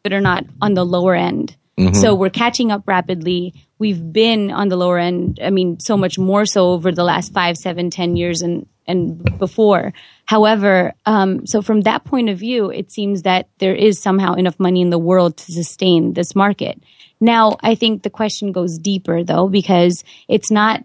believe 0.03 0.17
are 0.17 0.21
not, 0.21 0.45
on 0.61 0.75
the 0.75 0.85
lower 0.85 1.15
end. 1.15 1.55
Mm-hmm. 1.77 1.95
So 1.95 2.13
we're 2.15 2.29
catching 2.29 2.71
up 2.71 2.83
rapidly. 2.85 3.53
We've 3.81 4.13
been 4.13 4.51
on 4.51 4.69
the 4.69 4.75
lower 4.75 4.99
end. 4.99 5.39
I 5.41 5.49
mean, 5.49 5.79
so 5.79 5.97
much 5.97 6.19
more 6.19 6.45
so 6.45 6.69
over 6.69 6.91
the 6.91 7.03
last 7.03 7.33
five, 7.33 7.57
seven, 7.57 7.89
ten 7.89 8.15
years 8.15 8.43
and 8.43 8.67
and 8.85 9.39
before. 9.39 9.93
However, 10.25 10.93
um, 11.07 11.47
so 11.47 11.63
from 11.63 11.81
that 11.81 12.03
point 12.03 12.29
of 12.29 12.37
view, 12.37 12.69
it 12.69 12.91
seems 12.91 13.23
that 13.23 13.49
there 13.57 13.73
is 13.73 13.99
somehow 13.99 14.35
enough 14.35 14.59
money 14.59 14.81
in 14.81 14.91
the 14.91 14.99
world 14.99 15.37
to 15.37 15.51
sustain 15.51 16.13
this 16.13 16.35
market. 16.35 16.79
Now, 17.19 17.57
I 17.63 17.73
think 17.73 18.03
the 18.03 18.11
question 18.11 18.51
goes 18.51 18.77
deeper 18.77 19.23
though, 19.23 19.47
because 19.47 20.03
it's 20.27 20.51
not 20.51 20.83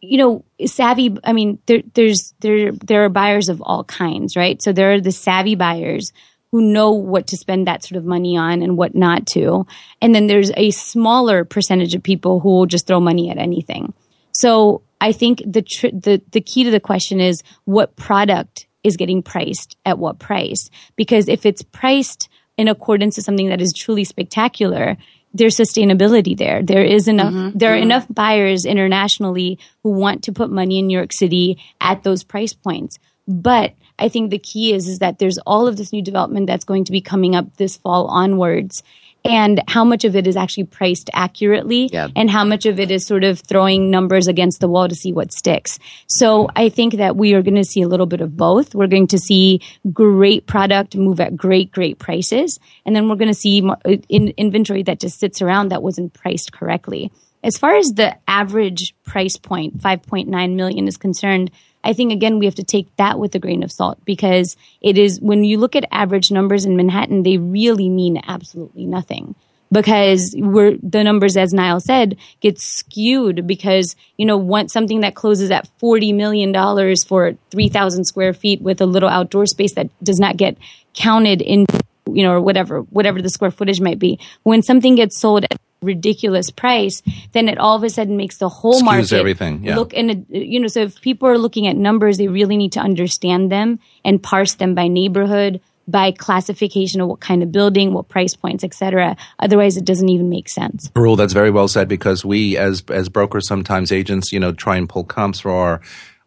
you 0.00 0.18
know, 0.18 0.44
savvy. 0.64 1.16
I 1.24 1.32
mean, 1.32 1.58
there, 1.66 1.82
there's 1.94 2.34
there 2.38 2.70
there 2.70 3.04
are 3.04 3.08
buyers 3.08 3.48
of 3.48 3.60
all 3.60 3.82
kinds, 3.82 4.36
right? 4.36 4.62
So 4.62 4.72
there 4.72 4.92
are 4.92 5.00
the 5.00 5.10
savvy 5.10 5.56
buyers 5.56 6.12
who 6.50 6.62
know 6.62 6.92
what 6.92 7.26
to 7.28 7.36
spend 7.36 7.66
that 7.66 7.84
sort 7.84 7.98
of 7.98 8.04
money 8.04 8.36
on 8.36 8.62
and 8.62 8.76
what 8.76 8.94
not 8.94 9.26
to, 9.26 9.66
and 10.00 10.14
then 10.14 10.26
there's 10.26 10.50
a 10.56 10.70
smaller 10.70 11.44
percentage 11.44 11.94
of 11.94 12.02
people 12.02 12.40
who 12.40 12.50
will 12.50 12.66
just 12.66 12.86
throw 12.86 13.00
money 13.00 13.30
at 13.30 13.38
anything. 13.38 13.92
So 14.32 14.82
I 15.00 15.12
think 15.12 15.42
the 15.46 15.62
tr- 15.62 15.88
the 15.92 16.22
the 16.32 16.40
key 16.40 16.64
to 16.64 16.70
the 16.70 16.80
question 16.80 17.20
is 17.20 17.42
what 17.64 17.96
product 17.96 18.66
is 18.84 18.96
getting 18.96 19.22
priced 19.22 19.76
at 19.84 19.98
what 19.98 20.18
price? 20.18 20.70
Because 20.96 21.28
if 21.28 21.44
it's 21.46 21.62
priced 21.62 22.28
in 22.56 22.68
accordance 22.68 23.14
to 23.16 23.22
something 23.22 23.48
that 23.48 23.60
is 23.60 23.72
truly 23.76 24.04
spectacular, 24.04 24.96
there's 25.34 25.56
sustainability 25.56 26.36
there. 26.36 26.62
There 26.62 26.84
is 26.84 27.08
enough. 27.08 27.32
Mm-hmm. 27.32 27.58
There 27.58 27.72
are 27.72 27.76
mm-hmm. 27.76 27.82
enough 27.82 28.06
buyers 28.10 28.64
internationally 28.64 29.58
who 29.82 29.90
want 29.90 30.24
to 30.24 30.32
put 30.32 30.50
money 30.50 30.78
in 30.78 30.86
New 30.86 30.96
York 30.96 31.12
City 31.12 31.58
at 31.80 32.02
those 32.02 32.24
price 32.24 32.54
points. 32.54 32.98
But 33.28 33.74
I 33.98 34.08
think 34.08 34.30
the 34.30 34.38
key 34.38 34.72
is 34.72 34.88
is 34.88 34.98
that 35.00 35.18
there's 35.18 35.38
all 35.38 35.68
of 35.68 35.76
this 35.76 35.92
new 35.92 36.02
development 36.02 36.46
that's 36.46 36.64
going 36.64 36.84
to 36.84 36.92
be 36.92 37.00
coming 37.02 37.36
up 37.36 37.56
this 37.56 37.76
fall 37.76 38.06
onwards. 38.06 38.82
And 39.24 39.60
how 39.66 39.84
much 39.84 40.04
of 40.04 40.14
it 40.14 40.28
is 40.28 40.36
actually 40.36 40.64
priced 40.64 41.10
accurately, 41.12 41.90
Yeah. 41.92 42.06
and 42.14 42.30
how 42.30 42.44
much 42.44 42.66
of 42.66 42.78
it 42.78 42.90
is 42.92 43.04
sort 43.04 43.24
of 43.24 43.40
throwing 43.40 43.90
numbers 43.90 44.28
against 44.28 44.60
the 44.60 44.68
wall 44.68 44.88
to 44.88 44.94
see 44.94 45.12
what 45.12 45.32
sticks. 45.32 45.80
So 46.06 46.48
I 46.54 46.68
think 46.68 46.94
that 46.94 47.16
we 47.16 47.34
are 47.34 47.42
going 47.42 47.56
to 47.56 47.64
see 47.64 47.82
a 47.82 47.88
little 47.88 48.06
bit 48.06 48.20
of 48.20 48.36
both. 48.36 48.76
We're 48.76 48.86
going 48.86 49.08
to 49.08 49.18
see 49.18 49.60
great 49.92 50.46
product 50.46 50.96
move 50.96 51.18
at 51.20 51.36
great, 51.36 51.72
great 51.72 51.98
prices, 51.98 52.60
and 52.86 52.94
then 52.94 53.08
we're 53.08 53.16
going 53.16 53.28
to 53.28 53.34
see 53.34 53.60
uh, 53.68 53.74
in, 54.08 54.28
inventory 54.36 54.84
that 54.84 55.00
just 55.00 55.18
sits 55.18 55.42
around 55.42 55.70
that 55.70 55.82
wasn't 55.82 56.14
priced 56.14 56.52
correctly. 56.52 57.10
As 57.42 57.58
far 57.58 57.74
as 57.74 57.92
the 57.94 58.16
average 58.28 58.94
price 59.04 59.36
point, 59.36 59.78
5.9 59.78 60.54
million 60.54 60.88
is 60.88 60.96
concerned, 60.96 61.50
I 61.84 61.92
think 61.92 62.12
again 62.12 62.38
we 62.38 62.46
have 62.46 62.56
to 62.56 62.64
take 62.64 62.94
that 62.96 63.18
with 63.18 63.34
a 63.34 63.38
grain 63.38 63.62
of 63.62 63.72
salt 63.72 63.98
because 64.04 64.56
it 64.80 64.98
is 64.98 65.20
when 65.20 65.44
you 65.44 65.58
look 65.58 65.76
at 65.76 65.84
average 65.90 66.30
numbers 66.30 66.64
in 66.64 66.76
Manhattan, 66.76 67.22
they 67.22 67.38
really 67.38 67.88
mean 67.88 68.20
absolutely 68.26 68.86
nothing. 68.86 69.34
Because 69.70 70.34
we're 70.34 70.78
the 70.82 71.04
numbers, 71.04 71.36
as 71.36 71.52
Niall 71.52 71.80
said, 71.80 72.16
get 72.40 72.58
skewed 72.58 73.46
because 73.46 73.96
you 74.16 74.24
know 74.24 74.38
want 74.38 74.70
something 74.70 75.00
that 75.00 75.14
closes 75.14 75.50
at 75.50 75.68
forty 75.78 76.12
million 76.14 76.52
dollars 76.52 77.04
for 77.04 77.34
three 77.50 77.68
thousand 77.68 78.04
square 78.04 78.32
feet 78.32 78.62
with 78.62 78.80
a 78.80 78.86
little 78.86 79.10
outdoor 79.10 79.44
space 79.44 79.74
that 79.74 79.90
does 80.02 80.18
not 80.18 80.38
get 80.38 80.56
counted 80.94 81.42
in 81.42 81.66
you 82.10 82.22
know 82.22 82.32
or 82.32 82.40
whatever 82.40 82.80
whatever 82.80 83.20
the 83.20 83.28
square 83.28 83.50
footage 83.50 83.80
might 83.80 83.98
be. 83.98 84.18
When 84.42 84.62
something 84.62 84.94
gets 84.94 85.18
sold 85.18 85.44
at 85.44 85.60
ridiculous 85.80 86.50
price, 86.50 87.02
then 87.32 87.48
it 87.48 87.58
all 87.58 87.76
of 87.76 87.84
a 87.84 87.90
sudden 87.90 88.16
makes 88.16 88.38
the 88.38 88.48
whole 88.48 88.80
Skews 88.80 88.84
market 88.84 89.12
everything, 89.12 89.64
yeah. 89.64 89.76
look 89.76 89.92
in 89.92 90.10
a 90.10 90.38
you 90.38 90.60
know 90.60 90.68
so 90.68 90.80
if 90.80 91.00
people 91.00 91.28
are 91.28 91.38
looking 91.38 91.66
at 91.66 91.76
numbers 91.76 92.18
they 92.18 92.28
really 92.28 92.56
need 92.56 92.72
to 92.72 92.80
understand 92.80 93.50
them 93.50 93.78
and 94.04 94.22
parse 94.22 94.54
them 94.54 94.74
by 94.74 94.88
neighborhood 94.88 95.60
by 95.86 96.12
classification 96.12 97.00
of 97.00 97.08
what 97.08 97.20
kind 97.20 97.42
of 97.42 97.50
building 97.50 97.92
what 97.94 98.08
price 98.08 98.34
points 98.34 98.64
etc 98.64 99.16
otherwise 99.38 99.76
it 99.76 99.84
doesn't 99.84 100.08
even 100.08 100.28
make 100.28 100.48
sense 100.48 100.90
Rule 100.94 101.16
that's 101.16 101.32
very 101.32 101.50
well 101.50 101.68
said 101.68 101.88
because 101.88 102.24
we 102.24 102.56
as 102.56 102.82
as 102.88 103.08
brokers 103.08 103.46
sometimes 103.46 103.92
agents 103.92 104.32
you 104.32 104.40
know 104.40 104.52
try 104.52 104.76
and 104.76 104.88
pull 104.88 105.04
comps 105.04 105.40
for 105.40 105.50
our 105.50 105.80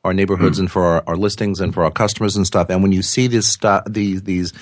our 0.03 0.13
neighborhoods 0.13 0.57
hmm. 0.57 0.63
and 0.63 0.71
for 0.71 0.83
our, 0.83 1.03
our 1.07 1.15
listings 1.15 1.59
and 1.59 1.73
for 1.73 1.83
our 1.83 1.91
customers 1.91 2.35
and 2.35 2.47
stuff. 2.47 2.69
And 2.69 2.81
when 2.81 2.91
you 2.91 3.01
see 3.01 3.27
this 3.27 3.47
stuff 3.47 3.83
these 3.87 4.23
these 4.23 4.53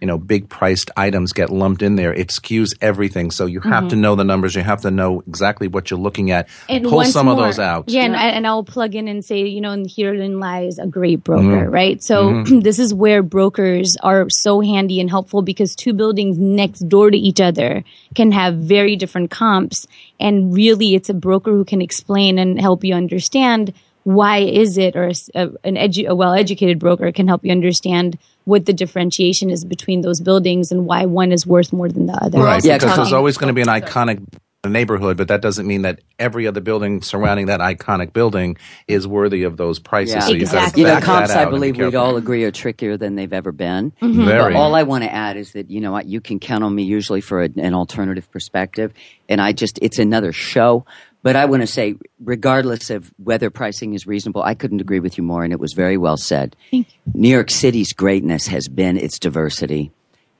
you 0.00 0.06
know 0.06 0.18
big 0.18 0.48
priced 0.48 0.90
items 0.96 1.32
get 1.32 1.50
lumped 1.50 1.82
in 1.82 1.96
there 1.96 2.12
it 2.12 2.28
skews 2.28 2.76
everything. 2.80 3.30
So 3.30 3.46
you 3.46 3.60
have 3.60 3.84
to 3.84 3.94
mm-hmm. 3.94 4.00
know 4.00 4.16
the 4.16 4.24
numbers. 4.24 4.54
You 4.54 4.62
have 4.62 4.80
to 4.82 4.90
know 4.90 5.22
exactly 5.26 5.68
what 5.68 5.90
you're 5.90 6.00
looking 6.00 6.30
at. 6.32 6.48
And 6.68 6.84
pull 6.84 7.04
some 7.04 7.26
more, 7.26 7.34
of 7.34 7.40
those 7.40 7.58
out. 7.58 7.84
Yeah, 7.88 8.02
and, 8.02 8.16
I, 8.16 8.28
and 8.28 8.46
I'll 8.46 8.64
plug 8.64 8.94
in 8.94 9.06
and 9.06 9.24
say, 9.24 9.46
you 9.46 9.60
know, 9.60 9.70
and 9.70 9.88
herein 9.88 10.40
lies 10.40 10.78
a 10.78 10.86
great 10.86 11.22
broker, 11.24 11.38
Mm-hmm. 11.38 11.70
right? 11.70 12.02
So 12.02 12.30
mm-hmm. 12.30 12.60
this 12.60 12.78
is 12.78 12.92
where 12.92 13.22
brokers 13.22 13.96
are 14.02 14.28
so 14.30 14.60
handy 14.60 15.00
and 15.00 15.08
helpful 15.08 15.42
because 15.42 15.74
two 15.74 15.92
buildings 15.92 16.38
next 16.38 16.80
door 16.80 17.10
to 17.10 17.16
each 17.16 17.40
other 17.40 17.84
can 18.14 18.32
have 18.32 18.56
very 18.56 18.96
different 18.96 19.30
comps, 19.30 19.86
and 20.18 20.52
really, 20.54 20.94
it's 20.94 21.08
a 21.08 21.14
broker 21.14 21.52
who 21.52 21.64
can 21.64 21.80
explain 21.80 22.38
and 22.38 22.60
help 22.60 22.82
you 22.84 22.94
understand 22.94 23.72
why 24.08 24.38
is 24.38 24.78
it, 24.78 24.96
or 24.96 25.04
a 25.04 25.10
s- 25.10 25.28
a, 25.34 25.48
an 25.64 25.74
edu- 25.76 26.08
a 26.08 26.14
well-educated 26.14 26.78
broker 26.78 27.12
can 27.12 27.28
help 27.28 27.44
you 27.44 27.52
understand 27.52 28.16
what 28.44 28.64
the 28.64 28.72
differentiation 28.72 29.50
is 29.50 29.64
between 29.66 30.00
those 30.00 30.20
buildings 30.20 30.72
and 30.72 30.86
why 30.86 31.04
one 31.04 31.30
is 31.30 31.46
worth 31.46 31.72
more 31.74 31.90
than 31.90 32.06
the 32.06 32.14
other. 32.24 32.38
right 32.38 32.64
Yeah, 32.64 32.78
because 32.78 32.96
there's 32.96 33.12
always 33.12 33.36
going 33.36 33.48
to 33.48 33.52
be 33.54 33.60
an 33.60 33.68
iconic 33.68 34.24
neighborhood 34.66 35.16
but 35.16 35.28
that 35.28 35.40
doesn't 35.40 35.66
mean 35.66 35.82
that 35.82 36.00
every 36.18 36.46
other 36.46 36.60
building 36.60 37.00
surrounding 37.00 37.46
that 37.46 37.60
iconic 37.60 38.12
building 38.12 38.56
is 38.86 39.06
worthy 39.06 39.44
of 39.44 39.56
those 39.56 39.78
prices 39.78 40.14
Yeah. 40.14 40.20
so 40.20 40.32
you've 40.32 40.50
got 40.50 40.52
to 40.52 40.58
Exactly. 40.58 40.82
You 40.82 40.88
know, 40.88 41.00
comps, 41.00 41.30
I 41.30 41.34
out 41.34 41.42
and 41.42 41.50
be 41.52 41.56
believe 41.56 41.76
we'd 41.78 41.94
all 41.94 42.16
agree 42.16 42.44
are 42.44 42.50
trickier 42.50 42.96
than 42.98 43.14
they've 43.14 43.32
ever 43.32 43.52
been. 43.52 43.92
Mm-hmm. 44.02 44.24
Very. 44.26 44.52
But 44.52 44.58
all 44.58 44.74
I 44.74 44.82
want 44.82 45.04
to 45.04 45.12
add 45.14 45.36
is 45.36 45.52
that, 45.52 45.70
you 45.70 45.80
know 45.80 45.92
what, 45.92 46.06
you 46.06 46.20
can 46.20 46.38
count 46.40 46.64
on 46.64 46.74
me 46.74 46.82
usually 46.82 47.20
for 47.20 47.42
a, 47.44 47.48
an 47.56 47.72
alternative 47.72 48.30
perspective. 48.32 48.92
And 49.28 49.40
I 49.40 49.52
just, 49.52 49.78
it's 49.80 49.98
another 50.00 50.32
show. 50.32 50.84
But 51.22 51.36
I 51.36 51.46
want 51.46 51.62
to 51.62 51.66
say, 51.66 51.96
regardless 52.20 52.90
of 52.90 53.12
whether 53.22 53.50
pricing 53.50 53.94
is 53.94 54.06
reasonable, 54.06 54.42
I 54.42 54.54
couldn't 54.54 54.80
agree 54.80 55.00
with 55.00 55.18
you 55.18 55.24
more, 55.24 55.42
and 55.42 55.52
it 55.52 55.60
was 55.60 55.72
very 55.72 55.96
well 55.96 56.16
said. 56.16 56.54
New 56.72 57.28
York 57.28 57.50
City's 57.50 57.92
greatness 57.92 58.46
has 58.46 58.68
been 58.68 58.96
its 58.96 59.18
diversity 59.18 59.90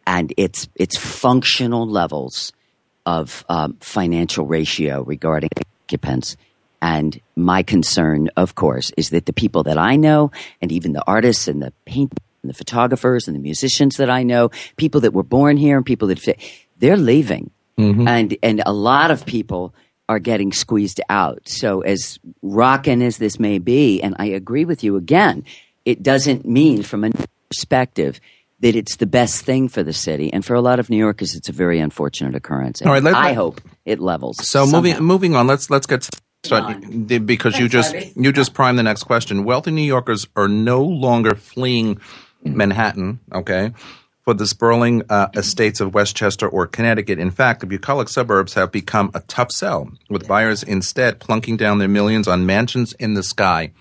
and 0.07 0.33
its 0.37 0.69
its 0.77 0.97
functional 0.97 1.87
levels 1.87 2.53
of 3.05 3.45
um, 3.49 3.77
financial 3.81 4.47
ratio 4.47 5.03
regarding 5.03 5.51
occupants. 5.85 6.37
And 6.81 7.21
my 7.35 7.63
concern, 7.65 8.31
of 8.37 8.55
course, 8.55 8.93
is 8.97 9.11
that 9.11 9.27
the 9.27 9.33
people 9.33 9.65
that 9.65 9.79
I 9.79 9.97
know, 9.97 10.31
and 10.63 10.71
even 10.71 10.93
the 10.93 11.03
artists 11.07 11.49
and 11.49 11.61
the 11.61 11.73
painters 11.87 12.19
and 12.43 12.51
the 12.51 12.55
photographers 12.55 13.27
and 13.27 13.35
the 13.35 13.41
musicians 13.41 13.97
that 13.97 14.09
I 14.09 14.23
know, 14.23 14.51
people 14.77 15.01
that 15.01 15.13
were 15.13 15.25
born 15.25 15.57
here 15.57 15.77
and 15.77 15.85
people 15.85 16.09
that 16.09 16.21
fit, 16.21 16.39
they're 16.79 16.97
leaving, 16.97 17.51
and 18.07 18.37
and 18.43 18.63
a 18.65 18.73
lot 18.73 19.11
of 19.11 19.27
people 19.27 19.75
are 20.09 20.19
getting 20.19 20.53
squeezed 20.53 21.01
out. 21.09 21.43
So 21.49 21.81
as 21.83 22.19
rockin' 22.43 23.03
as 23.03 23.19
this 23.19 23.39
may 23.39 23.59
be, 23.59 24.01
and 24.03 24.17
I 24.19 24.27
agree 24.27 24.65
with 24.65 24.83
you 24.83 24.97
again, 24.97 25.45
it 25.85 26.03
doesn't 26.03 26.47
mean 26.47 26.83
from 26.83 27.05
a 27.05 27.11
perspective 27.51 28.21
that 28.61 28.75
it's 28.75 28.97
the 28.97 29.07
best 29.07 29.45
thing 29.45 29.69
for 29.69 29.83
the 29.83 29.93
city. 29.93 30.33
And 30.33 30.45
for 30.45 30.55
a 30.55 30.61
lot 30.61 30.81
of 30.81 30.91
New 30.91 30.97
Yorkers, 30.97 31.35
it's 31.37 31.49
a 31.49 31.53
very 31.53 31.79
unfortunate 31.79 32.35
occurrence. 32.35 32.81
And 32.81 32.89
All 32.89 32.95
right, 32.95 33.03
let- 33.03 33.15
I 33.15 33.29
let- 33.29 33.37
hope 33.37 33.61
it 33.85 34.01
levels. 34.01 34.37
So 34.39 34.65
somehow. 34.65 34.77
moving 34.81 35.03
moving 35.05 35.35
on, 35.37 35.47
let's 35.47 35.71
let's 35.71 35.87
get 35.87 36.09
started 36.45 37.09
the- 37.09 37.19
because 37.19 37.59
you 37.59 37.69
just 37.69 37.91
Sorry. 37.91 38.13
you 38.17 38.33
just 38.33 38.55
primed 38.55 38.79
the 38.79 38.83
next 38.83 39.05
question. 39.05 39.45
Wealthy 39.45 39.71
New 39.71 39.83
Yorkers 39.83 40.27
are 40.37 40.49
no 40.49 40.83
longer 40.83 41.35
fleeing 41.35 41.97
mm. 41.97 42.01
Manhattan, 42.55 43.21
okay, 43.33 43.73
for 44.29 44.35
the 44.35 44.47
sprawling 44.47 45.03
uh, 45.09 45.29
estates 45.37 45.81
of 45.81 45.95
Westchester 45.95 46.47
or 46.47 46.67
Connecticut. 46.67 47.19
In 47.19 47.31
fact, 47.31 47.61
the 47.61 47.67
bucolic 47.67 48.11
suburbs 48.11 48.53
have 48.53 48.71
become 48.71 49.11
a 49.15 49.21
tough 49.21 49.51
sell, 49.51 49.91
with 50.11 50.29
buyers 50.29 50.63
instead 50.63 51.19
plunking 51.19 51.57
down 51.57 51.79
their 51.79 51.89
millions 51.89 52.29
on 52.29 52.45
mansions 52.45 52.93
in 52.93 53.15
the 53.15 53.23
sky. 53.23 53.73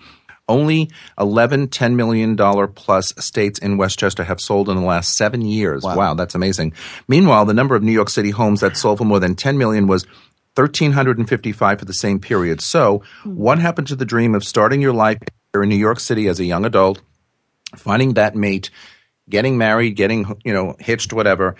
Only 0.48 0.90
11 1.20 1.68
$10 1.68 1.94
million 1.96 2.34
plus 2.74 3.12
estates 3.18 3.58
in 3.58 3.76
Westchester 3.76 4.24
have 4.24 4.40
sold 4.40 4.70
in 4.70 4.76
the 4.76 4.82
last 4.82 5.18
seven 5.18 5.42
years. 5.42 5.84
Wow. 5.84 6.14
that's 6.14 6.34
amazing. 6.34 6.72
Meanwhile, 7.08 7.44
the 7.44 7.52
number 7.52 7.76
of 7.76 7.82
New 7.82 7.92
York 7.92 8.08
City 8.08 8.30
homes 8.30 8.60
that 8.60 8.78
sold 8.78 8.96
for 8.96 9.04
more 9.04 9.20
than 9.20 9.34
10 9.34 9.58
million 9.58 9.86
was 9.86 10.06
1,355 10.54 11.78
for 11.78 11.84
the 11.84 11.92
same 11.92 12.20
period. 12.20 12.62
So, 12.62 13.02
what 13.24 13.58
happened 13.58 13.88
to 13.88 13.96
the 13.96 14.06
dream 14.06 14.34
of 14.34 14.44
starting 14.44 14.80
your 14.80 14.94
life 14.94 15.18
here 15.52 15.62
in 15.62 15.68
New 15.68 15.76
York 15.76 16.00
City 16.00 16.26
as 16.26 16.40
a 16.40 16.46
young 16.46 16.64
adult, 16.64 17.02
finding 17.76 18.14
that 18.14 18.34
mate, 18.34 18.70
getting 19.28 19.58
married, 19.58 19.96
getting, 19.96 20.36
you 20.44 20.52
know, 20.52 20.74
hitched, 20.78 21.12
whatever, 21.12 21.56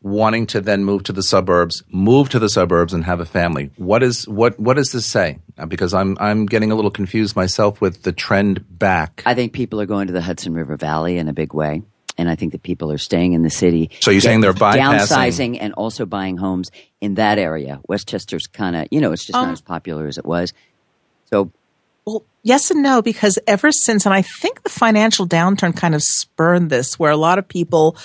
wanting 0.00 0.46
to 0.48 0.60
then 0.60 0.84
move 0.84 1.04
to 1.04 1.12
the 1.12 1.22
suburbs, 1.22 1.82
move 1.92 2.28
to 2.30 2.38
the 2.38 2.48
suburbs 2.48 2.92
and 2.92 3.04
have 3.04 3.20
a 3.20 3.24
family. 3.24 3.70
What 3.76 4.02
is 4.02 4.26
what 4.28 4.58
what 4.58 4.74
does 4.76 4.90
this 4.92 5.06
say? 5.06 5.38
Uh, 5.56 5.66
Because 5.66 5.94
I'm 5.94 6.16
I'm 6.20 6.46
getting 6.46 6.72
a 6.72 6.74
little 6.74 6.90
confused 6.90 7.36
myself 7.36 7.80
with 7.80 8.02
the 8.02 8.12
trend 8.12 8.64
back. 8.78 9.22
I 9.24 9.34
think 9.34 9.52
people 9.52 9.80
are 9.80 9.86
going 9.86 10.08
to 10.08 10.12
the 10.12 10.22
Hudson 10.22 10.54
River 10.54 10.76
Valley 10.76 11.18
in 11.18 11.28
a 11.28 11.32
big 11.32 11.54
way. 11.54 11.82
And 12.18 12.28
I 12.28 12.34
think 12.34 12.52
that 12.52 12.62
people 12.62 12.92
are 12.92 12.98
staying 12.98 13.32
in 13.32 13.42
the 13.42 13.48
city. 13.48 13.90
So 14.00 14.10
you're 14.10 14.20
saying 14.20 14.42
they're 14.42 14.52
bypassing- 14.52 14.98
downsizing 14.98 15.58
and 15.58 15.72
also 15.72 16.04
buying 16.04 16.36
homes 16.36 16.70
in 17.00 17.14
that 17.14 17.38
area. 17.38 17.80
Westchester's 17.88 18.46
kind 18.46 18.76
of, 18.76 18.86
you 18.90 19.00
know, 19.00 19.12
it's 19.12 19.24
just 19.24 19.34
Um, 19.34 19.46
not 19.46 19.52
as 19.52 19.62
popular 19.62 20.06
as 20.06 20.18
it 20.18 20.26
was. 20.26 20.52
So 21.30 21.50
Well, 22.04 22.24
yes 22.42 22.70
and 22.70 22.82
no, 22.82 23.02
because 23.02 23.38
ever 23.46 23.70
since, 23.70 24.06
and 24.06 24.14
I 24.14 24.22
think 24.22 24.62
the 24.62 24.70
financial 24.70 25.26
downturn 25.26 25.76
kind 25.76 25.94
of 25.94 26.02
spurned 26.02 26.70
this, 26.70 26.98
where 26.98 27.10
a 27.10 27.16
lot 27.16 27.38
of 27.38 27.46
people 27.46 27.96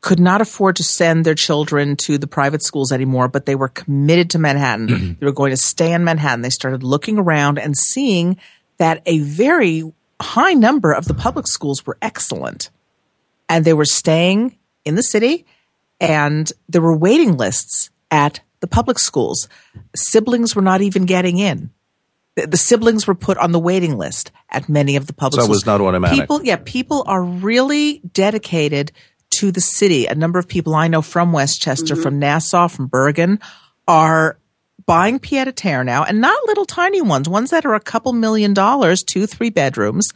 could 0.00 0.20
not 0.20 0.40
afford 0.40 0.76
to 0.76 0.84
send 0.84 1.24
their 1.24 1.34
children 1.34 1.96
to 1.96 2.18
the 2.18 2.26
private 2.26 2.62
schools 2.62 2.92
anymore, 2.92 3.26
but 3.26 3.46
they 3.46 3.54
were 3.54 3.68
committed 3.68 4.30
to 4.30 4.38
Manhattan. 4.38 4.88
Mm-hmm. 4.88 5.12
they 5.18 5.26
were 5.26 5.32
going 5.32 5.50
to 5.50 5.56
stay 5.56 5.92
in 5.92 6.04
Manhattan. 6.04 6.42
They 6.42 6.50
started 6.50 6.82
looking 6.82 7.18
around 7.18 7.58
and 7.58 7.74
seeing 7.76 8.38
that 8.76 9.02
a 9.06 9.18
very 9.20 9.90
high 10.20 10.52
number 10.52 10.92
of 10.92 11.06
the 11.06 11.14
public 11.14 11.46
schools 11.46 11.86
were 11.86 11.96
excellent. 12.02 12.70
And 13.48 13.64
they 13.64 13.72
were 13.72 13.86
staying 13.86 14.58
in 14.84 14.94
the 14.94 15.02
city, 15.02 15.46
and 16.00 16.52
there 16.68 16.82
were 16.82 16.96
waiting 16.96 17.36
lists 17.36 17.90
at 18.10 18.40
the 18.60 18.66
public 18.66 18.98
schools. 18.98 19.48
Siblings 19.94 20.54
were 20.54 20.62
not 20.62 20.82
even 20.82 21.06
getting 21.06 21.38
in 21.38 21.70
the, 22.36 22.46
the 22.46 22.56
siblings 22.56 23.06
were 23.06 23.14
put 23.14 23.38
on 23.38 23.52
the 23.52 23.58
waiting 23.58 23.96
list 23.96 24.30
at 24.50 24.68
many 24.68 24.96
of 24.96 25.06
the 25.06 25.12
public 25.12 25.40
schools. 25.40 25.46
So 25.46 25.52
it 25.52 25.60
schools. 25.60 25.76
was 25.76 25.80
not 25.80 25.80
automatic. 25.80 26.20
People, 26.20 26.44
yeah, 26.44 26.58
people 26.64 27.04
are 27.06 27.22
really 27.22 28.00
dedicated 28.12 28.92
to 29.38 29.50
the 29.50 29.60
city. 29.60 30.06
A 30.06 30.14
number 30.14 30.38
of 30.38 30.48
people 30.48 30.74
I 30.74 30.88
know 30.88 31.02
from 31.02 31.32
Westchester, 31.32 31.94
mm-hmm. 31.94 32.02
from 32.02 32.18
Nassau, 32.18 32.68
from 32.68 32.86
Bergen, 32.86 33.40
are 33.86 34.38
buying 34.86 35.18
pied 35.18 35.48
a 35.48 35.52
terre 35.52 35.84
now, 35.84 36.04
and 36.04 36.20
not 36.20 36.38
little 36.46 36.66
tiny 36.66 37.00
ones, 37.00 37.28
ones 37.28 37.50
that 37.50 37.64
are 37.64 37.74
a 37.74 37.80
couple 37.80 38.12
million 38.12 38.54
dollars, 38.54 39.02
two, 39.02 39.26
three 39.26 39.50
bedrooms, 39.50 40.08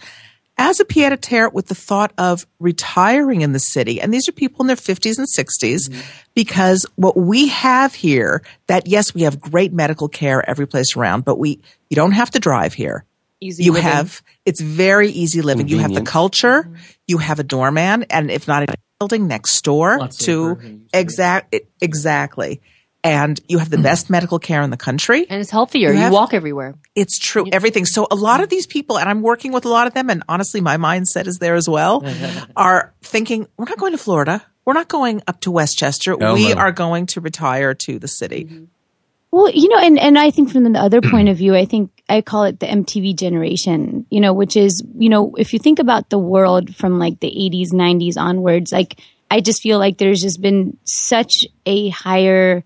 as 0.58 0.80
a 0.80 0.84
pied 0.84 1.12
a 1.12 1.16
terre 1.16 1.48
with 1.48 1.68
the 1.68 1.74
thought 1.74 2.12
of 2.18 2.46
retiring 2.58 3.42
in 3.42 3.52
the 3.52 3.58
city. 3.60 4.00
And 4.00 4.12
these 4.12 4.28
are 4.28 4.32
people 4.32 4.62
in 4.62 4.66
their 4.66 4.76
50s 4.76 5.16
and 5.16 5.26
60s 5.26 5.88
mm-hmm. 5.88 6.00
because 6.34 6.84
what 6.96 7.16
we 7.16 7.48
have 7.48 7.94
here 7.94 8.42
that 8.66 8.88
yes, 8.88 9.14
we 9.14 9.22
have 9.22 9.40
great 9.40 9.72
medical 9.72 10.08
care 10.08 10.48
every 10.48 10.66
place 10.66 10.96
around, 10.96 11.24
but 11.24 11.38
we, 11.38 11.60
you 11.88 11.94
don't 11.94 12.12
have 12.12 12.30
to 12.32 12.40
drive 12.40 12.74
here. 12.74 13.04
Easy 13.40 13.62
you 13.62 13.72
living. 13.72 13.88
have, 13.88 14.20
it's 14.44 14.60
very 14.60 15.10
easy 15.10 15.42
living. 15.42 15.68
You 15.68 15.76
have 15.76 15.90
the 15.90 16.00
Convenient. 16.00 16.08
culture, 16.08 16.62
mm-hmm. 16.64 16.74
you 17.06 17.18
have 17.18 17.38
a 17.38 17.44
doorman, 17.44 18.02
and 18.10 18.32
if 18.32 18.48
not 18.48 18.64
a 18.64 18.74
building 18.98 19.28
next 19.28 19.62
door 19.62 19.96
Lots 19.98 20.16
to 20.24 20.56
Burger 20.56 20.66
used 20.66 20.92
to 20.92 20.98
exact, 20.98 21.56
exactly. 21.80 22.60
And 23.04 23.40
you 23.48 23.58
have 23.58 23.70
the 23.70 23.76
mm. 23.76 23.84
best 23.84 24.10
medical 24.10 24.38
care 24.38 24.60
in 24.62 24.70
the 24.70 24.76
country. 24.76 25.24
and 25.30 25.40
it's 25.40 25.50
healthier. 25.50 25.92
You 25.92 26.00
You, 26.00 26.10
walk 26.10 26.34
everywhere. 26.34 26.74
It's 26.96 27.18
true. 27.18 27.46
Everything. 27.52 27.86
So 27.86 28.08
a 28.10 28.16
lot 28.16 28.40
of 28.40 28.48
these 28.48 28.66
people, 28.66 28.98
and 28.98 29.08
I'm 29.08 29.22
working 29.22 29.52
with 29.52 29.64
a 29.64 29.68
lot 29.68 29.86
of 29.86 29.94
them, 29.94 30.10
and 30.10 30.24
honestly, 30.28 30.60
my 30.60 30.76
mindset 30.76 31.26
is 31.28 31.38
there 31.38 31.54
as 31.54 31.68
well, 31.68 32.04
are 32.56 32.92
thinking, 33.02 33.46
we're 33.56 33.66
not 33.66 33.78
going 33.78 33.92
to 33.92 33.98
Florida. 33.98 34.42
We're 34.64 34.74
not 34.74 34.88
going 34.88 35.22
up 35.26 35.40
to 35.42 35.50
Westchester. 35.50 36.16
No, 36.18 36.34
we 36.34 36.52
no. 36.52 36.60
are 36.60 36.72
going 36.72 37.06
to 37.06 37.20
retire 37.20 37.72
to 37.74 37.98
the 37.98 38.08
city. 38.08 38.44
Mm-hmm. 38.44 38.64
Well, 39.30 39.50
you 39.50 39.68
know, 39.68 39.78
and, 39.78 39.98
and 39.98 40.18
I 40.18 40.30
think 40.30 40.50
from 40.50 40.70
the 40.70 40.78
other 40.78 41.00
point 41.10 41.28
of 41.28 41.36
view, 41.36 41.54
I 41.54 41.64
think 41.64 41.90
I 42.08 42.22
call 42.22 42.44
it 42.44 42.60
the 42.60 42.66
MTV 42.66 43.16
generation, 43.16 44.06
you 44.10 44.20
know, 44.20 44.32
which 44.32 44.56
is, 44.56 44.82
you 44.98 45.08
know, 45.08 45.34
if 45.36 45.52
you 45.52 45.58
think 45.58 45.78
about 45.78 46.10
the 46.10 46.18
world 46.18 46.74
from 46.74 46.98
like 46.98 47.20
the 47.20 47.30
80s, 47.30 47.72
90s 47.72 48.16
onwards, 48.16 48.72
like 48.72 49.00
I 49.30 49.40
just 49.40 49.62
feel 49.62 49.78
like 49.78 49.98
there's 49.98 50.22
just 50.22 50.40
been 50.40 50.78
such 50.84 51.46
a 51.66 51.90
higher 51.90 52.64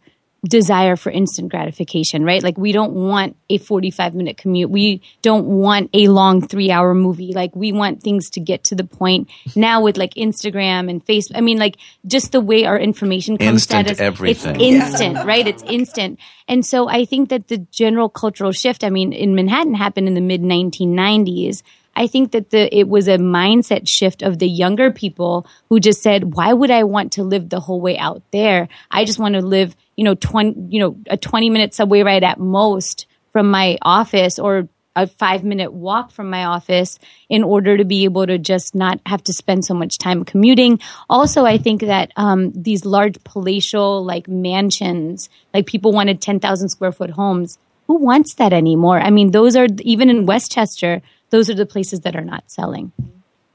desire 0.49 0.97
for 0.97 1.11
instant 1.11 1.51
gratification, 1.51 2.25
right? 2.25 2.43
Like 2.43 2.59
we 2.59 2.73
don't 2.73 2.93
want 2.93 3.37
a 3.49 3.59
45 3.59 4.15
minute 4.15 4.37
commute. 4.37 4.71
We 4.71 5.01
don't 5.23 5.47
want 5.47 5.91
a 5.95 6.09
long 6.09 6.47
three 6.47 6.71
hour 6.71 6.95
movie. 6.95 7.33
Like 7.33 7.55
we 7.55 7.73
want 7.73 8.03
things 8.03 8.31
to 8.31 8.41
get 8.41 8.65
to 8.65 8.75
the 8.75 8.85
point 8.85 9.31
now 9.55 9.83
with 9.83 9.97
like 9.97 10.15
Instagram 10.15 10.91
and 10.91 11.05
Facebook. 11.05 11.37
I 11.37 11.41
mean, 11.43 11.59
like 11.59 11.77
just 12.07 12.33
the 12.33 12.41
way 12.41 12.65
our 12.65 12.79
information 12.79 13.39
comes 13.39 13.63
Instant 13.63 13.87
at 13.87 13.93
us. 13.93 14.01
everything. 14.01 14.57
It's 14.61 14.61
instant, 14.61 15.25
right? 15.25 15.47
It's 15.47 15.63
instant. 15.63 16.19
And 16.49 16.67
so 16.67 16.89
I 16.89 17.05
think 17.05 17.29
that 17.29 17.47
the 17.47 17.59
general 17.71 18.09
cultural 18.09 18.51
shift, 18.51 18.83
I 18.83 18.91
mean, 18.91 19.13
in 19.13 19.37
Manhattan 19.37 19.75
happened 19.75 20.09
in 20.09 20.15
the 20.15 20.21
mid 20.21 20.43
1990s. 20.43 21.63
I 21.95 22.07
think 22.07 22.33
that 22.33 22.51
the 22.51 22.75
it 22.77 22.89
was 22.89 23.07
a 23.07 23.19
mindset 23.19 23.87
shift 23.87 24.23
of 24.23 24.39
the 24.39 24.49
younger 24.49 24.91
people 24.91 25.47
who 25.69 25.79
just 25.79 26.03
said, 26.03 26.35
"Why 26.35 26.53
would 26.53 26.71
I 26.71 26.85
want 26.85 27.13
to 27.13 27.23
live 27.23 27.49
the 27.51 27.61
whole 27.61 27.81
way 27.81 27.99
out 27.99 28.23
there? 28.33 28.69
I 28.91 29.05
just 29.05 29.19
want 29.19 29.35
to 29.35 29.43
live, 29.43 29.77
you 30.03 30.05
know, 30.05 30.17
twenty, 30.17 30.61
you 30.69 30.81
know, 30.81 30.97
a 31.09 31.17
twenty 31.17 31.49
minute 31.49 31.75
subway 31.75 32.03
ride 32.03 32.25
at 32.25 32.41
most 32.41 33.07
from 33.33 33.53
my 33.53 33.79
office, 33.83 34.41
or 34.41 34.69
a 34.97 35.07
five 35.07 35.45
minute 35.45 35.73
walk 35.73 36.11
from 36.11 36.29
my 36.29 36.45
office 36.45 36.99
in 37.29 37.45
order 37.45 37.77
to 37.77 37.85
be 37.85 38.03
able 38.03 38.27
to 38.27 38.37
just 38.37 38.75
not 38.75 38.99
have 39.07 39.23
to 39.23 39.33
spend 39.33 39.65
so 39.65 39.75
much 39.75 39.97
time 39.99 40.25
commuting. 40.25 40.81
Also, 41.09 41.45
I 41.45 41.57
think 41.57 41.83
that 41.83 42.11
um, 42.17 42.51
these 42.51 42.85
large 42.85 43.23
palatial 43.23 44.05
like 44.05 44.27
mansions, 44.27 45.29
like 45.55 45.67
people 45.67 45.93
wanted 45.93 46.21
10,000 46.21 46.69
square 46.69 46.91
foot 46.91 47.11
homes. 47.11 47.59
Who 47.87 47.99
wants 47.99 48.35
that 48.35 48.53
anymore? 48.53 49.01
I 49.01 49.11
mean, 49.11 49.31
those 49.31 49.55
are 49.55 49.69
even 49.83 50.11
in 50.11 50.27
Westchester, 50.27 51.01
those 51.31 51.49
are 51.49 51.55
the 51.55 51.65
places 51.65 52.01
that 52.01 52.17
are 52.17 52.25
not 52.25 52.51
selling. 52.51 52.91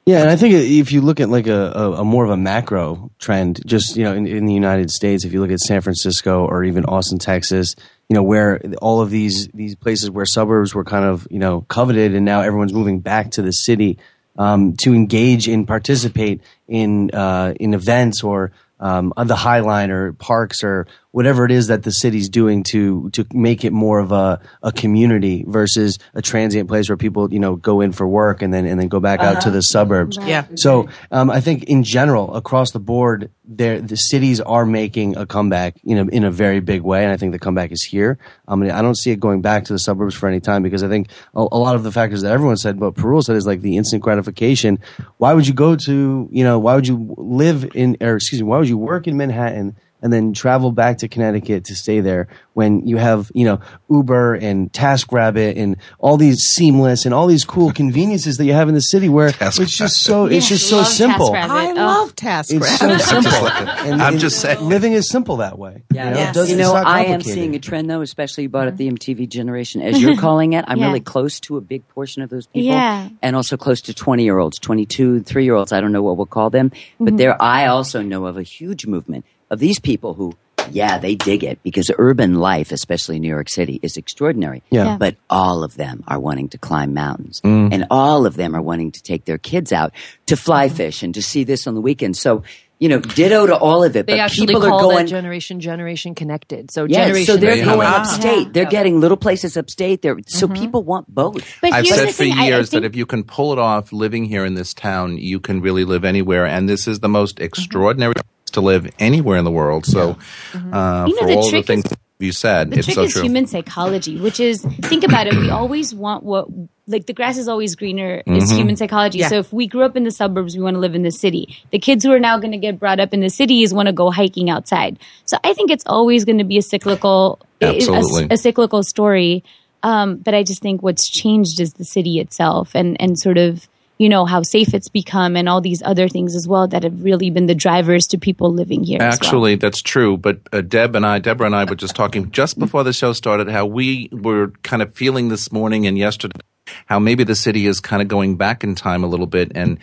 Yeah, 0.08 0.22
and 0.22 0.30
I 0.30 0.38
think 0.38 0.54
if 0.54 0.94
you 0.94 1.02
look 1.02 1.20
at 1.20 1.28
like 1.28 1.48
a, 1.48 1.74
a, 1.76 1.92
a 1.96 2.06
more 2.06 2.24
of 2.24 2.32
a 2.32 2.38
macro 2.38 3.12
trend, 3.20 3.60
just 3.66 3.98
you 3.98 4.06
know, 4.06 4.14
in, 4.14 4.26
in 4.26 4.46
the 4.46 4.54
United 4.54 4.90
States, 4.90 5.26
if 5.26 5.34
you 5.34 5.42
look 5.42 5.52
at 5.52 5.60
San 5.60 5.82
Francisco 5.82 6.46
or 6.46 6.64
even 6.64 6.86
Austin, 6.86 7.20
Texas, 7.20 7.76
you 8.08 8.14
know, 8.14 8.24
where 8.24 8.62
all 8.82 9.02
of 9.02 9.10
these 9.10 9.50
these 9.50 9.76
places 9.76 10.10
where 10.10 10.26
suburbs 10.26 10.74
were 10.74 10.86
kind 10.86 11.04
of 11.04 11.28
you 11.30 11.40
know 11.40 11.66
coveted, 11.68 12.16
and 12.16 12.24
now 12.24 12.40
everyone's 12.40 12.72
moving 12.72 13.02
back 13.02 13.32
to 13.32 13.42
the 13.42 13.52
city 13.52 13.98
um, 14.38 14.78
to 14.78 14.94
engage 14.94 15.50
and 15.50 15.68
participate 15.68 16.40
in 16.70 17.12
uh, 17.12 17.54
in 17.60 17.74
events 17.74 18.24
or 18.24 18.54
um, 18.80 19.12
on 19.18 19.28
the 19.28 19.36
High 19.36 19.60
Line 19.60 19.92
or 19.92 20.14
parks 20.14 20.64
or 20.64 20.88
whatever 21.18 21.46
it 21.46 21.52
is 21.52 21.66
that 21.66 21.82
the 21.82 21.90
city's 21.90 22.30
doing 22.30 22.62
to 22.62 23.10
to 23.10 23.26
make 23.34 23.66
it 23.66 23.74
more 23.74 23.98
of 23.98 24.12
a, 24.12 24.40
a 24.62 24.72
community 24.72 25.44
versus 25.48 25.98
a 26.14 26.22
transient 26.22 26.70
place 26.70 26.88
where 26.90 26.96
people 26.96 27.34
you 27.34 27.40
know 27.40 27.56
go 27.56 27.82
in 27.82 27.92
for 27.92 28.08
work 28.08 28.44
and 28.44 28.54
then 28.54 28.68
and 28.68 28.80
then 28.80 28.88
go 28.88 29.00
back 29.00 29.20
out 29.20 29.42
to 29.42 29.50
the 29.50 29.64
suburbs. 29.64 30.20
Yeah. 30.22 30.46
So 30.54 30.88
um, 31.10 31.32
I 31.32 31.42
think 31.42 31.64
in 31.64 31.82
general 31.82 32.36
across 32.36 32.70
the 32.70 32.80
board, 32.80 33.32
there 33.44 33.82
the 33.82 33.96
cities 33.96 34.40
are 34.40 34.64
making 34.64 35.18
a 35.18 35.26
comeback 35.26 35.78
in 35.84 35.98
a 35.98 36.06
in 36.06 36.24
a 36.24 36.30
very 36.30 36.60
big 36.60 36.84
way, 36.84 37.04
and 37.04 37.12
I 37.12 37.18
think 37.18 37.32
the 37.32 37.40
comeback 37.40 37.72
is 37.72 37.82
here. 37.82 38.20
Um, 38.48 38.62
I 38.62 38.84
don't 38.84 38.98
see 38.98 39.10
it 39.10 39.20
going 39.20 39.42
back 39.42 39.66
to 39.66 39.74
the 39.74 39.80
suburbs 39.80 40.14
for 40.14 40.30
any 40.30 40.40
time 40.40 40.62
because 40.62 40.84
I 40.84 40.88
think 40.88 41.10
a, 41.34 41.42
a 41.52 41.58
lot 41.58 41.76
of 41.76 41.82
the 41.82 41.92
factors 41.92 42.22
that 42.22 42.32
everyone 42.32 42.58
said, 42.58 42.80
but 42.80 42.94
Parul 42.94 43.24
said 43.24 43.36
is 43.36 43.48
like 43.48 43.62
the 43.62 43.78
instant 43.78 44.04
gratification. 44.04 44.78
Why 45.18 45.34
would 45.34 45.48
you 45.48 45.56
go 45.56 45.76
to 45.78 46.30
you 46.32 46.44
know 46.44 46.60
why 46.60 46.76
would 46.76 46.88
you 46.88 47.16
live 47.18 47.72
in 47.74 47.98
or 48.02 48.18
excuse 48.18 48.40
me 48.40 48.48
why 48.48 48.60
would 48.60 48.70
you 48.70 48.78
work 48.78 49.08
in 49.08 49.18
Manhattan? 49.18 49.76
And 50.08 50.14
and 50.14 50.28
then 50.28 50.34
travel 50.34 50.72
back 50.72 51.00
to 51.00 51.10
Connecticut 51.10 51.66
to 51.66 51.76
stay 51.76 52.00
there 52.00 52.30
when 52.54 52.88
you 52.88 52.96
have, 52.96 53.30
you 53.36 53.44
know, 53.44 53.60
Uber 53.90 54.36
and 54.36 54.72
TaskRabbit 54.72 55.58
and 55.58 55.76
all 56.00 56.16
these 56.16 56.40
seamless 56.40 57.04
and 57.04 57.14
all 57.14 57.28
these 57.28 57.44
cool 57.44 57.72
conveniences 57.82 58.38
that 58.38 58.46
you 58.46 58.54
have 58.54 58.70
in 58.70 58.74
the 58.74 58.80
city 58.82 59.10
where 59.10 59.30
TaskRabbit. 59.32 59.60
it's 59.64 59.78
just 59.78 59.98
so, 59.98 60.26
it's 60.26 60.48
just 60.48 60.70
so 60.70 60.84
simple. 60.84 61.32
TaskRabbit. 61.32 61.50
I 61.50 61.72
Oh. 61.72 61.74
love 61.76 62.10
It's 62.12 62.22
TaskRabbit. 62.24 63.00
so 63.02 63.22
simple. 63.22 63.48
And- 63.50 64.02
I'm 64.02 64.14
and 64.14 64.20
just 64.22 64.40
saying. 64.40 64.62
Living 64.62 64.94
is 64.94 65.10
simple 65.10 65.38
that 65.38 65.60
way. 65.60 65.84
Yeah, 65.94 66.06
You 66.06 66.12
know, 66.12 66.18
Yes. 66.20 66.30
it 66.30 66.34
does, 66.40 66.50
you 66.52 66.56
know, 66.58 66.74
I 66.74 67.04
am 67.04 67.22
seeing 67.22 67.54
a 67.56 67.60
trend 67.60 67.90
though, 67.90 68.02
especially 68.02 68.44
you 68.44 68.50
brought 68.50 68.70
up 68.70 68.78
the 68.78 68.88
MTV 68.90 69.28
generation, 69.28 69.82
as 69.82 70.02
you're 70.02 70.16
calling 70.28 70.54
it. 70.54 70.64
I'm 70.70 70.80
Yeah. 70.80 70.88
really 70.88 71.02
close 71.02 71.40
to 71.42 71.58
a 71.58 71.62
big 71.62 71.86
portion 71.90 72.22
of 72.24 72.30
those 72.30 72.48
people, 72.48 72.70
Yeah. 72.70 73.10
and 73.22 73.36
also 73.36 73.58
close 73.58 73.82
to 73.82 73.94
20 73.94 74.24
year 74.24 74.38
olds, 74.40 74.58
22, 74.58 75.20
three 75.24 75.44
year 75.44 75.56
olds. 75.56 75.74
I 75.74 75.82
don't 75.82 75.92
know 75.92 76.02
what 76.02 76.16
we'll 76.16 76.26
call 76.26 76.50
them, 76.50 76.72
but 76.98 77.08
Mm-hmm. 77.10 77.18
there. 77.18 77.42
I 77.42 77.66
also 77.68 78.02
know 78.02 78.26
of 78.26 78.38
a 78.38 78.44
huge 78.44 78.88
movement 78.88 79.26
of 79.50 79.60
these 79.60 79.80
people 79.80 80.14
who. 80.14 80.34
Yeah, 80.70 80.98
they 80.98 81.16
dig 81.16 81.46
it 81.46 81.64
because 81.64 81.90
urban 81.98 82.36
life, 82.36 82.74
especially 82.74 83.16
in 83.16 83.22
New 83.22 83.30
York 83.30 83.48
City, 83.48 83.80
is 83.82 83.96
extraordinary. 83.96 84.64
Yeah. 84.70 84.84
Yeah. 84.84 84.98
But 84.98 85.16
all 85.30 85.64
of 85.64 85.76
them 85.76 86.04
are 86.10 86.20
wanting 86.20 86.50
to 86.50 86.58
climb 86.58 86.94
mountains. 86.94 87.40
Mm. 87.40 87.74
And 87.74 87.86
all 87.90 88.26
of 88.26 88.36
them 88.36 88.54
are 88.54 88.62
wanting 88.62 88.92
to 88.92 89.02
take 89.02 89.24
their 89.24 89.38
kids 89.38 89.72
out 89.72 89.94
to 90.26 90.36
fly 90.36 90.68
mm-hmm. 90.68 90.76
fish 90.76 91.04
and 91.04 91.14
to 91.14 91.22
see 91.22 91.46
this 91.46 91.68
on 91.68 91.76
the 91.76 91.80
weekend. 91.80 92.18
So, 92.18 92.44
you 92.80 92.90
know, 92.90 93.00
ditto 93.00 93.48
to 93.48 93.56
all 93.56 93.84
of 93.84 93.96
it. 93.96 94.08
They 94.08 94.14
but 94.14 94.20
actually 94.20 94.48
people 94.48 94.62
call 94.62 94.78
are 94.78 94.82
going, 94.82 95.06
that 95.06 95.10
generation 95.10 95.62
generation 95.62 96.16
connected. 96.16 96.70
So 96.70 96.84
yeah, 96.84 97.06
generation. 97.06 97.26
so 97.34 97.38
they're 97.38 97.56
There 97.56 97.66
going 97.66 97.88
it. 97.88 97.94
upstate. 97.94 98.54
They're 98.54 98.64
Yeah. 98.64 98.70
getting 98.70 99.00
little 99.00 99.16
places 99.16 99.56
upstate. 99.56 100.02
There, 100.02 100.18
so 100.28 100.48
mm-hmm. 100.48 100.62
people 100.62 100.84
want 100.84 101.08
both. 101.08 101.60
But 101.62 101.72
I've 101.72 101.88
said 101.88 102.08
for 102.08 102.12
thing, 102.12 102.34
I- 102.34 102.44
I 102.44 102.48
years 102.48 102.72
that 102.72 102.84
if 102.84 102.94
you 102.94 103.06
can 103.06 103.24
pull 103.24 103.54
it 103.54 103.60
off 103.60 103.94
living 103.94 104.26
here 104.26 104.44
in 104.44 104.56
this 104.56 104.74
town, 104.74 105.18
you 105.18 105.40
can 105.40 105.62
really 105.62 105.86
live 105.86 106.04
anywhere. 106.04 106.46
And 106.46 106.68
this 106.68 106.90
is 106.90 107.00
the 107.00 107.10
most 107.10 107.38
mm-hmm. 107.38 107.46
extraordinary 107.46 108.16
place 108.16 108.24
to 108.52 108.62
live 108.62 108.90
anywhere 109.00 109.38
in 109.38 109.46
the 109.46 109.52
world. 109.52 109.86
So, 109.86 110.18
uh, 110.54 111.06
You 111.08 111.16
know, 111.16 111.22
for 111.22 111.28
the 111.28 111.36
all 111.36 111.52
the 111.52 111.62
things 111.64 111.86
is- 111.86 111.94
you 112.20 112.32
said, 112.32 112.72
the 112.72 112.78
it's 112.78 112.88
trick 112.88 112.96
so 112.96 113.04
is 113.04 113.14
true. 113.14 113.22
human 113.22 113.46
psychology, 113.46 114.20
which 114.20 114.40
is 114.40 114.64
think 114.64 115.04
about 115.04 115.28
it. 115.28 115.36
We 115.36 115.50
always 115.62 115.94
want 115.94 116.24
what 116.24 116.48
like 116.88 117.06
the 117.06 117.14
grass 117.14 117.38
is 117.38 117.48
always 117.48 117.76
greener 117.76 118.24
is 118.26 118.50
human 118.50 118.76
psychology. 118.78 119.20
Yeah. 119.20 119.28
So 119.28 119.40
if 119.40 119.52
we 119.54 119.68
grew 119.68 119.84
up 119.84 119.96
in 119.98 120.04
the 120.04 120.10
suburbs, 120.12 120.56
we 120.56 120.64
want 120.64 120.76
to 120.76 120.80
live 120.80 120.96
in 120.96 121.04
the 121.04 121.12
city. 121.12 121.58
The 121.72 121.78
kids 121.80 122.04
who 122.06 122.12
are 122.14 122.20
now 122.20 122.40
going 122.40 122.54
to 122.54 122.58
get 122.58 122.80
brought 122.80 123.00
up 123.00 123.14
in 123.14 123.20
the 123.20 123.30
cities 123.30 123.72
want 123.74 123.88
to 123.88 123.94
go 123.94 124.10
hiking 124.10 124.50
outside. 124.50 124.98
So 125.26 125.38
I 125.44 125.54
think 125.54 125.70
it's 125.70 125.84
always 125.86 126.24
going 126.26 126.38
to 126.40 126.44
be 126.46 126.58
a 126.58 126.62
cyclical, 126.62 127.40
a- 127.62 127.76
Absolutely. 127.76 128.28
a, 128.32 128.34
a 128.34 128.38
cyclical 128.38 128.82
story. 128.84 129.44
Um, 129.84 130.16
but 130.16 130.34
I 130.34 130.42
just 130.44 130.62
think 130.62 130.82
what's 130.82 131.08
changed 131.10 131.60
is 131.60 131.74
the 131.74 131.86
city 131.86 132.20
itself 132.20 132.72
and 132.74 133.00
and 133.00 133.20
sort 133.20 133.38
of 133.38 133.68
you 133.98 134.10
know 134.10 134.26
how 134.26 134.44
safe 134.44 134.74
it's 134.74 134.90
become 134.90 135.36
and 135.36 135.50
all 135.50 135.62
these 135.62 135.82
other 135.84 136.08
things 136.08 136.36
as 136.36 136.48
well 136.48 136.68
that 136.68 136.84
have 136.84 137.04
really 137.04 137.30
been 137.30 137.48
the 137.48 137.56
drivers 137.56 138.08
to 138.08 138.18
people 138.18 138.54
living 138.54 138.84
here. 138.84 139.02
as 139.02 139.20
well. 139.20 139.30
Actually, 139.30 139.56
that's 139.56 139.82
true. 139.82 140.18
But 140.18 140.42
uh, 140.54 140.62
Deb 140.62 140.96
and 140.96 141.06
I, 141.06 141.20
Deborah 141.20 141.48
and 141.48 141.56
I, 141.56 141.64
were 141.66 141.76
just 141.76 141.96
talking 141.96 142.32
just 142.32 142.60
before 142.60 142.84
the 142.84 142.94
show 142.94 143.14
started 143.14 143.50
how 143.50 143.66
we 143.66 144.10
were 144.12 144.50
kind 144.64 144.82
of 144.82 144.94
feeling 144.94 145.30
this 145.30 145.52
morning 145.52 145.88
and 145.88 145.98
yesterday 145.98 146.40
how 146.86 147.00
maybe 147.00 147.24
the 147.24 147.36
city 147.36 147.66
is 147.66 147.80
kind 147.80 148.02
of 148.02 148.08
going 148.08 148.36
back 148.36 148.64
in 148.64 148.76
time 148.76 149.04
a 149.04 149.08
little 149.08 149.26
bit 149.26 149.52
and 149.56 149.80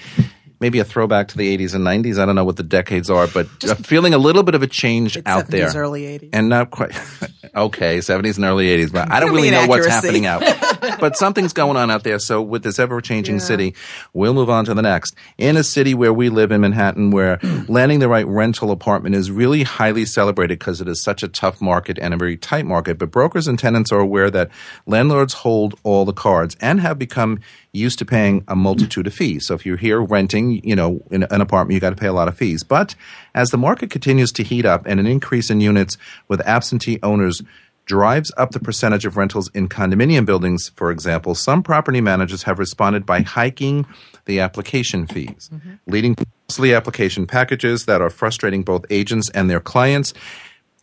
maybe 0.65 0.79
a 0.79 0.85
throwback 0.85 1.29
to 1.29 1.37
the 1.37 1.55
80s 1.59 1.75
and 1.75 1.85
90s. 1.85 2.19
I 2.19 2.25
don't 2.25 2.37
know 2.37 2.45
what 2.47 2.57
the 2.57 2.63
decades 2.63 3.11
are, 3.11 3.27
but 3.27 3.47
uh, 3.69 3.75
feeling 3.75 4.15
a 4.15 4.19
little 4.19 4.43
bit 4.43 4.55
of 4.55 4.63
a 4.63 4.67
change 4.67 5.19
out 5.27 5.45
70s, 5.45 5.49
there. 5.51 5.73
early 5.77 6.05
80s. 6.05 6.31
And 6.33 6.49
not 6.49 6.71
quite. 6.71 6.93
okay, 7.55 7.99
70s 7.99 8.37
and 8.37 8.47
early 8.47 8.69
80s. 8.69 8.91
But 8.91 9.13
I 9.13 9.21
don't 9.21 9.35
really 9.35 9.51
know 9.51 9.67
what's 9.67 9.87
happening 9.87 10.25
out. 10.25 10.41
but 11.01 11.19
something's 11.19 11.53
going 11.53 11.77
on 11.77 11.91
out 11.91 12.03
there. 12.03 12.19
So 12.19 12.41
with 12.41 12.63
this 12.63 12.79
ever 12.79 13.03
changing 13.03 13.41
city, 13.41 13.75
we'll 14.15 14.33
move 14.33 14.49
on 14.49 14.65
to 14.65 14.73
the 14.73 14.81
next. 14.81 15.15
In 15.37 15.59
a 15.59 15.63
city 15.63 15.93
where 15.93 16.15
we 16.15 16.31
live 16.31 16.51
in 16.51 16.63
Manhattan, 16.63 17.11
where 17.11 17.39
landing 17.69 17.99
the 17.99 18.09
right 18.09 18.27
rental 18.27 18.71
apartment 18.71 19.17
is 19.17 19.31
really 19.31 19.65
highly 19.65 20.07
celebrated 20.07 20.59
because 20.59 20.81
it 20.81 20.89
is 20.89 21.03
such 21.03 21.23
a 21.23 21.29
tough 21.29 21.61
market 21.61 21.99
and 21.99 22.15
a 22.15 22.17
very 22.17 22.39
tight 22.39 22.65
market. 22.65 22.97
But 22.99 23.11
brokers 23.11 23.47
and 23.47 23.59
tenants 23.59 23.93
are 23.93 24.01
aware 24.01 24.31
that 24.31 24.51
landlords 24.87 25.35
hold 25.35 25.79
all 25.83 26.07
the 26.07 26.15
cards 26.15 26.57
and 26.59 26.81
have 26.81 26.99
become 26.99 27.41
used 27.75 27.99
to 27.99 28.05
paying 28.05 28.45
a 28.49 28.57
multitude 28.57 29.07
of 29.07 29.15
fees. 29.15 29.47
So 29.47 29.55
if 29.55 29.67
you're 29.67 29.77
here 29.77 30.01
renting, 30.01 30.65
you 30.65 30.77
know, 30.77 31.03
in 31.11 31.25
an 31.25 31.41
apartment, 31.41 31.75
you 31.75 31.81
got 31.81 31.91
to 31.91 31.97
pay 31.97 32.07
a 32.07 32.13
lot 32.13 32.29
of 32.29 32.37
fees. 32.37 32.63
But 32.63 32.95
as 33.35 33.51
the 33.51 33.59
market 33.59 33.91
continues 33.91 34.33
to 34.33 34.43
heat 34.43 34.65
up 34.65 34.87
and 34.87 35.01
an 35.01 35.07
increase 35.07 35.51
in 35.51 35.61
units 35.61 35.99
with 36.29 36.41
absentee 36.47 36.99
owners 37.03 37.43
drives 37.87 38.33
up 38.37 38.53
the 38.53 38.61
percentage 38.61 39.05
of 39.05 39.17
rentals 39.17 39.51
in 39.55 39.69
condominium 39.69 40.25
buildings, 40.25 40.71
for 40.75 40.91
example, 40.91 41.35
some 41.35 41.63
property 41.63 42.01
managers 42.01 42.45
have 42.45 42.59
responded 42.59 43.05
by 43.05 43.21
hiking 43.21 43.87
the 44.25 44.41
application 44.41 45.07
fees, 45.07 45.51
mm-hmm. 45.53 45.75
leading 45.87 46.15
to 46.15 46.27
costly 46.49 46.75
application 46.75 47.27
packages 47.27 47.85
that 47.87 48.01
are 48.01 48.11
frustrating 48.11 48.63
both 48.63 48.87
agents 48.91 49.31
and 49.31 49.51
their 49.51 49.61
clients. 49.61 50.15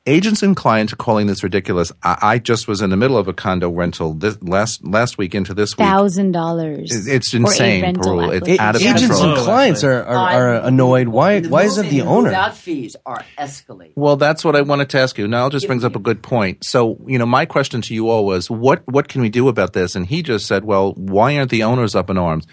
Agents 0.08 0.42
and 0.42 0.56
clients 0.56 0.92
are 0.92 0.96
calling 0.96 1.28
this 1.28 1.44
ridiculous. 1.44 1.92
I, 2.02 2.18
I 2.22 2.40
just 2.40 2.68
was 2.68 2.82
in 2.82 2.90
the 2.90 2.98
middle 2.98 3.20
of 3.20 3.28
a 3.28 3.34
condo 3.34 3.70
rental 3.70 4.16
this 4.16 4.42
last 4.42 4.84
last 4.84 5.20
week 5.20 5.36
into 5.36 5.54
this 5.54 5.78
week. 5.78 5.86
thousand 5.86 6.32
dollars. 6.32 7.06
It's 7.08 7.32
insane, 7.36 7.98
Parul. 7.98 8.34
It's 8.34 8.60
out 8.60 8.76
of 8.76 8.82
Agents 8.82 9.02
control. 9.04 9.36
and 9.36 9.38
clients 9.44 9.84
are, 9.84 10.04
are, 10.04 10.56
are 10.56 10.56
annoyed. 10.56 11.08
Why 11.08 11.42
why 11.42 11.66
is 11.66 11.78
it 11.78 11.92
the 11.92 12.02
owner? 12.02 12.30
Without 12.30 12.58
fees 12.58 12.96
are 13.06 13.24
escalating. 13.38 13.92
Well, 13.94 14.16
that's 14.16 14.44
what 14.44 14.56
I 14.56 14.62
wanted 14.62 14.90
to 14.90 15.00
ask 15.00 15.20
you. 15.20 15.28
Now, 15.28 15.50
just 15.50 15.68
brings 15.68 15.84
up 15.84 15.96
a 15.96 16.00
good 16.00 16.24
point. 16.24 16.66
So, 16.66 16.98
you 17.06 17.20
know, 17.20 17.28
my 17.28 17.46
question 17.46 17.84
to 17.84 17.94
you 17.94 18.10
all 18.10 18.26
was, 18.26 18.50
what 18.50 18.82
what 18.88 19.08
can 19.08 19.22
we 19.22 19.30
do 19.30 19.50
about 19.50 19.74
this? 19.74 19.96
And 19.96 20.08
he 20.08 20.24
just 20.24 20.48
said, 20.48 20.66
well, 20.66 20.94
why 20.94 21.38
aren't 21.38 21.52
the 21.52 21.62
owners 21.62 21.94
up 21.94 22.10
in 22.10 22.18
arms? 22.18 22.48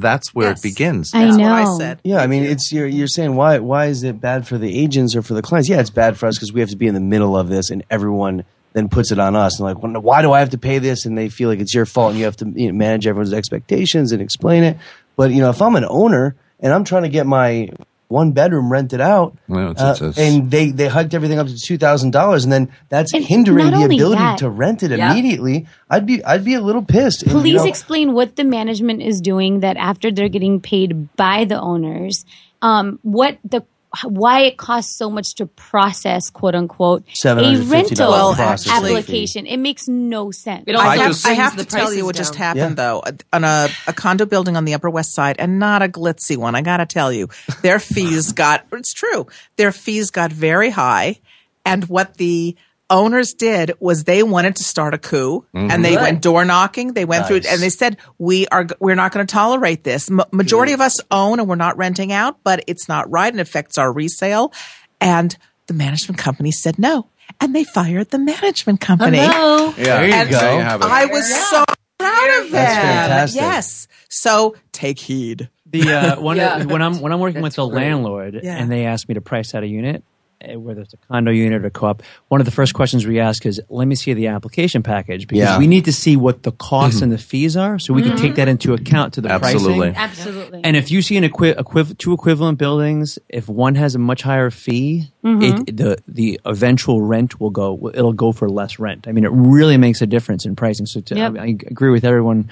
That's 0.00 0.34
where 0.34 0.48
Yes. 0.48 0.58
it 0.58 0.62
begins. 0.62 1.10
I 1.14 1.24
That's 1.26 1.36
know. 1.36 1.44
what 1.50 1.52
I 1.52 1.78
said. 1.78 2.00
Yeah, 2.02 2.18
I 2.18 2.26
mean, 2.26 2.42
it's 2.44 2.72
you're 2.72 2.86
you're 2.86 3.06
saying 3.06 3.36
why 3.36 3.58
why 3.60 3.86
is 3.86 4.02
it 4.02 4.20
bad 4.20 4.46
for 4.46 4.58
the 4.58 4.76
agents 4.78 5.14
or 5.14 5.22
for 5.22 5.34
the 5.34 5.42
clients? 5.42 5.68
Yeah, 5.68 5.78
it's 5.80 5.90
bad 5.90 6.16
for 6.18 6.26
us 6.26 6.36
because 6.36 6.52
we 6.52 6.60
have 6.60 6.70
to 6.70 6.76
be 6.76 6.86
in 6.88 6.94
the 6.94 7.00
middle 7.00 7.36
of 7.36 7.48
this, 7.48 7.70
and 7.70 7.84
everyone 7.90 8.44
then 8.72 8.88
puts 8.88 9.12
it 9.12 9.20
on 9.20 9.36
us 9.36 9.60
and 9.60 9.66
like, 9.68 9.80
well, 9.80 9.92
why 10.02 10.20
do 10.20 10.32
I 10.32 10.40
have 10.40 10.50
to 10.50 10.58
pay 10.58 10.78
this? 10.78 11.06
And 11.06 11.16
they 11.16 11.28
feel 11.28 11.48
like 11.48 11.60
it's 11.60 11.72
your 11.74 11.86
fault, 11.86 12.10
and 12.10 12.18
you 12.18 12.24
have 12.24 12.36
to 12.38 12.46
you 12.56 12.66
know, 12.72 12.72
manage 12.76 13.06
everyone's 13.06 13.32
expectations 13.32 14.10
and 14.10 14.20
explain 14.20 14.64
it. 14.64 14.76
But 15.16 15.30
you 15.30 15.40
know, 15.40 15.50
if 15.50 15.62
I'm 15.62 15.76
an 15.76 15.86
owner 15.88 16.34
and 16.58 16.72
I'm 16.72 16.82
trying 16.82 17.02
to 17.04 17.08
get 17.08 17.24
my 17.26 17.70
one 18.14 18.32
bedroom 18.32 18.70
rented 18.70 19.00
out, 19.00 19.36
Well, 19.48 19.72
it's- 19.72 20.00
uh, 20.00 20.06
it's- 20.06 20.18
and 20.18 20.50
they 20.50 20.70
they 20.70 20.88
hiked 20.88 21.12
everything 21.14 21.38
up 21.38 21.48
to 21.48 21.56
two 21.58 21.76
thousand 21.78 22.12
dollars, 22.12 22.44
and 22.44 22.52
then 22.52 22.68
that's 22.88 23.12
And 23.12 23.24
hindering 23.24 23.70
the 23.70 23.84
ability 23.84 24.22
that- 24.22 24.38
to 24.38 24.48
rent 24.48 24.82
it 24.82 24.90
Yeah. 24.90 25.10
immediately. 25.12 25.66
I'd 25.90 26.06
be 26.06 26.24
I'd 26.24 26.44
be 26.44 26.54
a 26.54 26.60
little 26.62 26.82
pissed. 26.82 27.22
And, 27.24 27.32
you 27.32 27.40
Please 27.40 27.62
know, 27.62 27.68
explain 27.68 28.12
what 28.14 28.36
the 28.36 28.44
management 28.44 29.02
is 29.02 29.20
doing 29.20 29.60
that 29.60 29.76
after 29.76 30.10
they're 30.12 30.28
getting 30.28 30.60
paid 30.60 31.08
by 31.16 31.44
the 31.44 31.60
owners, 31.60 32.24
um, 32.62 32.98
what 33.02 33.38
the 33.44 33.62
why 34.02 34.42
it 34.42 34.56
costs 34.56 34.96
so 34.96 35.10
much 35.10 35.34
to 35.36 35.46
process 35.46 36.30
quote 36.30 36.54
unquote 36.54 37.04
a 37.24 37.56
rental 37.62 38.10
Well, 38.10 38.34
application. 38.34 39.46
It 39.46 39.58
makes 39.58 39.88
no 39.88 40.30
sense. 40.30 40.64
It 40.66 40.74
also 40.74 40.88
I 40.88 40.96
have, 40.96 41.06
just 41.08 41.26
I 41.26 41.32
have 41.32 41.56
to 41.56 41.64
tell 41.64 41.92
you 41.92 42.02
prices 42.02 42.02
what 42.04 42.16
just 42.16 42.32
down. 42.34 42.56
happened 42.56 42.76
though 42.76 43.02
on 43.32 43.44
a, 43.44 43.68
a 43.86 43.92
condo 43.92 44.26
building 44.26 44.56
on 44.56 44.64
the 44.64 44.74
Upper 44.74 44.90
West 44.90 45.14
Side, 45.14 45.36
and 45.38 45.58
not 45.58 45.82
a 45.82 45.88
glitzy 45.88 46.36
one. 46.36 46.54
I 46.54 46.62
got 46.62 46.78
to 46.78 46.86
tell 46.86 47.12
you, 47.12 47.28
their 47.62 47.78
fees 47.78 48.32
got. 48.34 48.66
It's 48.72 48.92
true. 48.92 49.26
Their 49.56 49.72
fees 49.72 50.10
got 50.10 50.32
very 50.32 50.70
high, 50.70 51.20
and 51.64 51.84
what 51.84 52.16
the 52.16 52.56
owners 52.90 53.34
did 53.34 53.72
was 53.80 54.04
they 54.04 54.22
wanted 54.22 54.56
to 54.56 54.64
start 54.64 54.94
a 54.94 54.98
coup, 54.98 55.44
and 55.54 55.84
they 55.84 55.96
went 55.96 56.22
door 56.22 56.44
knocking. 56.44 56.92
They 56.92 57.04
went 57.04 57.26
through, 57.26 57.40
Nice. 57.40 57.52
and 57.52 57.60
they 57.62 57.68
said, 57.70 57.96
"We 58.18 58.46
are 58.48 58.66
we're 58.80 58.94
not 58.94 59.12
going 59.12 59.26
to 59.26 59.32
tolerate 59.32 59.84
this. 59.84 60.10
M- 60.10 60.20
majority 60.32 60.72
of 60.72 60.80
us 60.80 60.96
own, 61.10 61.40
and 61.40 61.48
we're 61.48 61.54
not 61.56 61.76
renting 61.76 62.12
out, 62.12 62.38
but 62.44 62.62
it's 62.66 62.88
not 62.88 63.10
right, 63.10 63.32
and 63.32 63.40
affects 63.40 63.78
our 63.78 63.92
resale." 63.92 64.52
And 65.00 65.36
the 65.66 65.74
management 65.74 66.18
company 66.18 66.50
said 66.50 66.78
no, 66.78 67.08
and 67.40 67.54
they 67.54 67.64
fired 67.64 68.10
the 68.10 68.18
management 68.18 68.80
company. 68.80 69.16
Yeah, 69.18 69.72
There 69.76 70.06
you 70.08 70.12
And 70.14 70.30
go. 70.30 70.38
There 70.38 70.60
you. 70.60 70.78
I 70.82 71.06
was 71.06 71.34
so 71.50 71.64
proud 71.98 72.28
of 72.44 72.50
them. 72.50 72.52
That's 72.52 72.74
fantastic. 72.74 73.40
Yes. 73.40 73.88
So 74.08 74.56
take 74.72 74.98
heed. 74.98 75.48
The 75.66 75.90
uh, 75.92 76.20
one 76.20 76.36
Yeah. 76.38 76.64
when 76.64 76.82
I'm 76.82 77.00
when 77.00 77.12
I'm 77.12 77.18
working 77.18 77.42
That's 77.42 77.56
with 77.56 77.66
the 77.66 77.72
great. 77.74 77.82
landlord 77.84 78.40
Yeah. 78.42 78.56
and 78.58 78.70
they 78.70 78.84
ask 78.86 79.08
me 79.08 79.14
to 79.14 79.20
price 79.20 79.54
out 79.54 79.62
a 79.62 79.66
unit, 79.66 80.04
Eh, 80.46 80.56
whether 80.56 80.82
it's 80.82 80.94
a 80.94 80.96
condo 81.08 81.30
unit 81.30 81.64
or 81.64 81.70
co-op, 81.70 82.02
one 82.28 82.40
of 82.40 82.44
the 82.44 82.50
first 82.50 82.74
questions 82.74 83.06
we 83.06 83.18
ask 83.20 83.46
is, 83.46 83.60
"Let 83.68 83.86
me 83.88 83.94
see 83.94 84.12
the 84.12 84.26
application 84.28 84.82
package," 84.82 85.26
because 85.26 85.38
Yeah. 85.38 85.58
we 85.58 85.66
need 85.66 85.84
to 85.86 85.92
see 85.92 86.16
what 86.16 86.42
the 86.42 86.52
costs 86.52 86.96
mm-hmm. 86.96 87.04
and 87.04 87.12
the 87.12 87.18
fees 87.18 87.56
are, 87.56 87.78
so 87.78 87.94
we 87.94 88.02
can 88.02 88.16
take 88.16 88.34
that 88.36 88.48
into 88.48 88.74
account 88.74 89.14
to 89.14 89.20
the 89.20 89.30
Absolutely. 89.30 89.92
pricing. 89.92 89.96
Absolutely. 89.96 90.60
And 90.64 90.76
if 90.76 90.90
you 90.90 91.02
see 91.02 91.16
an 91.16 91.24
equi- 91.24 91.54
equiv- 91.54 91.96
two 91.98 92.12
equivalent 92.12 92.58
buildings, 92.58 93.18
if 93.28 93.48
one 93.48 93.74
has 93.76 93.94
a 93.94 93.98
much 93.98 94.22
higher 94.22 94.50
fee, 94.50 95.08
mm-hmm. 95.24 95.42
it, 95.42 95.76
the 95.76 95.98
the 96.06 96.40
eventual 96.44 97.00
rent 97.02 97.40
will 97.40 97.50
go. 97.50 97.90
It'll 97.94 98.12
go 98.12 98.32
for 98.32 98.48
less 98.48 98.78
rent. 98.78 99.06
I 99.08 99.12
mean, 99.12 99.24
it 99.24 99.32
really 99.32 99.76
makes 99.76 100.02
a 100.02 100.06
difference 100.06 100.44
in 100.44 100.56
pricing. 100.56 100.86
So 100.86 101.00
to, 101.00 101.14
Yep. 101.16 101.36
I, 101.38 101.42
I 101.42 101.46
agree 101.46 101.90
with 101.90 102.04
everyone 102.04 102.50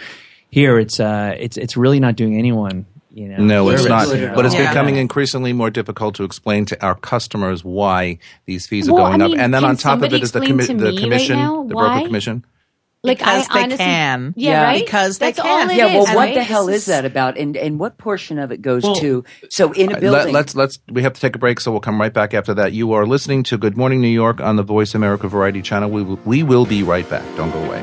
here. 0.48 0.78
It's 0.78 0.98
uh, 1.00 1.34
it's 1.38 1.56
it's 1.56 1.76
really 1.76 2.00
not 2.00 2.16
doing 2.16 2.38
anyone. 2.38 2.86
You 3.14 3.28
know, 3.28 3.36
No, 3.36 3.68
it's 3.68 3.84
not. 3.84 4.08
But 4.34 4.46
it's 4.46 4.54
Yeah. 4.54 4.68
becoming 4.68 4.96
increasingly 4.96 5.52
more 5.52 5.68
difficult 5.68 6.14
to 6.14 6.24
explain 6.24 6.64
to 6.66 6.82
our 6.82 6.94
customers 6.94 7.62
why 7.62 8.18
these 8.46 8.66
fees 8.66 8.88
are 8.88 8.94
Well, 8.94 9.08
going 9.08 9.20
I 9.20 9.26
up. 9.26 9.32
And 9.36 9.52
then 9.52 9.64
on 9.64 9.76
top 9.76 9.98
of 10.02 10.14
it 10.14 10.22
is 10.22 10.32
the, 10.32 10.38
explain 10.40 10.58
commi- 10.58 10.66
to 10.68 10.74
the 10.74 10.84
me 10.86 10.90
right 10.92 10.98
commission, 11.00 11.36
now 11.36 11.62
the 11.64 11.74
why? 11.74 11.88
broker 11.96 12.06
commission. 12.06 12.44
Like 13.04 13.18
because 13.18 13.48
I 13.50 13.54
they 13.54 13.62
honestly, 13.64 13.84
can. 13.84 14.34
Yeah, 14.36 14.50
Yeah. 14.50 14.62
right. 14.62 14.84
Because 14.84 15.18
they 15.18 15.26
That's 15.26 15.40
can. 15.42 15.50
all 15.64 15.70
it 15.70 15.76
yeah, 15.76 15.86
well, 15.86 16.04
is, 16.04 16.08
what 16.10 16.16
right? 16.16 16.34
the 16.34 16.42
hell 16.44 16.68
is 16.68 16.86
that 16.86 17.04
about, 17.04 17.36
and 17.36 17.56
and 17.56 17.78
what 17.80 17.98
portion 17.98 18.38
of 18.38 18.52
it 18.52 18.62
goes 18.62 18.84
Well- 18.84 18.94
to? 18.94 19.24
So 19.50 19.72
in 19.72 19.88
a 19.90 19.90
uh, 19.90 19.94
Let, 19.94 20.00
building, 20.00 20.32
let's 20.32 20.54
let's 20.54 20.78
we 20.88 21.02
have 21.02 21.12
to 21.12 21.20
take 21.20 21.34
a 21.34 21.38
break, 21.38 21.58
so 21.60 21.72
we'll 21.72 21.80
come 21.80 22.00
right 22.00 22.14
back 22.14 22.32
after 22.32 22.54
that. 22.54 22.72
You 22.72 22.92
are 22.92 23.04
listening 23.04 23.42
to 23.42 23.58
Good 23.58 23.76
Morning 23.76 24.00
New 24.00 24.06
York 24.08 24.40
on 24.40 24.54
the 24.54 24.62
Voice 24.62 24.94
America 24.94 25.26
Variety 25.28 25.62
Channel. 25.62 25.90
We 25.90 26.02
will, 26.04 26.20
we 26.24 26.44
will 26.44 26.64
be 26.64 26.84
right 26.84 27.08
back. 27.10 27.24
Don't 27.36 27.50
go 27.50 27.58
away. 27.64 27.82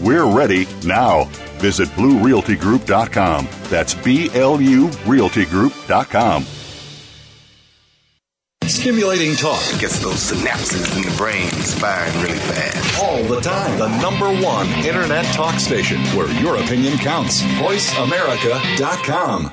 We're 0.00 0.26
ready 0.26 0.66
now. 0.84 1.24
Visit 1.58 1.88
BlueRealtyGroup.com. 1.90 3.48
That's 3.64 3.94
B 3.94 4.30
L 4.34 4.60
U 4.60 4.88
RealtyGroup.com. 4.88 6.46
Stimulating 8.64 9.34
talk 9.36 9.60
Gets 9.78 10.00
those 10.00 10.32
synapses 10.32 10.96
in 10.96 11.02
the 11.08 11.14
brain 11.16 11.48
firing 11.50 12.20
really 12.22 12.38
fast. 12.38 13.00
all 13.02 13.22
the 13.24 13.40
time. 13.40 13.78
The 13.78 13.88
number 14.00 14.30
one 14.44 14.66
Internet 14.84 15.24
talk 15.34 15.58
station 15.60 16.00
where 16.16 16.28
your 16.40 16.56
opinion 16.56 16.96
counts. 16.98 17.42
VoiceAmerica.com. 17.42 19.52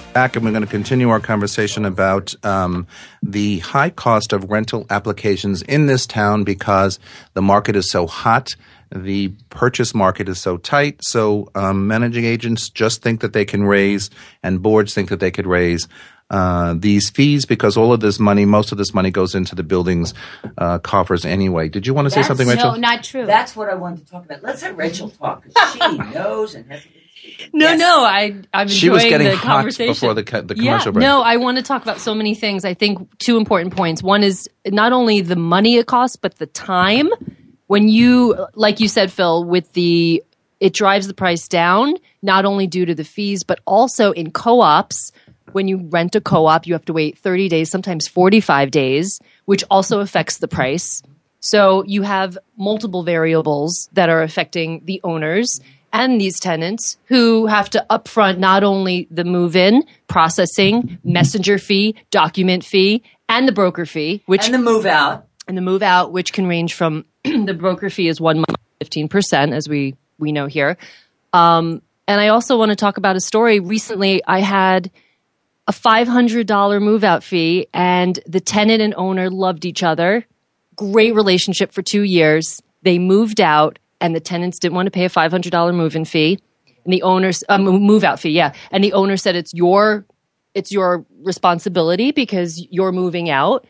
back 0.13 0.35
and 0.35 0.43
we're 0.43 0.51
going 0.51 0.61
to 0.63 0.67
continue 0.69 1.09
our 1.09 1.19
conversation 1.19 1.85
about 1.85 2.33
um, 2.45 2.85
the 3.23 3.59
high 3.59 3.89
cost 3.89 4.33
of 4.33 4.49
rental 4.49 4.85
applications 4.89 5.61
in 5.63 5.85
this 5.85 6.05
town 6.05 6.43
because 6.43 6.99
the 7.33 7.41
market 7.41 7.75
is 7.75 7.89
so 7.89 8.07
hot. 8.07 8.49
The 8.93 9.29
purchase 9.49 9.95
market 9.95 10.27
is 10.27 10.39
so 10.41 10.57
tight. 10.57 11.01
So 11.03 11.49
um, 11.55 11.87
managing 11.87 12.25
agents 12.25 12.69
just 12.69 13.01
think 13.01 13.21
that 13.21 13.31
they 13.31 13.45
can 13.45 13.63
raise, 13.63 14.09
and 14.43 14.61
boards 14.61 14.93
think 14.93 15.09
that 15.09 15.21
they 15.21 15.31
could 15.31 15.47
raise. 15.47 15.87
Uh, 16.29 16.75
these 16.77 17.09
fees 17.09 17.45
because 17.45 17.75
all 17.75 17.91
of 17.91 17.99
this 17.99 18.17
money, 18.19 18.45
most 18.45 18.71
of 18.71 18.77
this 18.77 18.93
money 18.93 19.11
goes 19.11 19.35
into 19.35 19.53
the 19.53 19.63
building's 19.63 20.13
uh, 20.57 20.79
coffers 20.79 21.25
anyway. 21.25 21.67
Did 21.67 21.85
you 21.85 21.93
want 21.93 22.05
to 22.05 22.09
say 22.09 22.21
That's- 22.21 22.27
something, 22.27 22.47
Rachel? 22.47 22.71
No, 22.71 22.77
not 22.77 23.03
true. 23.03 23.25
that's 23.25 23.53
what 23.55 23.67
I 23.69 23.75
wanted 23.75 24.05
to 24.05 24.11
talk 24.11 24.25
about. 24.25 24.41
Let's 24.41 24.61
have 24.61 24.77
Rachel 24.77 25.09
talk 25.09 25.43
'cause 25.43 25.73
she 25.73 25.79
knows 26.13 26.55
and 26.55 26.69
has. 26.71 26.83
No, 27.53 27.67
Yes. 27.69 27.79
no, 27.79 28.03
I 28.03 28.35
I'm 28.53 28.67
She 28.67 28.89
was 28.89 29.03
enjoying 29.03 29.09
getting 29.21 29.27
the 29.27 29.37
hot 29.37 29.57
conversation 29.57 29.93
before 29.93 30.13
the 30.13 30.23
the 30.23 30.55
yeah, 30.55 30.71
commercial 30.71 30.91
break. 30.93 31.03
No, 31.03 31.21
I 31.21 31.37
want 31.37 31.57
to 31.57 31.63
talk 31.63 31.81
about 31.81 31.99
so 31.99 32.15
many 32.15 32.33
things. 32.35 32.65
I 32.65 32.73
think 32.73 33.07
two 33.19 33.37
important 33.37 33.75
points. 33.75 34.01
One 34.01 34.23
is 34.23 34.49
not 34.65 34.91
only 34.93 35.21
the 35.21 35.35
money 35.35 35.77
it 35.77 35.87
costs, 35.87 36.15
but 36.15 36.37
the 36.37 36.47
time. 36.47 37.09
When 37.67 37.87
you, 37.87 38.47
like 38.55 38.79
you 38.81 38.87
said, 38.87 39.11
Phil, 39.11 39.45
with 39.45 39.71
the 39.73 40.23
it 40.59 40.73
drives 40.73 41.07
the 41.07 41.13
price 41.13 41.47
down 41.47 41.95
not 42.21 42.45
only 42.45 42.67
due 42.67 42.85
to 42.85 42.93
the 42.93 43.03
fees, 43.03 43.43
but 43.43 43.59
also 43.65 44.11
in 44.11 44.31
co-ops. 44.31 45.11
When 45.53 45.67
you 45.67 45.77
rent 45.77 46.15
a 46.15 46.21
co-op, 46.21 46.65
you 46.67 46.73
have 46.73 46.85
to 46.85 46.93
wait 46.93 47.17
30 47.17 47.49
days, 47.49 47.69
sometimes 47.69 48.07
45 48.07 48.71
days, 48.71 49.19
which 49.45 49.63
also 49.69 49.99
affects 49.99 50.37
the 50.37 50.47
price. 50.47 51.01
So 51.39 51.83
you 51.85 52.03
have 52.03 52.37
multiple 52.57 53.03
variables 53.03 53.89
that 53.93 54.09
are 54.09 54.21
affecting 54.21 54.83
the 54.85 55.01
owners 55.03 55.59
and 55.93 56.19
these 56.19 56.39
tenants 56.39 56.97
who 57.05 57.45
have 57.47 57.69
to 57.71 57.85
upfront 57.89 58.37
not 58.37 58.63
only 58.63 59.07
the 59.11 59.23
move 59.23 59.55
in, 59.55 59.83
processing, 60.07 60.99
messenger 61.03 61.57
fee, 61.57 61.95
document 62.11 62.63
fee, 62.63 63.03
and 63.29 63.47
the 63.47 63.51
broker 63.51 63.85
fee, 63.85 64.23
which 64.25 64.45
And 64.45 64.53
the 64.53 64.57
move 64.59 64.85
out. 64.85 65.27
and 65.47 65.57
the 65.57 65.61
move 65.61 65.81
out, 65.83 66.11
which 66.11 66.33
can 66.33 66.47
range 66.47 66.73
from 66.73 67.05
the 67.23 67.53
broker 67.53 67.89
fee 67.89 68.07
is 68.07 68.19
one 68.21 68.37
month, 68.37 68.57
fifteen 68.79 69.07
percent, 69.07 69.53
as 69.53 69.67
we 69.69 69.95
we 70.17 70.31
know 70.31 70.47
here. 70.47 70.77
Um, 71.33 71.81
and 72.07 72.19
I 72.19 72.27
also 72.29 72.57
want 72.57 72.69
to 72.71 72.75
talk 72.75 72.97
about 72.97 73.15
a 73.15 73.21
story. 73.21 73.59
Recently, 73.59 74.21
I 74.25 74.39
had 74.39 74.91
a 75.67 75.71
five 75.71 76.07
hundred 76.07 76.47
dollar 76.47 76.79
move 76.79 77.03
out 77.03 77.23
fee, 77.23 77.67
and 77.73 78.19
the 78.25 78.39
tenant 78.41 78.81
and 78.81 78.93
owner 78.97 79.29
loved 79.29 79.65
each 79.65 79.83
other. 79.83 80.25
Great 80.75 81.13
relationship 81.15 81.71
for 81.71 81.81
two 81.81 82.01
years. 82.03 82.61
They 82.81 82.97
moved 82.97 83.39
out, 83.39 83.77
and 84.01 84.15
the 84.15 84.19
tenants 84.19 84.59
didn't 84.59 84.75
want 84.75 84.87
to 84.87 84.91
pay 84.91 85.05
a 85.05 85.09
five 85.09 85.31
hundred 85.31 85.51
dollar 85.51 85.71
move 85.71 85.95
in 85.95 86.03
fee, 86.03 86.39
and 86.83 86.93
the 86.93 87.03
owners 87.03 87.43
um, 87.47 87.63
move 87.63 88.03
out 88.03 88.19
fee, 88.19 88.31
yeah. 88.31 88.53
And 88.71 88.83
the 88.83 88.93
owner 88.93 89.15
said 89.15 89.35
it's 89.35 89.53
your 89.53 90.05
it's 90.53 90.71
your 90.71 91.05
responsibility 91.23 92.11
because 92.11 92.65
you're 92.69 92.91
moving 92.91 93.29
out 93.29 93.65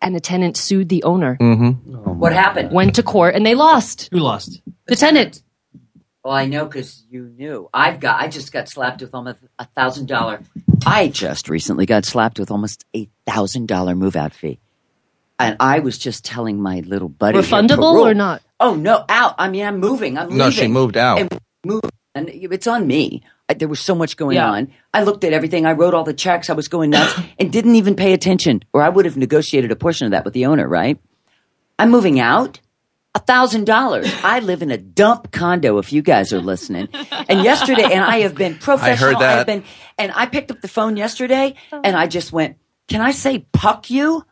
and 0.00 0.14
the 0.14 0.20
tenant 0.20 0.56
sued 0.56 0.88
the 0.88 1.02
owner. 1.02 1.34
What 1.34 2.32
happened? 2.32 2.72
Went 2.72 2.94
to 2.94 3.02
court 3.02 3.34
and 3.34 3.44
they 3.44 3.54
lost. 3.54 4.08
Who 4.12 4.18
lost? 4.18 4.62
The 4.86 4.96
tenant. 4.96 5.42
Well, 6.24 6.34
I 6.34 6.46
know 6.46 6.64
because 6.66 7.04
you 7.10 7.32
knew. 7.36 7.68
I've 7.72 8.00
got. 8.00 8.20
I 8.20 8.28
just 8.28 8.52
got 8.52 8.68
slapped 8.68 9.00
with 9.00 9.14
almost 9.14 9.38
a 9.58 9.64
thousand 9.64 10.06
dollar. 10.06 10.40
I 10.86 11.08
just 11.08 11.48
recently 11.48 11.86
got 11.86 12.04
slapped 12.04 12.38
with 12.38 12.50
almost 12.50 12.84
a 12.94 13.08
thousand 13.26 13.68
dollar 13.68 13.94
move 13.94 14.16
out 14.16 14.32
fee, 14.34 14.60
and 15.38 15.56
I 15.60 15.78
was 15.80 15.98
just 15.98 16.24
telling 16.24 16.60
my 16.60 16.80
little 16.80 17.08
buddy. 17.08 17.38
Refundable 17.38 17.94
Parul, 17.94 18.10
or 18.10 18.14
not? 18.14 18.42
Oh 18.60 18.74
no, 18.74 19.04
out. 19.08 19.34
I 19.38 19.48
mean, 19.48 19.64
I'm 19.64 19.78
moving. 19.78 20.18
I'm 20.18 20.36
No, 20.36 20.50
she 20.50 20.66
moved 20.68 20.96
out. 20.96 21.18
And 21.20 21.38
moved, 21.64 21.90
and 22.14 22.28
it's 22.28 22.66
on 22.66 22.86
me. 22.86 23.22
I, 23.48 23.54
there 23.54 23.68
was 23.68 23.80
so 23.80 23.94
much 23.94 24.16
going 24.16 24.36
Yeah. 24.36 24.50
on. 24.50 24.72
I 24.92 25.02
looked 25.04 25.24
at 25.24 25.32
everything. 25.32 25.64
I 25.64 25.72
wrote 25.72 25.94
all 25.94 26.04
the 26.04 26.12
checks. 26.12 26.50
I 26.50 26.52
was 26.54 26.68
going 26.68 26.90
nuts 26.90 27.18
and 27.38 27.52
didn't 27.52 27.76
even 27.76 27.94
pay 27.94 28.12
attention, 28.12 28.62
or 28.72 28.82
I 28.82 28.88
would 28.88 29.04
have 29.04 29.16
negotiated 29.16 29.70
a 29.70 29.76
portion 29.76 30.06
of 30.06 30.10
that 30.12 30.24
with 30.24 30.34
the 30.34 30.46
owner. 30.46 30.66
Right? 30.68 30.98
I'm 31.78 31.90
moving 31.90 32.20
out. 32.20 32.60
A 33.14 33.20
thousand 33.20 33.64
dollars. 33.64 34.06
I 34.22 34.40
live 34.40 34.60
in 34.62 34.70
a 34.70 34.76
dump 34.76 35.32
condo. 35.32 35.78
If 35.78 35.92
you 35.92 36.02
guys 36.02 36.32
are 36.32 36.40
listening, 36.40 36.88
and 37.28 37.42
yesterday, 37.42 37.82
and 37.84 38.04
I 38.04 38.18
have 38.18 38.34
been 38.34 38.54
professional. 38.60 39.18
that. 39.18 39.38
I've 39.40 39.46
been, 39.46 39.64
and 39.96 40.12
I 40.14 40.26
picked 40.26 40.50
up 40.50 40.60
the 40.60 40.68
phone 40.68 40.96
yesterday, 40.96 41.54
oh. 41.72 41.80
and 41.82 41.96
I 41.96 42.06
just 42.06 42.32
went, 42.32 42.58
"Can 42.86 43.00
I 43.00 43.12
say 43.12 43.46
puck 43.52 43.90
you?" 43.90 44.24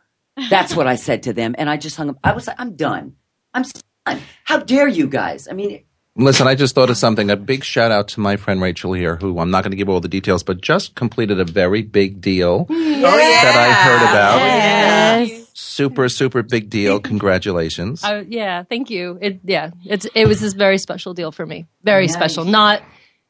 That's 0.49 0.75
what 0.75 0.87
I 0.87 0.95
said 0.95 1.23
to 1.23 1.33
them, 1.33 1.55
and 1.57 1.69
I 1.69 1.77
just 1.77 1.95
hung 1.95 2.09
up. 2.09 2.17
I 2.23 2.33
was 2.33 2.47
like, 2.47 2.59
"I'm 2.59 2.75
done. 2.75 3.15
I'm 3.53 3.63
done. 4.05 4.21
How 4.43 4.59
dare 4.59 4.87
you 4.87 5.07
guys? 5.07 5.47
I 5.49 5.53
mean, 5.53 5.83
Listen, 6.19 6.47
I 6.47 6.55
just 6.55 6.73
thought 6.73 6.89
of 6.89 6.97
something. 6.97 7.29
A 7.29 7.35
big 7.35 7.63
shout 7.63 7.91
out 7.91 8.07
to 8.09 8.19
my 8.19 8.37
friend 8.37 8.59
Rachel 8.59 8.93
here, 8.93 9.17
who 9.17 9.37
I'm 9.39 9.51
not 9.51 9.63
going 9.63 9.71
to 9.71 9.77
give 9.77 9.87
all 9.87 9.99
the 9.99 10.07
details, 10.07 10.41
but 10.41 10.61
just 10.61 10.95
completed 10.95 11.39
a 11.39 11.45
very 11.45 11.83
big 11.83 12.21
deal 12.21 12.65
that 12.65 13.55
I 13.55 13.71
heard 13.83 14.01
about. 14.01 14.37
Yes. 14.39 15.47
Super, 15.53 16.09
super 16.09 16.41
big 16.41 16.71
deal. 16.71 16.99
Congratulations. 17.11 18.03
Uh, 18.03 18.23
yeah, 18.27 18.63
thank 18.63 18.89
you. 18.89 19.19
It 19.21 19.41
yeah, 19.43 19.71
it's 19.85 20.05
it 20.15 20.27
was 20.27 20.39
this 20.39 20.53
very 20.53 20.79
special 20.79 21.13
deal 21.13 21.31
for 21.31 21.45
me. 21.45 21.67
Very 21.83 22.07
Nice. 22.07 22.15
special. 22.15 22.45
Not 22.45 22.81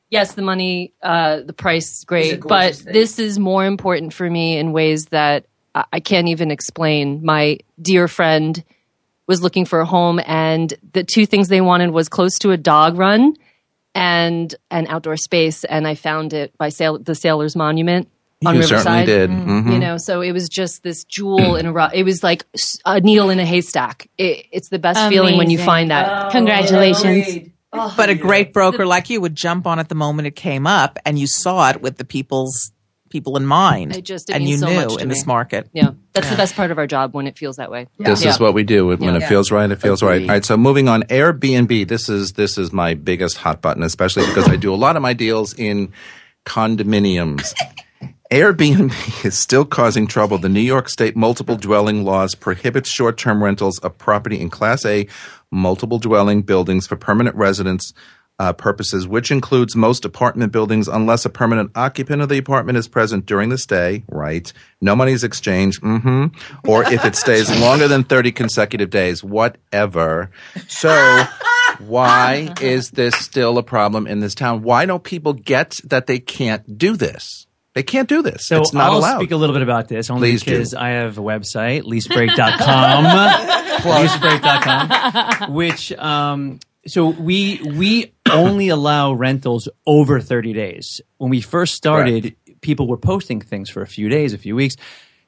yes, 0.10 0.34
the 0.36 0.41
money, 0.41 0.93
uh, 1.03 1.41
the 1.41 1.51
price, 1.53 2.05
great, 2.05 2.39
but 2.41 2.76
thing. 2.76 2.93
this 2.93 3.20
is 3.20 3.38
more 3.38 3.66
important 3.66 4.14
for 4.14 4.30
me 4.30 4.58
in 4.58 4.72
ways 4.72 5.08
that 5.08 5.45
I, 5.78 5.86
I 5.93 5.99
can't 5.99 6.28
even 6.28 6.51
explain. 6.51 7.23
My 7.23 7.59
dear 7.82 8.07
friend 8.07 8.63
was 9.28 9.41
looking 9.41 9.65
for 9.65 9.80
a 9.80 9.86
home, 9.86 10.19
and 10.25 10.73
the 10.93 11.03
two 11.03 11.25
things 11.25 11.47
they 11.49 11.61
wanted 11.61 11.91
was 11.91 12.09
close 12.09 12.39
to 12.39 12.51
a 12.51 12.57
dog 12.57 12.97
run 12.97 13.36
and 13.95 14.53
an 14.71 14.88
outdoor 14.88 15.17
space, 15.17 15.63
and 15.63 15.88
I 15.88 15.95
found 15.95 16.34
it 16.34 16.57
by 16.57 16.69
sail- 16.69 16.99
the 16.99 17.15
Sailor's 17.15 17.55
Monument. 17.55 18.07
on 18.45 18.53
You 18.53 18.61
Riverside. 18.61 18.84
certainly 18.84 19.05
did. 19.07 19.30
Mhm. 19.32 19.73
You 19.73 19.80
know, 19.80 19.97
so 19.97 20.21
it 20.21 20.32
was 20.32 20.47
just 20.47 20.84
this 20.84 21.03
jewel 21.05 21.55
in 21.55 21.65
a 21.65 21.71
rough. 21.73 21.91
It 21.95 22.03
was 22.03 22.21
like 22.23 22.45
a 22.86 22.99
needle 23.01 23.32
in 23.32 23.39
a 23.39 23.45
haystack. 23.45 24.07
It, 24.15 24.45
it's 24.51 24.69
the 24.69 24.78
best 24.78 25.09
feeling 25.09 25.38
when 25.38 25.49
you 25.49 25.57
find 25.57 25.89
that. 25.89 26.32
Congratulations. 26.32 27.49
But 27.71 28.09
a 28.11 28.15
great 28.15 28.53
broker 28.53 28.86
like 28.86 29.09
you 29.09 29.21
would 29.21 29.36
jump 29.36 29.65
on 29.65 29.80
it 29.80 29.89
the 29.89 29.95
moment 29.95 30.28
it 30.28 30.36
came 30.36 30.67
up, 30.67 30.99
and 31.03 31.17
you 31.17 31.25
saw 31.25 31.71
it 31.71 31.82
with 31.82 31.97
the 31.97 32.05
people's 32.05 32.71
people 33.10 33.38
in 33.38 33.45
mind. 33.45 33.95
It 33.95 34.03
just 34.03 34.30
it 34.30 34.36
and 34.36 34.47
you 34.47 34.58
so 34.58 34.68
knew 34.68 34.97
in 34.97 35.08
me. 35.08 35.14
this 35.14 35.26
market. 35.26 35.70
Yeah, 35.74 35.91
that's 36.14 36.30
the 36.30 36.36
best 36.36 36.55
part 36.55 36.72
of 36.72 36.78
our 36.78 36.88
job 36.88 37.14
when 37.14 37.28
it 37.28 37.38
feels 37.38 37.55
that 37.58 37.72
way. 37.72 37.88
This 37.97 38.24
Yeah. 38.24 38.30
is 38.32 38.39
what 38.39 38.53
we 38.53 38.64
do 38.64 38.88
when 38.88 39.16
it 39.16 39.22
Yeah. 39.22 39.30
feels 39.30 39.51
right. 39.51 39.70
It 39.70 39.82
feels 39.82 40.01
right. 40.03 40.22
All 40.22 40.28
right. 40.28 40.45
So 40.45 40.58
moving 40.58 40.88
on, 40.88 41.03
Airbnb. 41.03 41.88
This 41.88 42.10
is 42.10 42.34
this 42.34 42.58
is 42.58 42.72
my 42.74 42.93
biggest 42.93 43.38
hot 43.38 43.62
button, 43.62 43.84
especially 43.84 44.26
because 44.28 44.47
I 44.49 44.55
do 44.55 44.74
a 44.74 44.76
lot 44.76 44.95
of 44.95 45.01
my 45.01 45.14
deals 45.14 45.53
in 45.53 45.91
condominiums. 46.45 47.53
Airbnb 48.32 49.26
is 49.26 49.38
still 49.39 49.64
causing 49.64 50.05
trouble. 50.05 50.38
The 50.38 50.49
New 50.49 50.60
York 50.60 50.89
State 50.89 51.16
multiple 51.16 51.55
dwelling 51.55 52.03
laws 52.03 52.36
prohibits 52.36 52.89
short-term 52.89 53.41
rentals 53.41 53.80
of 53.80 53.97
property 53.97 54.41
in 54.41 54.49
Class 54.49 54.86
A 54.86 55.08
multiple 55.49 55.97
dwelling 55.97 56.41
buildings 56.41 56.88
for 56.88 56.97
permanent 56.97 57.38
residence 57.38 57.93
uh, 58.39 58.53
purposes, 58.53 59.07
which 59.07 59.31
includes 59.31 59.75
most 59.75 60.05
apartment 60.05 60.51
buildings, 60.51 60.88
unless 60.88 61.25
a 61.25 61.29
permanent 61.29 61.71
occupant 61.75 62.21
of 62.21 62.29
the 62.29 62.38
apartment 62.38 62.77
is 62.77 62.88
present 62.88 63.25
during 63.25 63.49
the 63.49 63.57
stay. 63.57 64.03
Right? 64.09 64.51
No 64.81 64.95
money 64.95 65.11
is 65.11 65.23
exchanged. 65.23 65.81
Mm 65.81 66.01
hmm 66.01 66.25
Or 66.69 66.83
if 66.91 67.03
it 67.05 67.15
stays 67.15 67.49
longer 67.61 67.88
than 67.88 68.03
thirty 68.03 68.31
consecutive 68.31 68.89
days. 68.89 69.23
Whatever. 69.23 70.31
So. 70.67 71.23
Why 71.79 72.55
is 72.59 72.89
this 72.91 73.13
still 73.15 73.59
a 73.59 73.63
problem 73.63 74.07
in 74.07 74.19
this 74.19 74.33
town? 74.33 74.63
Why 74.63 74.85
don't 74.88 75.03
people 75.03 75.33
get 75.33 75.79
that 75.83 76.07
they 76.07 76.17
can't 76.17 76.77
do 76.77 76.95
this? 76.95 77.45
They 77.75 77.83
can't 77.83 78.09
do 78.09 78.23
this. 78.23 78.47
So 78.47 78.59
it's 78.59 78.73
not 78.73 78.89
I'll 78.89 78.97
allowed. 78.97 79.19
speak 79.19 79.29
a 79.29 79.35
little 79.35 79.53
bit 79.53 79.61
about 79.61 79.88
this 79.88 80.09
only 80.09 80.31
Please 80.31 80.41
do. 80.41 80.51
because 80.51 80.73
I 80.73 80.89
have 80.89 81.19
a 81.19 81.21
website, 81.21 81.83
leasebreak.com, 81.83 83.05
leasebreak.com, 83.83 85.53
which, 85.53 85.91
um, 85.93 86.59
so 86.88 87.07
we, 87.09 87.61
we 87.63 88.13
only 88.29 88.69
allow 88.69 89.13
rentals 89.13 89.69
over 89.85 90.19
30 90.19 90.53
days. 90.53 91.01
When 91.17 91.29
we 91.29 91.41
first 91.41 91.75
started, 91.75 92.35
people 92.61 92.88
were 92.88 92.97
posting 92.97 93.41
things 93.41 93.69
for 93.69 93.81
a 93.81 93.88
few 93.88 94.09
days, 94.09 94.33
a 94.33 94.38
few 94.38 94.55
weeks. 94.55 94.75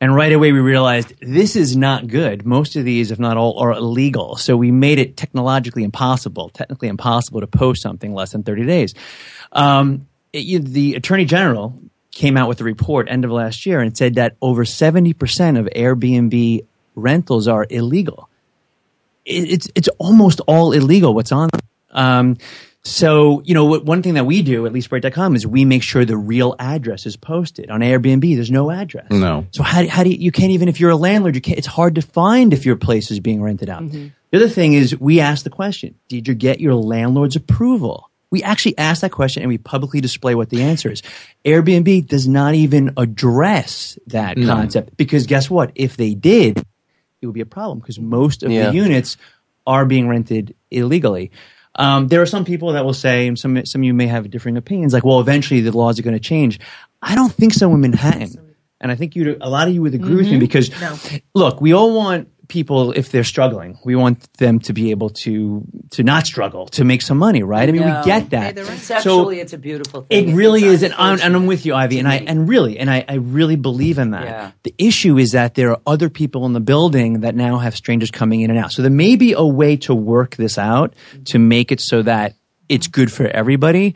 And 0.02 0.16
right 0.16 0.32
away 0.32 0.54
we 0.54 0.60
realized 0.60 1.14
this 1.22 1.56
is 1.58 1.76
not 1.76 2.08
good. 2.08 2.46
Most 2.46 2.78
of 2.78 2.86
these, 2.86 3.12
if 3.12 3.20
not 3.20 3.36
all, 3.36 3.60
are 3.60 3.74
illegal. 3.74 4.38
So 4.38 4.56
we 4.56 4.72
made 4.72 4.98
it 4.98 5.18
technologically 5.18 5.84
impossible, 5.84 6.50
technically 6.50 6.88
impossible 6.88 7.42
to 7.42 7.48
post 7.48 7.82
something 7.82 8.14
less 8.14 8.32
than 8.32 8.44
30 8.44 8.66
days. 8.66 8.94
Um, 9.52 10.08
it- 10.32 10.66
the 10.66 10.96
attorney 10.96 11.26
general 11.26 11.78
came 12.12 12.38
out 12.38 12.48
with 12.48 12.62
a 12.62 12.64
report 12.64 13.08
end 13.10 13.26
of 13.26 13.32
last 13.32 13.66
year 13.66 13.82
and 13.82 13.96
said 13.96 14.16
that 14.16 14.36
over 14.42 14.64
70% 14.64 15.60
of 15.60 15.66
Airbnb 15.76 16.66
rentals 16.96 17.48
are 17.48 17.66
illegal. 17.70 18.29
It- 19.26 19.52
It's, 19.52 19.68
it's 19.76 19.88
almost 19.98 20.42
all 20.48 20.72
illegal 20.72 21.14
what's 21.14 21.32
on. 21.32 21.50
Um, 21.92 22.38
so, 22.84 23.42
you 23.46 23.54
know, 23.54 23.66
what- 23.66 23.86
one 23.86 24.02
thing 24.02 24.14
that 24.14 24.26
we 24.26 24.42
do 24.42 24.66
at 24.66 24.72
leasebreak.com 24.74 25.36
is 25.36 25.46
we 25.46 25.66
make 25.66 25.84
sure 25.84 26.06
the 26.06 26.18
real 26.18 26.56
address 26.60 27.06
is 27.06 27.18
posted. 27.18 27.70
On 27.70 27.82
Airbnb, 27.82 28.36
there's 28.36 28.50
no 28.52 28.72
address. 28.72 29.08
no. 29.12 29.46
So 29.52 29.64
how, 29.64 29.86
how 29.88 30.04
do 30.04 30.10
you, 30.10 30.18
you 30.18 30.32
can't 30.32 30.52
even, 30.52 30.70
if 30.70 30.80
you're 30.80 30.92
a 30.92 30.96
landlord, 30.96 31.36
you 31.36 31.42
can't, 31.42 31.58
it's 31.58 31.68
hard 31.68 31.96
to 31.96 32.02
find 32.02 32.54
if 32.54 32.66
your 32.66 32.78
place 32.78 33.12
is 33.12 33.20
being 33.20 33.42
rented 33.42 33.70
out. 33.70 33.84
The 33.92 34.12
other 34.38 34.48
thing 34.50 34.74
is 34.74 34.98
we 35.00 35.20
ask 35.20 35.44
the 35.44 35.50
question, 35.50 35.96
did 36.08 36.28
you 36.28 36.36
get 36.36 36.60
your 36.62 36.74
landlord's 36.76 37.36
approval? 37.36 38.10
We 38.32 38.44
actually 38.44 38.78
ask 38.78 39.02
that 39.02 39.12
question 39.12 39.42
and 39.42 39.50
we 39.50 39.58
publicly 39.58 40.02
display 40.02 40.36
what 40.36 40.50
the 40.52 40.62
answer 40.62 40.92
is. 40.92 41.02
Airbnb 41.44 42.08
does 42.08 42.28
not 42.28 42.54
even 42.54 42.94
address 42.96 43.98
that 44.08 44.38
concept 44.38 44.96
because 44.98 45.26
guess 45.26 45.50
what? 45.50 45.72
If 45.76 45.98
they 45.98 46.14
did, 46.14 46.64
it 47.22 47.26
would 47.26 47.34
be 47.36 47.42
a 47.42 47.46
problem 47.46 47.80
because 47.80 48.00
most 48.00 48.44
of 48.44 48.52
Yeah. 48.52 48.70
the 48.70 48.76
units 48.76 49.18
are 49.68 49.86
being 49.86 50.08
rented 50.08 50.56
illegally. 50.72 51.32
Um, 51.76 52.08
there 52.08 52.22
are 52.22 52.26
some 52.26 52.46
people 52.46 52.74
that 52.74 52.84
will 52.84 52.94
say, 52.94 53.28
and 53.28 53.38
some 53.38 53.66
some 53.66 53.82
of 53.82 53.86
you 53.86 53.94
may 53.94 54.08
have 54.08 54.30
differing 54.30 54.58
opinions, 54.58 54.94
like, 54.94 55.06
well, 55.06 55.20
eventually 55.20 55.62
the 55.62 55.76
laws 55.76 56.00
are 56.00 56.02
going 56.02 56.16
to 56.16 56.20
change. 56.20 56.60
I 57.02 57.16
don't 57.16 57.32
think 57.32 57.54
so 57.54 57.74
in 57.74 57.80
Manhattan, 57.82 58.56
and 58.82 58.92
I 58.92 58.96
think 58.96 59.16
you, 59.16 59.38
a 59.40 59.50
lot 59.50 59.68
of 59.68 59.74
you 59.74 59.82
would 59.84 59.94
agree 59.94 60.16
with 60.16 60.30
me 60.30 60.40
because, 60.40 60.72
look, 61.34 61.62
we 61.62 61.74
all 61.74 61.96
want 61.96 62.28
people 62.50 62.92
if 62.92 63.12
they're 63.12 63.24
struggling, 63.24 63.78
we 63.86 63.96
want 63.96 64.32
them 64.34 64.60
to 64.60 64.74
be 64.74 64.92
able 64.92 65.10
to 65.12 65.64
to 65.92 66.04
not 66.04 66.26
struggle, 66.28 66.66
to 66.68 66.84
make 66.84 67.02
some 67.02 67.18
money, 67.18 67.42
right? 67.44 67.70
I 67.70 67.72
mean, 67.72 67.84
No. 67.84 68.00
we 68.00 68.06
get 68.06 68.32
that. 68.32 68.58
Conceptually, 68.58 69.40
it's 69.40 69.54
a 69.54 69.58
beautiful 69.58 70.02
thing. 70.02 70.30
It 70.30 70.34
really 70.36 70.64
is, 70.66 70.84
and 70.84 70.94
I'm, 70.98 71.22
and 71.22 71.36
I'm 71.36 71.46
with 71.46 71.66
you, 71.66 71.74
Ivy, 71.74 72.00
and 72.00 72.08
I 72.08 72.16
and 72.18 72.50
really, 72.50 72.78
and 72.78 72.90
I, 72.90 73.06
I 73.08 73.14
really 73.16 73.56
believe 73.56 73.98
in 73.98 74.12
that. 74.12 74.26
Yeah. 74.26 74.52
The 74.64 74.76
issue 74.78 75.18
is 75.18 75.32
that 75.32 75.56
there 75.56 75.70
are 75.72 75.80
other 75.88 76.10
people 76.10 76.46
in 76.46 76.52
the 76.54 76.60
building 76.60 77.22
that 77.22 77.36
now 77.36 77.60
have 77.60 77.76
strangers 77.76 78.12
coming 78.12 78.42
in 78.42 78.50
and 78.50 78.60
out. 78.60 78.74
So 78.74 78.82
there 78.82 78.92
may 78.92 79.16
be 79.16 79.32
a 79.34 79.46
way 79.46 79.78
to 79.78 79.96
work 79.96 80.36
this 80.36 80.58
out 80.58 80.94
to 81.26 81.40
make 81.40 81.72
it 81.72 81.80
so 81.80 82.02
that 82.02 82.34
it's 82.68 82.88
good 82.88 83.12
for 83.12 83.26
everybody, 83.28 83.96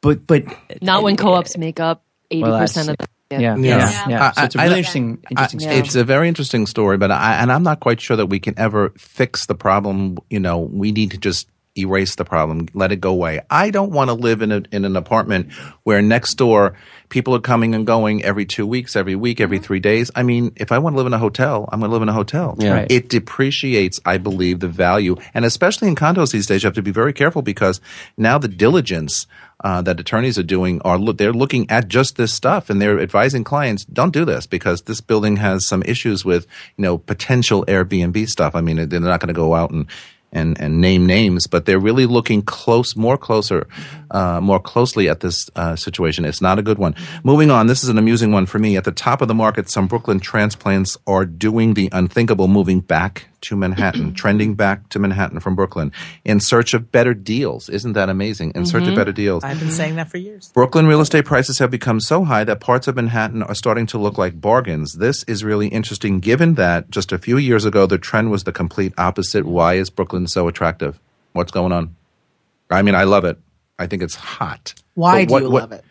but 0.00 0.26
but 0.26 0.44
Not 0.80 1.02
when 1.02 1.16
co-ops 1.16 1.56
make 1.58 1.80
up 1.80 2.04
eighty 2.30 2.42
Well, 2.42 2.58
percent 2.60 2.86
that's- 2.88 3.04
of 3.04 3.08
the. 3.08 3.14
Yeah, 3.38 3.56
yeah, 3.56 4.08
yeah. 4.08 4.32
So 4.32 4.44
it's 4.44 4.54
a 4.54 4.60
I- 4.60 4.64
really 4.64 4.74
I- 4.74 4.78
interesting, 4.78 5.24
interesting 5.30 5.60
I- 5.60 5.62
story. 5.62 5.76
It's 5.78 5.94
a 5.94 6.04
very 6.04 6.28
interesting 6.28 6.66
story, 6.66 6.96
but 6.96 7.10
I, 7.10 7.36
and 7.36 7.52
I'm 7.52 7.62
not 7.62 7.80
quite 7.80 8.00
sure 8.00 8.16
that 8.16 8.26
we 8.26 8.40
can 8.40 8.58
ever 8.58 8.90
fix 8.96 9.46
the 9.46 9.54
problem. 9.54 10.18
You 10.30 10.40
know, 10.40 10.58
we 10.58 10.92
need 10.92 11.12
to 11.12 11.18
just 11.18 11.48
erase 11.76 12.14
the 12.14 12.24
problem, 12.24 12.68
let 12.74 12.92
it 12.92 13.00
go 13.00 13.10
away. 13.10 13.40
I 13.50 13.70
don't 13.70 13.90
want 13.90 14.08
to 14.08 14.14
live 14.14 14.42
in 14.42 14.52
a, 14.52 14.62
in 14.70 14.84
an 14.84 14.96
apartment 14.96 15.52
where 15.82 16.00
next 16.02 16.34
door 16.34 16.76
people 17.08 17.34
are 17.34 17.40
coming 17.40 17.74
and 17.74 17.86
going 17.86 18.22
every 18.22 18.46
two 18.46 18.66
weeks, 18.66 18.96
every 18.96 19.16
week, 19.16 19.40
every 19.40 19.58
mm-hmm. 19.58 19.64
three 19.64 19.80
days. 19.80 20.10
I 20.14 20.22
mean, 20.22 20.52
if 20.56 20.72
I 20.72 20.78
want 20.78 20.94
to 20.94 20.98
live 20.98 21.06
in 21.06 21.12
a 21.12 21.18
hotel, 21.18 21.68
I'm 21.72 21.80
going 21.80 21.90
to 21.90 21.92
live 21.92 22.02
in 22.02 22.08
a 22.08 22.12
hotel. 22.12 22.56
Yeah. 22.58 22.74
Right. 22.74 22.90
It 22.90 23.08
depreciates, 23.08 24.00
I 24.04 24.18
believe, 24.18 24.60
the 24.60 24.68
value, 24.68 25.16
and 25.32 25.44
especially 25.44 25.88
in 25.88 25.96
condos 25.96 26.32
these 26.32 26.46
days, 26.46 26.62
you 26.62 26.68
have 26.68 26.74
to 26.74 26.82
be 26.82 26.92
very 26.92 27.12
careful 27.12 27.42
because 27.42 27.80
now 28.16 28.38
the 28.38 28.48
diligence 28.48 29.26
uh, 29.64 29.82
that 29.82 29.98
attorneys 29.98 30.38
are 30.38 30.44
doing 30.44 30.80
are 30.82 30.98
look, 30.98 31.18
they're 31.18 31.32
looking 31.32 31.68
at 31.70 31.88
just 31.88 32.16
this 32.16 32.32
stuff 32.32 32.70
and 32.70 32.80
they're 32.80 33.00
advising 33.00 33.42
clients 33.42 33.84
don't 33.86 34.12
do 34.12 34.24
this 34.24 34.46
because 34.46 34.82
this 34.82 35.00
building 35.00 35.38
has 35.38 35.66
some 35.66 35.82
issues 35.84 36.24
with 36.24 36.46
you 36.76 36.82
know 36.82 36.98
potential 36.98 37.64
Airbnb 37.66 38.28
stuff. 38.28 38.54
I 38.54 38.60
mean, 38.60 38.88
they're 38.88 39.00
not 39.00 39.20
going 39.20 39.28
to 39.28 39.34
go 39.34 39.54
out 39.54 39.70
and 39.70 39.86
and, 40.34 40.60
and 40.60 40.80
name 40.80 41.06
names, 41.06 41.46
but 41.46 41.64
they're 41.64 41.78
really 41.78 42.06
looking 42.06 42.42
close, 42.42 42.96
more 42.96 43.16
closer, 43.16 43.68
uh, 44.10 44.40
more 44.40 44.58
closely 44.58 45.08
at 45.08 45.20
this 45.20 45.48
uh, 45.54 45.76
situation. 45.76 46.24
It's 46.24 46.42
not 46.42 46.58
a 46.58 46.62
good 46.62 46.78
one. 46.78 46.96
Moving 47.22 47.50
on, 47.50 47.68
this 47.68 47.84
is 47.84 47.88
an 47.88 47.98
amusing 47.98 48.32
one 48.32 48.46
for 48.46 48.58
me. 48.58 48.76
At 48.76 48.84
the 48.84 48.92
top 48.92 49.22
of 49.22 49.28
the 49.28 49.34
market, 49.34 49.70
some 49.70 49.86
Brooklyn 49.86 50.20
transplants 50.20 50.98
are 51.06 51.24
doing 51.24 51.74
the 51.74 51.88
unthinkable, 51.92 52.48
moving 52.48 52.80
back 52.80 53.28
to 53.44 53.56
Manhattan, 53.56 54.14
trending 54.22 54.54
back 54.54 54.88
to 54.90 54.98
Manhattan 54.98 55.40
from 55.40 55.54
Brooklyn 55.54 55.92
in 56.24 56.40
search 56.40 56.74
of 56.74 56.92
better 56.92 57.14
deals. 57.14 57.68
Isn't 57.68 57.94
that 57.94 58.08
amazing? 58.08 58.52
In 58.54 58.66
search 58.66 58.82
of 58.82 58.88
mm-hmm. 58.88 58.96
better 58.96 59.12
deals. 59.12 59.44
I've 59.44 59.60
been 59.60 59.70
saying 59.70 59.96
that 59.96 60.10
for 60.10 60.18
years. 60.18 60.50
Brooklyn 60.52 60.86
real 60.86 61.00
estate 61.00 61.24
prices 61.24 61.58
have 61.58 61.70
become 61.70 62.00
so 62.00 62.24
high 62.24 62.44
that 62.44 62.60
parts 62.60 62.88
of 62.88 62.96
Manhattan 62.96 63.42
are 63.42 63.54
starting 63.54 63.86
to 63.86 63.98
look 63.98 64.18
like 64.18 64.40
bargains. 64.40 64.94
This 64.94 65.24
is 65.24 65.44
really 65.44 65.68
interesting 65.68 66.20
given 66.20 66.54
that 66.54 66.90
just 66.90 67.12
a 67.12 67.18
few 67.18 67.38
years 67.38 67.64
ago 67.64 67.86
the 67.86 67.98
trend 67.98 68.30
was 68.30 68.44
the 68.44 68.52
complete 68.52 68.92
opposite. 68.98 69.44
Why 69.44 69.74
is 69.74 69.90
Brooklyn 69.90 70.26
so 70.26 70.48
attractive? 70.48 70.98
What's 71.32 71.52
going 71.52 71.72
on? 71.72 71.96
I 72.70 72.82
mean, 72.82 72.94
I 72.94 73.04
love 73.04 73.24
it. 73.24 73.38
I 73.78 73.86
think 73.86 74.02
it's 74.02 74.14
hot. 74.14 74.74
Why 74.94 75.24
But 75.24 75.38
do 75.38 75.44
you 75.44 75.50
what- 75.50 75.62
love 75.62 75.72
it? 75.72 75.84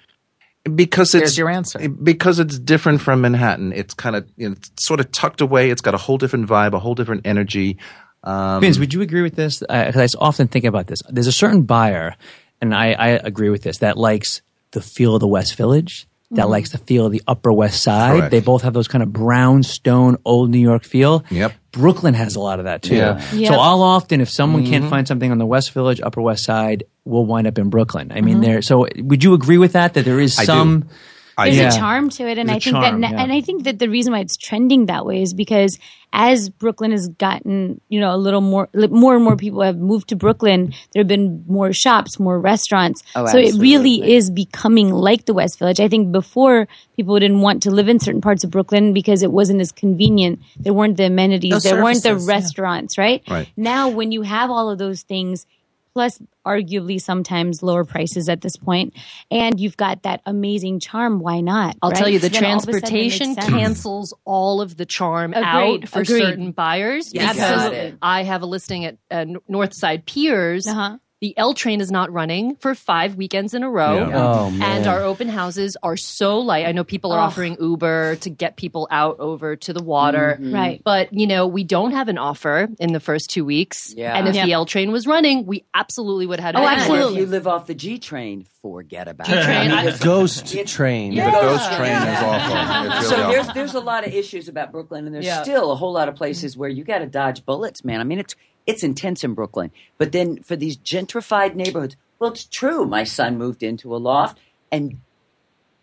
Because 0.63 1.11
There's 1.11 1.31
it's 1.31 1.37
your 1.37 1.49
answer. 1.49 1.89
Because 1.89 2.39
it's 2.39 2.57
different 2.57 3.01
from 3.01 3.21
Manhattan. 3.21 3.73
It's 3.73 3.93
kind 3.93 4.15
of 4.15 4.29
you 4.37 4.49
know, 4.49 4.53
it's 4.53 4.85
sort 4.85 5.01
of 5.01 5.11
tucked 5.11 5.41
away. 5.41 5.69
It's 5.69 5.81
got 5.81 5.93
a 5.93 5.97
whole 5.97 6.17
different 6.17 6.47
vibe, 6.47 6.73
a 6.73 6.79
whole 6.79 6.95
different 6.95 7.25
energy. 7.25 7.77
Um, 8.23 8.61
Vince, 8.61 8.79
would 8.79 8.93
you 8.93 9.01
agree 9.01 9.21
with 9.21 9.35
this? 9.35 9.59
Because 9.59 10.15
I 10.15 10.19
often 10.19 10.47
think 10.47 10.63
about 10.63 10.87
this. 10.87 11.01
There's 11.09 11.27
a 11.27 11.33
certain 11.33 11.63
buyer, 11.63 12.15
and 12.61 12.73
I, 12.73 12.93
I 12.93 13.07
agree 13.09 13.49
with 13.49 13.63
this, 13.63 13.79
that 13.79 13.97
likes 13.97 14.41
the 14.71 14.81
feel 14.81 15.15
of 15.15 15.19
the 15.19 15.27
West 15.27 15.55
Village, 15.55 16.07
that 16.31 16.49
likes 16.49 16.71
the 16.71 16.77
feel 16.79 17.05
of 17.05 17.11
the 17.11 17.21
Upper 17.27 17.51
West 17.53 17.83
Side. 17.83 18.17
Correct. 18.17 18.31
They 18.31 18.39
both 18.39 18.63
have 18.63 18.73
those 18.73 18.87
kind 18.87 19.03
of 19.03 19.13
brownstone, 19.13 20.17
old 20.25 20.49
New 20.49 20.57
York 20.59 20.83
feel. 20.83 21.23
Yep. 21.29 21.53
Brooklyn 21.71 22.13
has 22.15 22.35
a 22.35 22.39
lot 22.39 22.59
of 22.59 22.65
that 22.65 22.81
too. 22.81 22.95
Yeah. 22.95 23.23
Yeah. 23.33 23.49
So 23.49 23.55
I'll 23.55 23.81
often, 23.81 24.19
if 24.21 24.29
someone 24.29 24.63
Mm-hmm. 24.63 24.71
can't 24.71 24.89
find 24.89 25.07
something 25.07 25.29
on 25.31 25.37
the 25.37 25.45
West 25.45 25.71
Village, 25.73 26.01
Upper 26.01 26.21
West 26.21 26.43
Side, 26.43 26.85
we'll 27.05 27.25
wind 27.25 27.45
up 27.47 27.57
in 27.59 27.69
Brooklyn. 27.69 28.11
I 28.11 28.21
mean, 28.21 28.35
Mm-hmm. 28.35 28.43
there. 28.43 28.61
So 28.63 28.87
would 28.97 29.23
you 29.23 29.33
agree 29.33 29.57
with 29.59 29.73
that? 29.73 29.93
That 29.93 30.05
there 30.05 30.19
is 30.19 30.37
I 30.39 30.43
do. 30.43 30.45
some. 30.47 30.89
I 31.37 31.49
There's 31.49 31.73
do. 31.73 31.77
a 31.77 31.79
charm 31.79 32.09
to 32.11 32.27
it, 32.27 32.37
and 32.37 32.49
There's 32.49 32.55
I 32.55 32.57
a 32.57 32.59
think 32.59 32.75
charm, 32.75 33.01
that, 33.01 33.11
yeah. 33.11 33.21
and 33.23 33.31
I 33.31 33.41
think 33.41 33.63
that 33.63 33.79
the 33.79 33.89
reason 33.89 34.13
why 34.13 34.19
it's 34.19 34.37
trending 34.37 34.85
that 34.87 35.05
way 35.05 35.21
is 35.21 35.33
because 35.33 35.77
as 36.15 36.49
Brooklyn 36.49 36.91
has 36.91 37.07
gotten, 37.07 37.81
you 37.89 37.99
know, 37.99 38.13
a 38.13 38.17
little 38.17 38.39
more, 38.41 38.69
more 38.73 39.15
and 39.15 39.23
more 39.23 39.35
people 39.35 39.63
have 39.63 39.77
moved 39.77 40.09
to 40.09 40.15
Brooklyn. 40.15 40.71
There 40.93 40.99
have 40.99 41.07
been 41.07 41.43
more 41.47 41.73
shops, 41.73 42.19
more 42.19 42.39
restaurants, 42.39 43.01
Oh, 43.15 43.25
so 43.25 43.39
it 43.39 43.55
really 43.55 44.13
is 44.13 44.29
becoming 44.29 44.91
like 44.91 45.25
the 45.25 45.33
West 45.33 45.57
Village. 45.57 45.79
I 45.79 45.87
think 45.87 46.11
before 46.11 46.67
people 46.95 47.17
didn't 47.19 47.41
want 47.41 47.63
to 47.63 47.71
live 47.71 47.89
in 47.89 47.99
certain 47.99 48.21
parts 48.21 48.43
of 48.43 48.51
Brooklyn 48.51 48.93
because 48.93 49.23
it 49.23 49.31
wasn't 49.31 49.59
as 49.59 49.71
convenient. 49.71 50.39
There 50.55 50.73
weren't 50.73 50.97
the 50.97 51.05
amenities, 51.05 51.51
Those 51.51 51.63
there 51.63 51.81
weren't 51.83 52.03
the 52.03 52.09
services, 52.09 52.27
yeah. 52.27 52.33
restaurants, 52.35 52.97
right? 52.99 53.23
Right. 53.27 53.49
Now, 53.57 53.89
when 53.89 54.11
you 54.11 54.21
have 54.21 54.51
all 54.51 54.69
of 54.69 54.77
those 54.77 55.01
things 55.01 55.47
plus 55.93 56.19
arguably 56.45 56.99
sometimes 56.99 57.63
lower 57.63 57.85
prices 57.85 58.27
at 58.29 58.41
this 58.41 58.57
point, 58.57 58.93
and 59.31 59.59
you've 59.59 59.77
got 59.77 60.03
that 60.03 60.21
amazing 60.25 60.79
charm. 60.79 61.19
Why 61.19 61.41
not? 61.41 61.77
I'll 61.81 61.91
right? 61.91 61.97
tell 61.97 62.09
you, 62.09 62.19
the 62.19 62.29
So 62.29 62.45
all 62.45 62.53
of 62.53 62.59
a 62.59 62.61
sudden 62.61 62.75
it 62.75 62.91
makes 62.91 63.17
transportation 63.17 63.35
cancels 63.35 64.13
all 64.25 64.61
of 64.61 64.75
the 64.75 64.85
charm 64.85 65.33
Agreed. 65.33 65.45
out 65.45 65.89
for 65.89 66.01
Agreed. 66.01 66.19
certain 66.21 66.51
buyers. 66.51 67.13
Yeah, 67.13 67.33
because 67.33 67.49
absolutely. 67.51 67.97
I 68.01 68.23
have 68.23 68.41
a 68.41 68.45
listing 68.45 68.85
at 68.85 68.97
uh, 69.11 69.25
Northside 69.49 70.05
Piers. 70.05 70.67
Uh-huh. 70.67 70.97
The 71.23 71.33
L 71.37 71.53
train 71.53 71.79
is 71.79 71.89
not 71.89 72.11
running 72.11 72.57
for 72.57 72.75
five 72.75 73.15
weekends 73.15 73.53
in 73.53 73.63
a 73.63 73.69
row. 73.69 74.09
Yeah. 74.09 74.27
Oh, 74.33 74.49
man. 74.51 74.61
And 74.79 74.87
our 74.87 75.03
open 75.03 75.29
houses 75.29 75.77
are 75.81 75.95
so 75.95 76.39
light. 76.39 76.65
I 76.65 76.73
know 76.73 76.83
people 76.83 77.13
are 77.13 77.19
Oh. 77.19 77.23
offering 77.23 77.55
Uber 77.61 78.17
to 78.17 78.29
get 78.29 78.57
people 78.57 78.89
out 78.91 79.21
over 79.21 79.55
to 79.55 79.71
the 79.71 79.81
water. 79.81 80.37
Mm-hmm. 80.37 80.53
Right. 80.53 80.81
But, 80.83 81.13
you 81.13 81.25
know, 81.25 81.47
we 81.47 81.63
don't 81.63 81.91
have 81.93 82.09
an 82.09 82.17
offer 82.17 82.67
in 82.77 82.91
the 82.91 82.99
first 82.99 83.29
two 83.29 83.45
weeks. 83.45 83.93
Yeah. 83.95 84.17
And 84.17 84.27
if 84.27 84.35
Yep. 84.35 84.45
the 84.47 84.51
L 84.51 84.65
train 84.65 84.91
was 84.91 85.07
running, 85.07 85.45
we 85.45 85.63
absolutely 85.73 86.27
would 86.27 86.41
have 86.41 86.55
had 86.57 86.61
Oh, 86.61 86.67
an 86.67 86.73
Or 86.73 86.77
absolutely. 86.81 87.13
if 87.13 87.19
you 87.21 87.25
live 87.27 87.47
off 87.47 87.67
the 87.67 87.75
G 87.75 87.99
train, 87.99 88.45
forget 88.61 89.07
about 89.07 89.27
G 89.27 89.31
train, 89.31 89.71
it. 89.71 89.73
I- 89.73 89.85
Because- 89.85 89.99
Ghost 90.01 90.67
train. 90.67 91.15
The 91.15 91.21
ghost 91.21 91.71
train 91.71 91.91
is 91.93 92.19
awful. 92.21 92.55
Really 92.83 93.03
so 93.05 93.15
awful. 93.15 93.31
there's 93.31 93.47
there's 93.53 93.73
a 93.75 93.79
lot 93.79 94.05
of 94.05 94.13
issues 94.13 94.49
about 94.49 94.73
Brooklyn, 94.73 95.05
and 95.05 95.15
there's 95.15 95.23
Yeah. 95.25 95.41
still 95.41 95.71
a 95.71 95.75
whole 95.75 95.93
lot 95.93 96.09
of 96.09 96.15
places 96.15 96.57
where 96.57 96.67
you 96.67 96.83
got 96.83 96.97
to 96.97 97.05
dodge 97.05 97.45
bullets, 97.45 97.85
man. 97.85 98.01
I 98.01 98.03
mean, 98.03 98.19
it's 98.19 98.35
it's 98.65 98.83
intense 98.83 99.23
in 99.23 99.33
Brooklyn, 99.33 99.71
but 99.97 100.11
then 100.11 100.41
for 100.43 100.55
these 100.55 100.77
gentrified 100.77 101.55
neighborhoods, 101.55 101.95
well, 102.19 102.31
it's 102.31 102.45
true. 102.45 102.85
My 102.85 103.03
son 103.03 103.37
moved 103.37 103.63
into 103.63 103.95
a 103.95 103.97
loft 103.97 104.39
and 104.71 104.99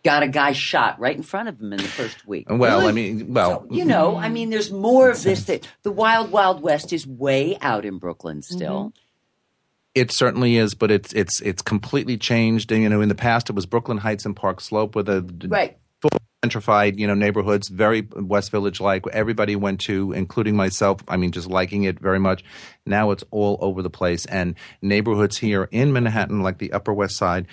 got 0.02 0.22
a 0.22 0.28
guy 0.28 0.52
shot 0.52 0.98
right 0.98 1.16
in 1.16 1.22
front 1.22 1.48
of 1.48 1.60
him 1.60 1.72
in 1.72 1.78
the 1.78 1.88
first 1.88 2.26
week. 2.26 2.46
well, 2.48 2.86
I 2.86 2.92
mean, 2.92 3.34
well, 3.34 3.66
So, 3.68 3.74
you 3.74 3.84
know, 3.84 4.16
I 4.16 4.24
mm-hmm. 4.24 4.34
mean, 4.34 4.50
there's 4.50 4.70
more 4.70 5.10
of 5.10 5.22
this. 5.22 5.44
That 5.44 5.68
the 5.82 5.92
wild, 5.92 6.30
wild 6.30 6.62
west 6.62 6.92
is 6.92 7.06
way 7.06 7.58
out 7.60 7.84
in 7.84 7.98
Brooklyn 7.98 8.42
still. 8.42 8.78
Mm-hmm. 8.78 8.98
It 9.94 10.12
certainly 10.12 10.56
is, 10.56 10.74
but 10.74 10.90
it's 10.90 11.12
it's 11.12 11.40
it's 11.40 11.62
completely 11.62 12.16
changed. 12.16 12.70
And, 12.70 12.82
you 12.82 12.88
know, 12.88 13.00
in 13.00 13.08
the 13.08 13.14
past, 13.14 13.50
it 13.50 13.56
was 13.56 13.66
Brooklyn 13.66 13.98
Heights 13.98 14.24
and 14.24 14.36
Park 14.36 14.60
Slope 14.60 14.94
with 14.94 15.08
a 15.08 15.22
Right. 15.48 15.78
Gentrified, 16.42 16.98
you 16.98 17.06
know, 17.06 17.14
neighborhoods, 17.14 17.68
very 17.68 18.08
West 18.16 18.50
Village 18.50 18.80
like. 18.80 19.06
Everybody 19.12 19.56
went 19.56 19.80
to, 19.80 20.12
including 20.12 20.56
myself. 20.56 21.02
I 21.06 21.16
mean, 21.16 21.32
just 21.32 21.48
liking 21.48 21.84
it 21.84 22.00
very 22.00 22.18
much. 22.18 22.42
Now 22.86 23.10
it's 23.10 23.24
all 23.30 23.58
over 23.60 23.82
the 23.82 23.90
place, 23.90 24.24
and 24.26 24.54
neighborhoods 24.80 25.36
here 25.36 25.68
in 25.70 25.92
Manhattan, 25.92 26.42
like 26.42 26.58
the 26.58 26.72
Upper 26.72 26.94
West 26.94 27.16
Side. 27.16 27.46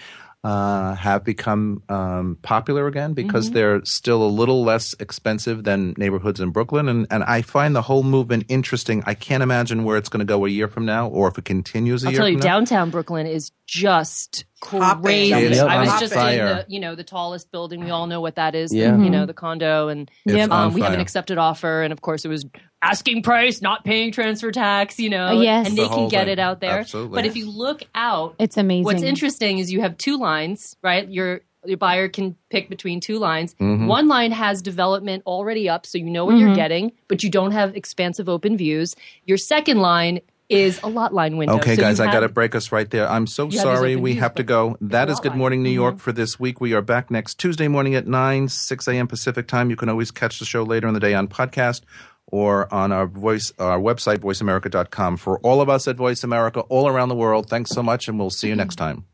Uh, 0.48 0.96
have 0.96 1.26
become 1.26 1.84
um, 1.90 2.38
popular 2.42 2.88
again 2.88 3.12
because 3.12 3.52
they're 3.52 3.84
still 3.84 4.24
a 4.24 4.32
little 4.32 4.64
less 4.64 4.96
expensive 4.98 5.66
than 5.66 5.94
neighborhoods 5.98 6.40
in 6.40 6.52
Brooklyn, 6.52 6.88
and, 6.88 7.06
and 7.12 7.22
I 7.26 7.42
find 7.42 7.76
the 7.76 7.82
whole 7.82 8.02
movement 8.02 8.46
interesting. 8.48 9.04
I 9.06 9.14
can't 9.14 9.44
imagine 9.44 9.84
where 9.84 9.98
it's 9.98 10.08
going 10.08 10.26
to 10.26 10.26
go 10.26 10.46
a 10.46 10.50
year 10.50 10.70
from 10.70 10.86
now, 10.86 11.10
or 11.10 11.28
if 11.28 11.38
it 11.38 11.44
continues 11.44 12.06
a 12.06 12.08
I'll 12.08 12.12
year 12.14 12.20
tell 12.20 12.28
from 12.28 12.32
you, 12.32 12.38
now. 12.38 12.44
downtown 12.46 12.92
Brooklyn 12.92 13.28
is 13.28 13.52
just 13.66 14.46
crazy. 14.62 15.34
It's 15.34 15.60
I 15.60 15.82
was 15.82 15.90
on 15.90 16.00
just 16.00 16.14
fire. 16.14 16.48
in 16.48 16.58
the, 16.58 16.66
you 16.70 16.80
know, 16.80 16.96
the 16.96 17.04
tallest 17.04 17.52
building. 17.52 17.84
We 17.84 17.90
all 17.90 18.08
know 18.08 18.22
what 18.22 18.36
that 18.36 18.56
is. 18.56 18.74
Yeah. 18.74 18.96
The, 18.96 19.04
you 19.04 19.10
know, 19.10 19.26
the 19.26 19.34
condo, 19.34 19.90
and 19.90 20.10
It's 20.26 20.50
um, 20.50 20.74
we 20.74 20.80
have 20.80 20.94
an 20.94 21.02
accepted 21.02 21.38
offer, 21.38 21.82
and 21.82 21.92
of 21.92 22.00
course, 22.00 22.24
it 22.24 22.30
was 22.30 22.46
asking 22.82 23.24
price, 23.24 23.62
not 23.62 23.84
paying 23.84 24.12
transfer 24.12 24.52
tax. 24.52 25.00
You 25.00 25.10
know, 25.10 25.28
Oh, 25.32 25.42
yes. 25.42 25.68
and 25.68 25.78
they 25.78 25.88
whole 25.88 25.98
can 25.98 26.10
get 26.10 26.24
thing. 26.26 26.34
it 26.34 26.40
out 26.40 26.62
there. 26.62 26.80
Absolutely. 26.80 27.16
But 27.16 27.26
if 27.26 27.36
you 27.36 27.50
look 27.50 27.84
out, 27.96 28.36
It's 28.40 28.58
amazing. 28.58 28.84
What's 28.86 29.04
interesting 29.04 29.58
is 29.60 29.72
you 29.72 29.82
have 29.82 29.98
two 29.98 30.18
lines, 30.18 30.76
right? 30.84 31.08
Your 31.10 31.42
your 31.66 31.78
buyer 31.78 32.08
can 32.08 32.36
pick 32.50 32.70
between 32.70 33.02
two 33.02 33.18
lines. 33.20 33.54
Mm-hmm. 33.56 33.88
One 33.88 34.08
line 34.08 34.32
has 34.32 34.62
development 34.62 35.24
already 35.26 35.68
up, 35.68 35.86
so 35.86 35.98
you 35.98 36.06
know 36.10 36.24
what 36.24 36.38
you're 36.38 36.56
getting, 36.56 36.94
but 37.10 37.24
you 37.24 37.30
don't 37.30 37.52
have 37.52 37.76
expansive 37.76 38.30
open 38.30 38.56
views. 38.56 38.96
Your 39.26 39.38
second 39.38 39.80
line 39.80 40.22
is 40.48 40.80
a 40.82 40.88
lot 40.88 41.14
line 41.14 41.36
window. 41.36 41.58
Okay, 41.58 41.76
So 41.76 41.82
guys, 41.82 42.00
you 42.00 42.06
I 42.06 42.12
got 42.14 42.22
to 42.22 42.30
break 42.30 42.56
us 42.56 42.72
right 42.72 42.90
there. 42.90 43.10
I'm 43.10 43.28
so 43.28 43.50
You 43.50 43.58
have 43.58 43.64
sorry. 43.64 43.98
We 43.98 44.12
views, 44.14 44.22
have 44.22 44.36
to 44.36 44.44
go. 44.44 44.78
That 44.80 45.10
is 45.10 45.14
a 45.16 45.18
is 45.18 45.20
Good 45.20 45.30
line. 45.32 45.40
Morning 45.40 45.64
New 45.64 45.72
York 45.72 45.96
Mm-hmm. 45.96 46.00
for 46.04 46.14
this 46.14 46.40
week. 46.40 46.62
We 46.62 46.72
are 46.74 46.82
back 46.82 47.12
next 47.12 47.38
Tuesday 47.38 47.68
morning 47.68 47.96
at 47.96 48.08
9, 48.08 48.48
6 48.48 48.88
a.m. 48.88 49.08
Pacific 49.08 49.48
time. 49.50 49.70
You 49.70 49.76
can 49.76 49.90
always 49.90 50.10
catch 50.10 50.40
the 50.40 50.46
show 50.46 50.64
later 50.64 50.88
in 50.88 50.94
the 50.94 51.02
day 51.02 51.16
on 51.16 51.28
podcast 51.28 51.82
or 52.28 52.72
on 52.74 52.92
our 52.92 53.08
voice 53.08 53.52
our 53.58 53.80
website, 53.80 54.18
voiceamerica.com. 54.18 55.18
For 55.18 55.40
all 55.40 55.62
of 55.62 55.70
us 55.70 55.88
at 55.88 55.96
Voice 55.96 56.24
America 56.24 56.62
all 56.62 56.88
around 56.88 57.10
the 57.10 57.16
world, 57.16 57.50
thanks 57.50 57.72
so 57.72 57.82
much, 57.82 58.08
and 58.08 58.20
we'll 58.20 58.30
see 58.30 58.48
you 58.50 58.56
next 58.56 58.76
time. 58.76 59.06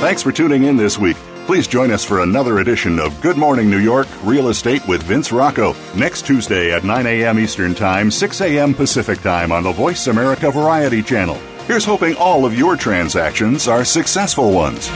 Thanks 0.00 0.22
for 0.22 0.30
tuning 0.30 0.64
in 0.64 0.76
this 0.76 0.98
week. 0.98 1.16
Please 1.46 1.66
join 1.66 1.90
us 1.90 2.04
for 2.04 2.20
another 2.20 2.58
edition 2.58 2.98
of 2.98 3.20
Good 3.20 3.36
Morning 3.36 3.70
New 3.70 3.78
York 3.78 4.08
Real 4.24 4.48
Estate 4.48 4.86
with 4.86 5.02
Vince 5.02 5.32
Rocco 5.32 5.74
next 5.94 6.26
Tuesday 6.26 6.72
at 6.72 6.84
9 6.84 7.06
a.m. 7.06 7.38
Eastern 7.38 7.74
Time, 7.74 8.10
6 8.10 8.40
a.m. 8.40 8.74
Pacific 8.74 9.20
Time 9.20 9.52
on 9.52 9.62
the 9.62 9.72
Voice 9.72 10.08
America 10.08 10.50
Variety 10.50 11.02
Channel. 11.02 11.36
Here's 11.66 11.84
hoping 11.84 12.14
all 12.16 12.44
of 12.44 12.56
your 12.56 12.76
transactions 12.76 13.68
are 13.68 13.84
successful 13.84 14.52
ones. 14.52 14.90